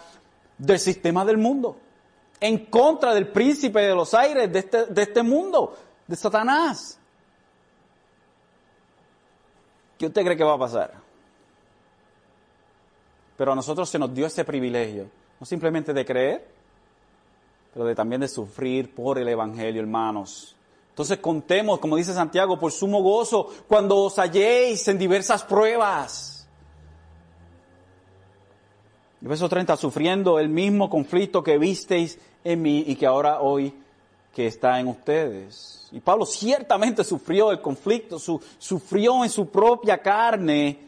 del 0.59 0.79
sistema 0.79 1.25
del 1.25 1.39
mundo 1.39 1.79
en 2.45 2.67
contra 2.67 3.15
del 3.15 3.29
príncipe 3.29 3.81
de 3.81 3.95
los 3.95 4.13
aires 4.13 4.53
de 4.53 4.59
este, 4.59 5.01
este 5.01 5.23
mundo, 5.23 5.77
de 6.07 6.15
Satanás. 6.15 6.99
¿Qué 9.97 10.07
usted 10.07 10.23
cree 10.23 10.37
que 10.37 10.45
va 10.45 10.53
a 10.53 10.59
pasar? 10.59 10.93
Pero 13.39 13.53
a 13.53 13.55
nosotros 13.55 13.89
se 13.89 13.99
nos 13.99 14.13
dio 14.13 14.27
ese 14.27 14.45
privilegio, 14.45 15.09
no 15.45 15.47
simplemente 15.47 15.93
de 15.93 16.07
creer, 16.07 16.43
pero 17.75 17.85
de 17.85 17.95
también 17.95 18.23
de 18.23 18.29
sufrir 18.29 18.95
por 18.95 19.19
el 19.19 19.29
Evangelio, 19.29 19.83
hermanos. 19.83 20.57
Entonces 20.89 21.19
contemos, 21.19 21.81
como 21.81 21.97
dice 21.97 22.15
Santiago, 22.15 22.59
por 22.59 22.73
sumo 22.73 23.03
gozo 23.03 23.51
cuando 23.69 23.99
os 23.99 24.19
halléis 24.19 24.89
en 24.89 24.97
diversas 24.97 25.43
pruebas 25.43 26.49
verso 29.21 29.47
30, 29.47 29.77
sufriendo 29.77 30.39
el 30.39 30.49
mismo 30.49 30.89
conflicto 30.89 31.43
que 31.43 31.59
visteis 31.59 32.19
en 32.43 32.63
mí 32.63 32.83
y 32.87 32.97
que 32.97 33.05
ahora 33.05 33.43
hoy 33.43 33.75
que 34.35 34.47
está 34.47 34.81
en 34.81 34.89
ustedes. 34.89 35.89
Y 35.93 36.01
Pablo 36.01 36.25
ciertamente 36.25 37.05
sufrió 37.05 37.51
el 37.51 37.61
conflicto, 37.61 38.19
sufrió 38.19 39.23
en 39.25 39.29
su 39.29 39.51
propia 39.51 39.99
carne, 39.99 40.79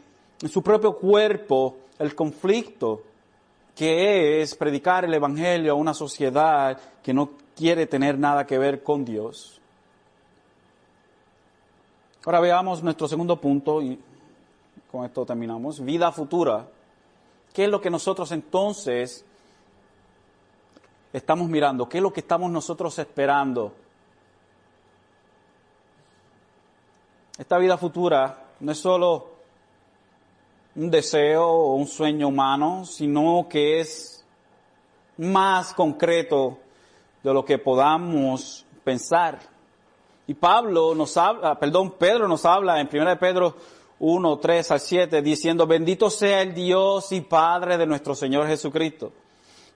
en 0.41 0.49
su 0.49 0.63
propio 0.63 0.97
cuerpo, 0.97 1.77
el 1.99 2.15
conflicto 2.15 3.03
que 3.77 4.41
es 4.41 4.55
predicar 4.55 5.05
el 5.05 5.13
Evangelio 5.13 5.73
a 5.73 5.75
una 5.75 5.93
sociedad 5.93 6.79
que 7.03 7.13
no 7.13 7.29
quiere 7.55 7.85
tener 7.85 8.17
nada 8.17 8.47
que 8.47 8.57
ver 8.57 8.81
con 8.81 9.05
Dios. 9.05 9.61
Ahora 12.25 12.39
veamos 12.39 12.81
nuestro 12.81 13.07
segundo 13.07 13.39
punto 13.39 13.79
y 13.83 14.01
con 14.91 15.05
esto 15.05 15.23
terminamos. 15.27 15.79
Vida 15.85 16.11
futura. 16.11 16.67
¿Qué 17.53 17.65
es 17.65 17.69
lo 17.69 17.79
que 17.79 17.91
nosotros 17.91 18.31
entonces 18.31 19.23
estamos 21.13 21.47
mirando? 21.47 21.87
¿Qué 21.87 21.97
es 21.97 22.03
lo 22.03 22.11
que 22.11 22.21
estamos 22.21 22.49
nosotros 22.49 22.97
esperando? 22.97 23.75
Esta 27.37 27.59
vida 27.59 27.77
futura 27.77 28.43
no 28.59 28.71
es 28.71 28.79
solo 28.79 29.36
un 30.77 30.91
deseo 30.91 31.43
o 31.43 31.73
un 31.73 31.87
sueño 31.87 32.27
humano, 32.27 32.85
sino 32.85 33.47
que 33.49 33.79
es 33.79 34.23
más 35.17 35.73
concreto 35.73 36.59
de 37.23 37.33
lo 37.33 37.43
que 37.43 37.57
podamos 37.57 38.63
pensar. 38.83 39.39
Y 40.27 40.35
Pablo 40.35 40.93
nos 40.93 41.17
habla, 41.17 41.57
perdón, 41.57 41.95
Pedro 41.97 42.27
nos 42.27 42.45
habla 42.45 42.79
en 42.79 42.89
1 42.93 43.09
de 43.09 43.15
Pedro 43.15 43.55
1, 43.97 44.37
3 44.37 44.71
al 44.71 44.79
7, 44.79 45.21
diciendo, 45.23 45.65
bendito 45.65 46.11
sea 46.11 46.43
el 46.43 46.53
Dios 46.53 47.11
y 47.11 47.21
Padre 47.21 47.79
de 47.79 47.87
nuestro 47.87 48.13
Señor 48.13 48.45
Jesucristo, 48.45 49.11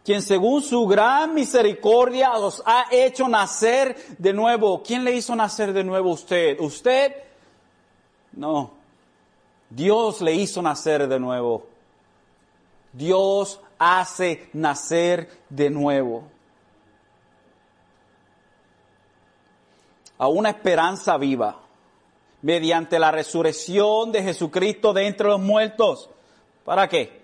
quien 0.06 0.22
según 0.22 0.62
su 0.62 0.86
gran 0.86 1.34
misericordia 1.34 2.34
os 2.34 2.62
ha 2.64 2.86
hecho 2.91 3.28
nacer 3.28 3.95
de 4.20 4.34
nuevo. 4.34 4.84
¿Quién 4.84 5.04
le 5.04 5.16
hizo 5.16 5.36
nacer 5.36 5.74
de 5.74 5.84
nuevo 5.84 6.12
usted? 6.12 6.60
¿Usted? 6.60 7.16
No. 8.34 8.81
Dios 9.72 10.22
le 10.22 10.34
hizo 10.34 10.61
nacer 10.61 11.07
de 11.07 11.19
nuevo. 11.19 11.65
Dios 12.91 13.59
hace 13.80 14.49
nacer 14.51 15.30
de 15.49 15.69
nuevo. 15.69 16.24
A 20.17 20.28
una 20.28 20.49
esperanza 20.49 21.17
viva 21.17 21.57
mediante 22.41 22.99
la 22.99 23.11
resurrección 23.11 24.11
de 24.11 24.24
Jesucristo 24.24 24.91
de 24.93 25.07
entre 25.07 25.28
los 25.28 25.39
muertos. 25.39 26.09
¿Para 26.65 26.88
qué? 26.89 27.22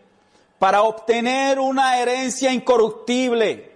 Para 0.58 0.84
obtener 0.84 1.60
una 1.60 2.00
herencia 2.00 2.52
incorruptible, 2.52 3.76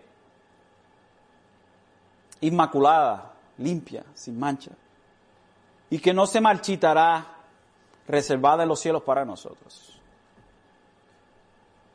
inmaculada, 2.39 3.33
limpia, 3.57 4.03
sin 4.15 4.39
mancha. 4.39 4.71
y 5.89 5.99
que 5.99 6.13
no 6.13 6.25
se 6.25 6.39
marchitará, 6.39 7.40
reservada 8.11 8.63
en 8.63 8.69
los 8.69 8.79
cielos 8.79 9.03
para 9.03 9.25
nosotros. 9.25 10.01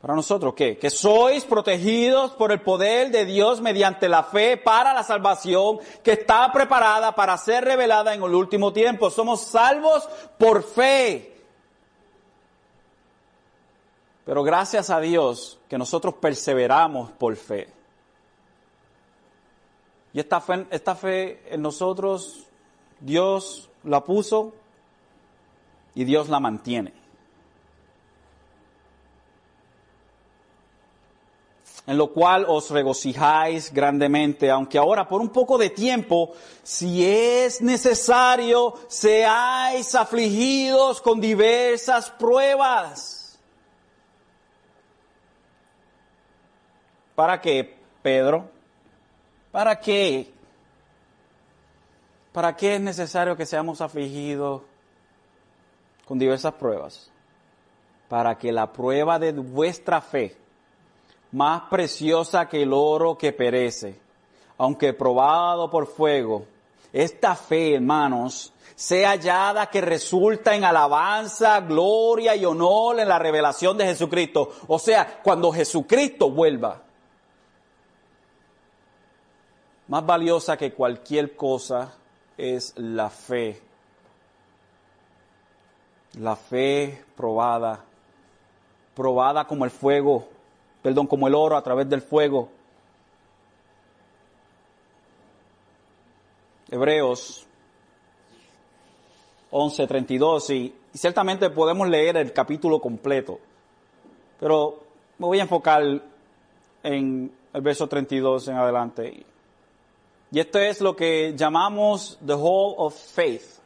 ¿Para 0.01 0.15
nosotros 0.15 0.53
qué? 0.53 0.77
Que 0.77 0.89
sois 0.89 1.43
protegidos 1.43 2.31
por 2.31 2.51
el 2.51 2.61
poder 2.61 3.11
de 3.11 3.25
Dios 3.25 3.61
mediante 3.61 4.07
la 4.07 4.23
fe 4.23 4.55
para 4.55 4.93
la 4.93 5.03
salvación 5.03 5.79
que 6.03 6.13
está 6.13 6.51
preparada 6.51 7.15
para 7.15 7.37
ser 7.37 7.65
revelada 7.65 8.13
en 8.13 8.21
el 8.21 8.33
último 8.33 8.71
tiempo. 8.71 9.09
Somos 9.09 9.41
salvos 9.41 10.07
por 10.37 10.63
fe. 10.63 11.35
Pero 14.23 14.43
gracias 14.43 14.89
a 14.89 14.99
Dios 14.99 15.57
que 15.67 15.77
nosotros 15.77 16.13
perseveramos 16.15 17.11
por 17.11 17.35
fe. 17.35 17.67
Y 20.13 20.19
esta 20.19 20.41
fe, 20.41 20.67
esta 20.69 20.95
fe 20.95 21.41
en 21.53 21.61
nosotros, 21.61 22.45
Dios 22.99 23.69
la 23.83 24.03
puso 24.03 24.53
y 25.97 26.03
Dios 26.03 26.29
la 26.29 26.39
mantiene. 26.39 26.93
en 31.87 31.97
lo 31.97 32.11
cual 32.11 32.45
os 32.49 32.69
regocijáis 32.69 33.71
grandemente, 33.71 34.51
aunque 34.51 34.77
ahora 34.77 35.07
por 35.07 35.21
un 35.21 35.29
poco 35.29 35.57
de 35.57 35.69
tiempo, 35.69 36.33
si 36.61 37.05
es 37.05 37.61
necesario, 37.61 38.73
seáis 38.89 39.95
afligidos 39.95 40.99
con 40.99 41.21
diversas 41.21 42.09
pruebas. 42.09 43.39
¿Para 47.15 47.39
qué, 47.39 47.77
Pedro? 48.01 48.51
¿Para 49.53 49.79
qué? 49.79 50.29
¿Para 52.33 52.53
qué 52.53 52.75
es 52.75 52.81
necesario 52.81 53.37
que 53.37 53.45
seamos 53.45 53.79
afligidos 53.79 54.63
con 56.07 56.17
diversas 56.17 56.53
pruebas? 56.53 57.09
Para 58.07 58.37
que 58.37 58.51
la 58.51 58.71
prueba 58.71 59.19
de 59.19 59.33
vuestra 59.33 60.01
fe, 60.01 60.37
más 61.31 61.63
preciosa 61.69 62.47
que 62.47 62.63
el 62.63 62.71
oro 62.73 63.17
que 63.17 63.33
perece, 63.33 63.99
aunque 64.57 64.93
probado 64.93 65.69
por 65.69 65.87
fuego. 65.87 66.45
Esta 66.93 67.35
fe, 67.35 67.75
hermanos, 67.75 68.53
sea 68.75 69.09
hallada 69.09 69.65
que 69.67 69.81
resulta 69.81 70.55
en 70.55 70.63
alabanza, 70.63 71.59
gloria 71.61 72.35
y 72.35 72.45
honor 72.45 72.99
en 72.99 73.09
la 73.09 73.19
revelación 73.19 73.77
de 73.77 73.85
Jesucristo. 73.85 74.51
O 74.67 74.79
sea, 74.79 75.19
cuando 75.21 75.51
Jesucristo 75.51 76.29
vuelva. 76.29 76.83
Más 79.87 80.05
valiosa 80.05 80.57
que 80.57 80.73
cualquier 80.73 81.35
cosa 81.35 81.93
es 82.37 82.73
la 82.77 83.09
fe. 83.09 83.66
La 86.19 86.35
fe 86.35 87.03
probada, 87.15 87.83
probada 88.95 89.45
como 89.45 89.65
el 89.65 89.71
fuego 89.71 90.27
perdón, 90.87 91.07
como 91.07 91.27
el 91.27 91.35
oro 91.35 91.57
a 91.57 91.61
través 91.61 91.89
del 91.89 92.01
fuego. 92.01 92.49
Hebreos 96.69 97.45
11:32 99.51 100.49
y, 100.53 100.75
y 100.93 100.97
ciertamente 100.97 101.49
podemos 101.49 101.89
leer 101.89 102.15
el 102.15 102.31
capítulo 102.31 102.79
completo, 102.79 103.37
pero 104.39 104.79
me 105.17 105.25
voy 105.25 105.39
a 105.39 105.41
enfocar 105.41 105.83
en 106.83 107.31
el 107.51 107.61
verso 107.61 107.87
32 107.87 108.47
en 108.47 108.55
adelante. 108.55 109.25
Y 110.31 110.39
esto 110.39 110.57
es 110.59 110.79
lo 110.79 110.95
que 110.95 111.33
llamamos 111.35 112.17
the 112.25 112.33
hall 112.33 112.75
of 112.77 112.93
faith, 112.93 113.59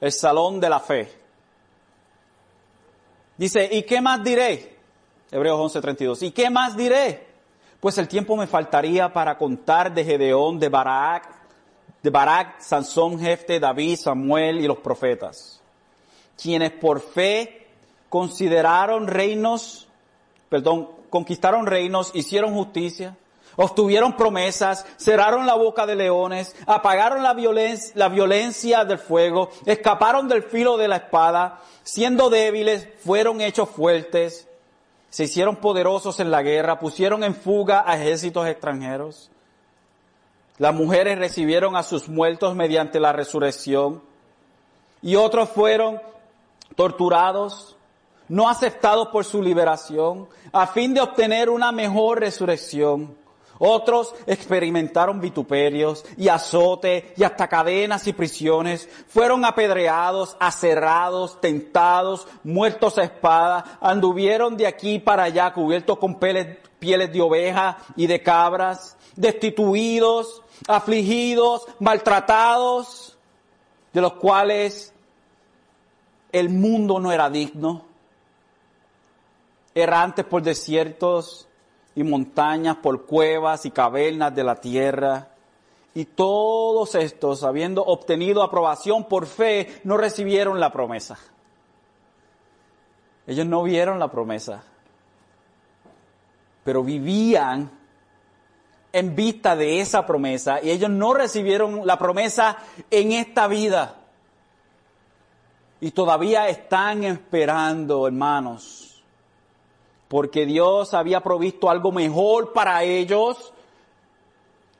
el 0.00 0.12
salón 0.12 0.60
de 0.60 0.70
la 0.70 0.78
fe. 0.78 1.25
Dice, 3.36 3.68
¿y 3.70 3.82
qué 3.82 4.00
más 4.00 4.22
diré? 4.24 4.76
Hebreos 5.30 5.74
11:32. 5.74 6.22
¿Y 6.22 6.30
qué 6.30 6.50
más 6.50 6.76
diré? 6.76 7.26
Pues 7.80 7.98
el 7.98 8.08
tiempo 8.08 8.36
me 8.36 8.46
faltaría 8.46 9.12
para 9.12 9.36
contar 9.36 9.92
de 9.92 10.04
Gedeón, 10.04 10.58
de 10.58 10.68
Barak, 10.68 11.28
de 12.02 12.10
Barak, 12.10 12.60
Sansón, 12.60 13.18
Jefte, 13.18 13.60
David, 13.60 13.96
Samuel 13.96 14.60
y 14.60 14.66
los 14.66 14.78
profetas, 14.78 15.60
quienes 16.40 16.72
por 16.72 17.00
fe 17.00 17.66
consideraron 18.08 19.06
reinos, 19.08 19.88
perdón, 20.48 20.88
conquistaron 21.10 21.66
reinos, 21.66 22.12
hicieron 22.14 22.54
justicia, 22.54 23.16
obtuvieron 23.56 24.14
promesas, 24.14 24.86
cerraron 24.96 25.46
la 25.46 25.54
boca 25.54 25.86
de 25.86 25.96
leones, 25.96 26.54
apagaron 26.66 27.22
la 27.22 27.34
la 27.94 28.08
violencia 28.08 28.84
del 28.84 28.98
fuego, 28.98 29.50
escaparon 29.64 30.28
del 30.28 30.42
filo 30.42 30.76
de 30.76 30.88
la 30.88 30.96
espada, 30.96 31.60
siendo 31.82 32.30
débiles, 32.30 32.88
fueron 33.04 33.40
hechos 33.40 33.68
fuertes, 33.68 34.48
se 35.10 35.24
hicieron 35.24 35.56
poderosos 35.56 36.20
en 36.20 36.30
la 36.30 36.42
guerra, 36.42 36.78
pusieron 36.78 37.24
en 37.24 37.34
fuga 37.34 37.84
a 37.86 37.96
ejércitos 37.96 38.46
extranjeros. 38.46 39.30
Las 40.58 40.74
mujeres 40.74 41.18
recibieron 41.18 41.76
a 41.76 41.82
sus 41.82 42.08
muertos 42.08 42.54
mediante 42.54 42.98
la 43.00 43.12
resurrección 43.12 44.02
y 45.02 45.16
otros 45.16 45.50
fueron 45.50 46.00
torturados, 46.74 47.76
no 48.28 48.48
aceptados 48.48 49.08
por 49.08 49.24
su 49.24 49.42
liberación, 49.42 50.28
a 50.52 50.66
fin 50.66 50.94
de 50.94 51.00
obtener 51.00 51.48
una 51.50 51.72
mejor 51.72 52.20
resurrección. 52.20 53.16
Otros 53.58 54.14
experimentaron 54.26 55.20
vituperios 55.20 56.04
y 56.16 56.28
azote 56.28 57.14
y 57.16 57.24
hasta 57.24 57.48
cadenas 57.48 58.06
y 58.06 58.12
prisiones. 58.12 58.88
Fueron 59.08 59.44
apedreados, 59.44 60.36
aserrados, 60.38 61.40
tentados, 61.40 62.28
muertos 62.44 62.98
a 62.98 63.04
espada. 63.04 63.78
Anduvieron 63.80 64.56
de 64.56 64.66
aquí 64.66 64.98
para 64.98 65.24
allá 65.24 65.52
cubiertos 65.52 65.98
con 65.98 66.18
pieles, 66.18 66.58
de 66.80 67.20
oveja 67.20 67.78
y 67.96 68.06
de 68.06 68.22
cabras, 68.22 68.96
destituidos, 69.16 70.42
afligidos, 70.68 71.66
maltratados, 71.80 73.16
de 73.92 74.00
los 74.00 74.12
cuales 74.14 74.92
el 76.30 76.50
mundo 76.50 77.00
no 77.00 77.10
era 77.10 77.30
digno. 77.30 77.86
Errantes 79.74 80.24
por 80.24 80.42
desiertos, 80.42 81.48
y 81.96 82.04
montañas, 82.04 82.76
por 82.76 83.06
cuevas 83.06 83.64
y 83.66 83.70
cavernas 83.70 84.34
de 84.34 84.44
la 84.44 84.56
tierra. 84.56 85.28
Y 85.94 86.04
todos 86.04 86.94
estos, 86.94 87.42
habiendo 87.42 87.82
obtenido 87.82 88.42
aprobación 88.42 89.04
por 89.04 89.26
fe, 89.26 89.80
no 89.82 89.96
recibieron 89.96 90.60
la 90.60 90.70
promesa. 90.70 91.18
Ellos 93.26 93.46
no 93.46 93.62
vieron 93.62 93.98
la 93.98 94.08
promesa, 94.08 94.62
pero 96.62 96.84
vivían 96.84 97.70
en 98.92 99.16
vista 99.16 99.56
de 99.56 99.80
esa 99.80 100.06
promesa 100.06 100.62
y 100.62 100.70
ellos 100.70 100.90
no 100.90 101.12
recibieron 101.12 101.86
la 101.86 101.98
promesa 101.98 102.58
en 102.90 103.12
esta 103.12 103.48
vida. 103.48 103.96
Y 105.80 105.90
todavía 105.90 106.48
están 106.48 107.04
esperando, 107.04 108.06
hermanos, 108.06 108.85
porque 110.08 110.46
Dios 110.46 110.94
había 110.94 111.20
provisto 111.20 111.68
algo 111.68 111.92
mejor 111.92 112.52
para 112.52 112.82
ellos, 112.84 113.52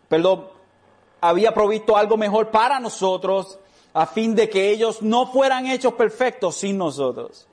perdón, 0.08 0.46
había 1.20 1.52
provisto 1.52 1.96
algo 1.96 2.16
mejor 2.16 2.50
para 2.50 2.78
nosotros, 2.78 3.58
a 3.92 4.06
fin 4.06 4.34
de 4.34 4.48
que 4.48 4.70
ellos 4.70 5.02
no 5.02 5.26
fueran 5.26 5.66
hechos 5.66 5.94
perfectos 5.94 6.56
sin 6.56 6.78
nosotros. 6.78 7.46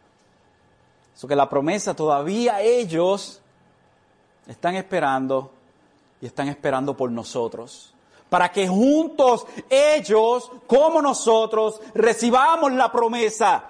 Eso 1.15 1.27
que 1.27 1.35
la 1.35 1.49
promesa 1.49 1.95
todavía 1.95 2.61
ellos 2.61 3.41
están 4.47 4.75
esperando 4.75 5.51
y 6.21 6.25
están 6.25 6.49
esperando 6.49 6.95
por 6.95 7.11
nosotros. 7.11 7.93
Para 8.29 8.51
que 8.51 8.67
juntos 8.67 9.45
ellos, 9.69 10.51
como 10.67 11.01
nosotros, 11.01 11.79
recibamos 11.93 12.71
la 12.73 12.91
promesa. 12.91 13.65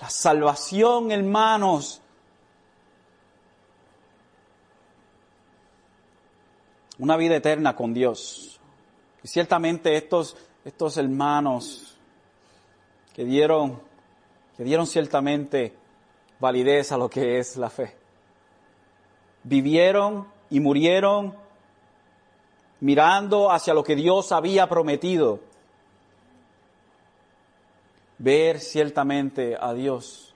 La 0.00 0.10
salvación, 0.10 1.10
hermanos, 1.10 2.00
una 6.98 7.16
vida 7.16 7.36
eterna 7.36 7.74
con 7.74 7.94
Dios. 7.94 8.60
Y 9.22 9.28
ciertamente 9.28 9.96
estos, 9.96 10.36
estos 10.64 10.96
hermanos 10.96 11.96
que 13.14 13.24
dieron, 13.24 13.80
que 14.56 14.64
dieron 14.64 14.86
ciertamente 14.86 15.74
validez 16.40 16.92
a 16.92 16.98
lo 16.98 17.08
que 17.08 17.38
es 17.38 17.56
la 17.56 17.70
fe, 17.70 17.94
vivieron 19.42 20.28
y 20.50 20.60
murieron 20.60 21.34
mirando 22.80 23.50
hacia 23.50 23.74
lo 23.74 23.82
que 23.82 23.96
Dios 23.96 24.30
había 24.32 24.68
prometido, 24.68 25.40
ver 28.18 28.60
ciertamente 28.60 29.56
a 29.60 29.72
Dios. 29.72 30.34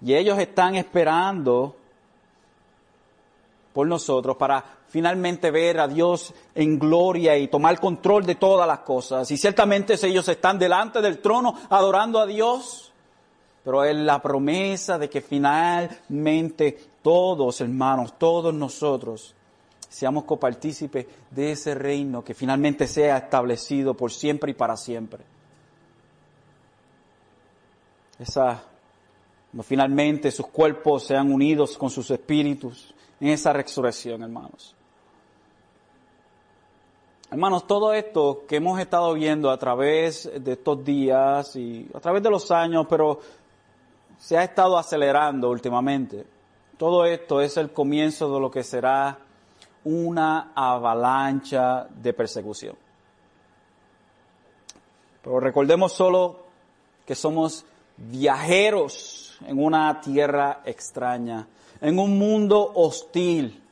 Y 0.00 0.14
ellos 0.14 0.38
están 0.38 0.74
esperando 0.74 1.76
por 3.78 3.86
nosotros 3.86 4.36
para 4.36 4.64
finalmente 4.88 5.52
ver 5.52 5.78
a 5.78 5.86
Dios 5.86 6.34
en 6.52 6.80
gloria 6.80 7.38
y 7.38 7.46
tomar 7.46 7.78
control 7.78 8.26
de 8.26 8.34
todas 8.34 8.66
las 8.66 8.80
cosas. 8.80 9.30
Y 9.30 9.36
ciertamente 9.36 9.94
ellos 10.02 10.26
están 10.26 10.58
delante 10.58 11.00
del 11.00 11.20
trono 11.20 11.54
adorando 11.70 12.18
a 12.18 12.26
Dios, 12.26 12.92
pero 13.62 13.84
es 13.84 13.94
la 13.94 14.20
promesa 14.20 14.98
de 14.98 15.08
que 15.08 15.20
finalmente 15.20 16.76
todos, 17.02 17.60
hermanos, 17.60 18.18
todos 18.18 18.52
nosotros, 18.52 19.36
seamos 19.88 20.24
copartícipes 20.24 21.06
de 21.30 21.52
ese 21.52 21.76
reino 21.76 22.24
que 22.24 22.34
finalmente 22.34 22.88
sea 22.88 23.18
establecido 23.18 23.94
por 23.94 24.10
siempre 24.10 24.50
y 24.50 24.54
para 24.54 24.76
siempre. 24.76 25.22
Esa, 28.18 28.60
finalmente 29.62 30.32
sus 30.32 30.48
cuerpos 30.48 31.04
sean 31.04 31.32
unidos 31.32 31.78
con 31.78 31.90
sus 31.90 32.10
espíritus 32.10 32.92
en 33.20 33.28
esa 33.28 33.52
resurrección, 33.52 34.22
hermanos. 34.22 34.74
Hermanos, 37.30 37.66
todo 37.66 37.92
esto 37.92 38.44
que 38.48 38.56
hemos 38.56 38.80
estado 38.80 39.12
viendo 39.12 39.50
a 39.50 39.58
través 39.58 40.30
de 40.34 40.52
estos 40.52 40.82
días 40.82 41.54
y 41.56 41.86
a 41.92 42.00
través 42.00 42.22
de 42.22 42.30
los 42.30 42.50
años, 42.50 42.86
pero 42.88 43.20
se 44.18 44.38
ha 44.38 44.44
estado 44.44 44.78
acelerando 44.78 45.50
últimamente. 45.50 46.26
Todo 46.78 47.04
esto 47.04 47.40
es 47.42 47.56
el 47.58 47.70
comienzo 47.70 48.32
de 48.32 48.40
lo 48.40 48.50
que 48.50 48.62
será 48.62 49.18
una 49.84 50.52
avalancha 50.54 51.86
de 51.90 52.12
persecución. 52.14 52.76
Pero 55.22 55.40
recordemos 55.40 55.92
solo 55.92 56.40
que 57.04 57.14
somos 57.14 57.66
viajeros 57.96 59.27
en 59.46 59.62
una 59.62 60.00
tierra 60.00 60.62
extraña, 60.64 61.46
en 61.80 61.98
un 61.98 62.18
mundo 62.18 62.72
hostil, 62.74 63.62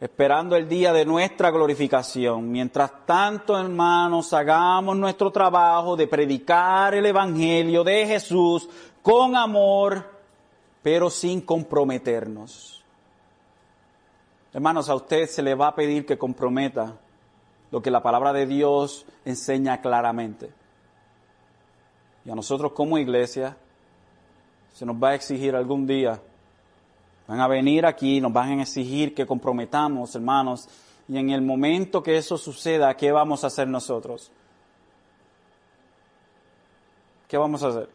esperando 0.00 0.56
el 0.56 0.68
día 0.68 0.92
de 0.92 1.04
nuestra 1.04 1.50
glorificación. 1.50 2.50
Mientras 2.50 3.06
tanto, 3.06 3.58
hermanos, 3.58 4.32
hagamos 4.32 4.96
nuestro 4.96 5.30
trabajo 5.30 5.96
de 5.96 6.06
predicar 6.06 6.94
el 6.94 7.06
Evangelio 7.06 7.84
de 7.84 8.06
Jesús 8.06 8.68
con 9.02 9.36
amor, 9.36 10.04
pero 10.82 11.10
sin 11.10 11.40
comprometernos. 11.40 12.82
Hermanos, 14.52 14.88
a 14.88 14.94
usted 14.94 15.26
se 15.28 15.42
le 15.42 15.54
va 15.54 15.68
a 15.68 15.74
pedir 15.74 16.04
que 16.04 16.18
comprometa 16.18 16.96
lo 17.70 17.80
que 17.80 17.90
la 17.90 18.02
palabra 18.02 18.32
de 18.32 18.46
Dios 18.46 19.06
enseña 19.24 19.80
claramente. 19.80 20.50
Y 22.24 22.30
a 22.30 22.34
nosotros 22.34 22.72
como 22.72 22.98
iglesia 22.98 23.56
se 24.72 24.86
nos 24.86 24.96
va 24.96 25.10
a 25.10 25.14
exigir 25.14 25.54
algún 25.54 25.86
día. 25.86 26.20
Van 27.26 27.40
a 27.40 27.48
venir 27.48 27.86
aquí, 27.86 28.20
nos 28.20 28.32
van 28.32 28.58
a 28.58 28.62
exigir 28.62 29.14
que 29.14 29.26
comprometamos, 29.26 30.14
hermanos. 30.14 30.68
Y 31.08 31.18
en 31.18 31.30
el 31.30 31.42
momento 31.42 32.02
que 32.02 32.16
eso 32.16 32.36
suceda, 32.36 32.96
¿qué 32.96 33.12
vamos 33.12 33.44
a 33.44 33.48
hacer 33.48 33.68
nosotros? 33.68 34.30
¿Qué 37.28 37.36
vamos 37.36 37.62
a 37.62 37.68
hacer? 37.68 37.88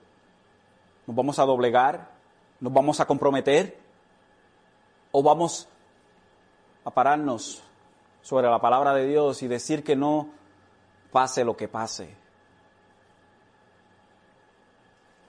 ¿Nos 1.08 1.16
vamos 1.16 1.40
a 1.40 1.44
doblegar? 1.44 2.10
¿Nos 2.60 2.72
vamos 2.72 3.00
a 3.00 3.06
comprometer? 3.06 3.78
¿O 5.12 5.22
vamos 5.22 5.68
a 6.84 6.92
pararnos 6.92 7.64
sobre 8.22 8.50
la 8.50 8.60
palabra 8.60 8.94
de 8.94 9.08
Dios 9.08 9.44
y 9.44 9.48
decir 9.48 9.84
que 9.84 9.96
no 9.96 10.30
pase 11.12 11.44
lo 11.44 11.56
que 11.58 11.68
pase? 11.68 12.16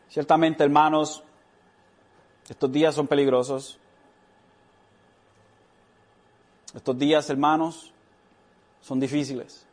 Ciertamente, 0.08 0.64
hermanos, 0.64 1.22
estos 2.48 2.70
días 2.70 2.94
son 2.94 3.06
peligrosos. 3.06 3.78
Estos 6.74 6.98
días, 6.98 7.28
hermanos, 7.30 7.92
son 8.80 9.00
difíciles. 9.00 9.66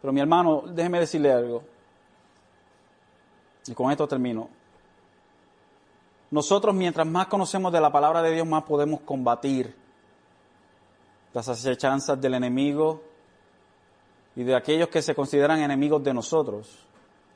Pero 0.00 0.12
mi 0.12 0.20
hermano, 0.20 0.64
déjeme 0.66 1.00
decirle 1.00 1.32
algo. 1.32 1.62
Y 3.66 3.74
con 3.74 3.90
esto 3.90 4.06
termino. 4.06 4.48
Nosotros, 6.30 6.74
mientras 6.74 7.06
más 7.06 7.26
conocemos 7.28 7.72
de 7.72 7.80
la 7.80 7.90
palabra 7.90 8.22
de 8.22 8.32
Dios, 8.34 8.46
más 8.46 8.64
podemos 8.64 9.00
combatir 9.00 9.74
las 11.32 11.48
acechanzas 11.48 12.20
del 12.20 12.34
enemigo 12.34 13.02
y 14.36 14.42
de 14.42 14.54
aquellos 14.54 14.88
que 14.88 15.00
se 15.00 15.14
consideran 15.14 15.60
enemigos 15.60 16.02
de 16.02 16.12
nosotros 16.12 16.87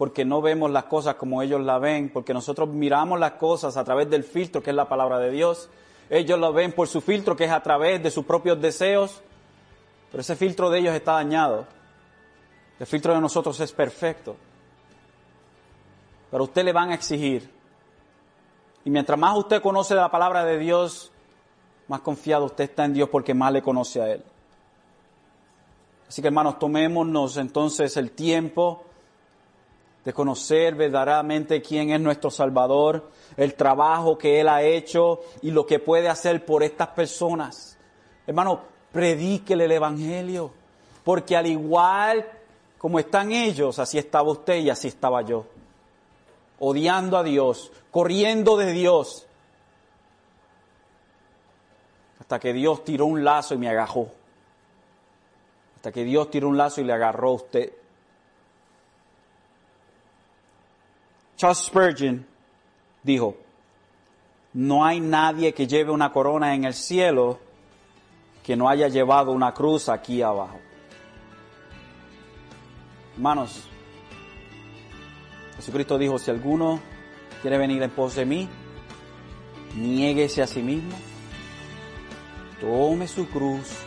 porque 0.02 0.24
no 0.24 0.42
vemos 0.42 0.68
las 0.72 0.86
cosas 0.86 1.14
como 1.14 1.42
ellos 1.42 1.60
la 1.60 1.78
ven, 1.78 2.08
porque 2.08 2.34
nosotros 2.34 2.68
miramos 2.68 3.20
las 3.20 3.34
cosas 3.34 3.76
a 3.76 3.84
través 3.84 4.10
del 4.10 4.24
filtro 4.24 4.60
que 4.60 4.70
es 4.70 4.74
la 4.74 4.88
palabra 4.88 5.20
de 5.20 5.30
Dios. 5.30 5.70
Ellos 6.10 6.40
lo 6.40 6.52
ven 6.52 6.72
por 6.72 6.88
su 6.88 7.00
filtro 7.00 7.36
que 7.36 7.44
es 7.44 7.52
a 7.52 7.62
través 7.62 8.02
de 8.02 8.10
sus 8.10 8.24
propios 8.24 8.60
deseos, 8.60 9.20
pero 10.10 10.22
ese 10.22 10.34
filtro 10.34 10.70
de 10.70 10.80
ellos 10.80 10.92
está 10.92 11.12
dañado. 11.12 11.68
El 12.80 12.86
filtro 12.86 13.14
de 13.14 13.20
nosotros 13.20 13.60
es 13.60 13.70
perfecto. 13.70 14.34
Pero 16.32 16.42
usted 16.42 16.64
le 16.64 16.72
van 16.72 16.90
a 16.90 16.94
exigir. 16.94 17.48
Y 18.84 18.90
mientras 18.90 19.16
más 19.16 19.38
usted 19.38 19.62
conoce 19.62 19.94
la 19.94 20.10
palabra 20.10 20.44
de 20.44 20.58
Dios, 20.58 21.12
más 21.86 22.00
confiado 22.00 22.46
usted 22.46 22.64
está 22.64 22.86
en 22.86 22.94
Dios 22.94 23.08
porque 23.08 23.34
más 23.34 23.52
le 23.52 23.62
conoce 23.62 24.02
a 24.02 24.10
Él. 24.10 24.24
Así 26.08 26.20
que 26.20 26.26
hermanos, 26.26 26.58
tomémonos 26.58 27.36
entonces 27.36 27.96
el 27.96 28.10
tiempo 28.10 28.86
de 30.04 30.12
conocer 30.12 30.74
verdaderamente 30.74 31.62
quién 31.62 31.90
es 31.90 32.00
nuestro 32.00 32.30
Salvador, 32.30 33.10
el 33.36 33.54
trabajo 33.54 34.18
que 34.18 34.40
Él 34.40 34.48
ha 34.48 34.62
hecho 34.62 35.20
y 35.42 35.50
lo 35.50 35.64
que 35.64 35.78
puede 35.78 36.08
hacer 36.08 36.44
por 36.44 36.62
estas 36.62 36.88
personas. 36.88 37.78
Hermano, 38.26 38.60
predíquele 38.92 39.64
el 39.64 39.72
Evangelio, 39.72 40.50
porque 41.04 41.36
al 41.36 41.46
igual 41.46 42.26
como 42.82 42.98
están 42.98 43.30
ellos, 43.30 43.78
así 43.78 43.96
estaba 43.96 44.28
usted 44.28 44.56
y 44.56 44.68
así 44.68 44.88
estaba 44.88 45.22
yo, 45.22 45.44
odiando 46.58 47.16
a 47.16 47.22
Dios, 47.22 47.70
corriendo 47.92 48.56
de 48.56 48.72
Dios, 48.72 49.24
hasta 52.18 52.40
que 52.40 52.52
Dios 52.52 52.82
tiró 52.82 53.06
un 53.06 53.22
lazo 53.22 53.54
y 53.54 53.58
me 53.58 53.68
agajó, 53.68 54.08
hasta 55.76 55.92
que 55.92 56.02
Dios 56.02 56.28
tiró 56.32 56.48
un 56.48 56.56
lazo 56.56 56.80
y 56.80 56.84
le 56.84 56.92
agarró 56.92 57.28
a 57.28 57.34
usted. 57.34 57.72
Charles 61.42 61.58
Spurgeon 61.58 62.24
dijo, 63.02 63.36
no 64.52 64.84
hay 64.84 65.00
nadie 65.00 65.52
que 65.52 65.66
lleve 65.66 65.90
una 65.90 66.12
corona 66.12 66.54
en 66.54 66.62
el 66.62 66.72
cielo 66.72 67.40
que 68.44 68.54
no 68.54 68.68
haya 68.68 68.86
llevado 68.86 69.32
una 69.32 69.52
cruz 69.52 69.88
aquí 69.88 70.22
abajo. 70.22 70.60
Hermanos, 73.16 73.64
Jesucristo 75.56 75.98
dijo, 75.98 76.16
si 76.16 76.30
alguno 76.30 76.78
quiere 77.40 77.58
venir 77.58 77.82
en 77.82 77.90
pos 77.90 78.14
de 78.14 78.24
mí, 78.24 78.48
niéguese 79.74 80.42
a 80.42 80.46
sí 80.46 80.62
mismo, 80.62 80.96
tome 82.60 83.08
su 83.08 83.28
cruz 83.28 83.78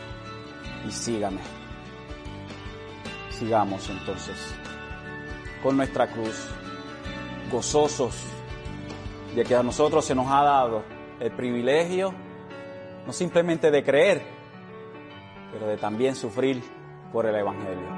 y 0.86 0.92
sígame. 0.92 1.40
Sigamos 3.30 3.88
entonces 3.88 4.36
con 5.62 5.78
nuestra 5.78 6.06
cruz 6.06 6.50
gozosos 7.50 8.16
de 9.34 9.44
que 9.44 9.54
a 9.54 9.62
nosotros 9.62 10.04
se 10.04 10.14
nos 10.14 10.26
ha 10.28 10.42
dado 10.42 10.82
el 11.20 11.30
privilegio 11.32 12.14
no 13.06 13.12
simplemente 13.12 13.70
de 13.70 13.84
creer, 13.84 14.22
pero 15.52 15.68
de 15.68 15.76
también 15.76 16.16
sufrir 16.16 16.62
por 17.12 17.26
el 17.26 17.36
Evangelio. 17.36 17.95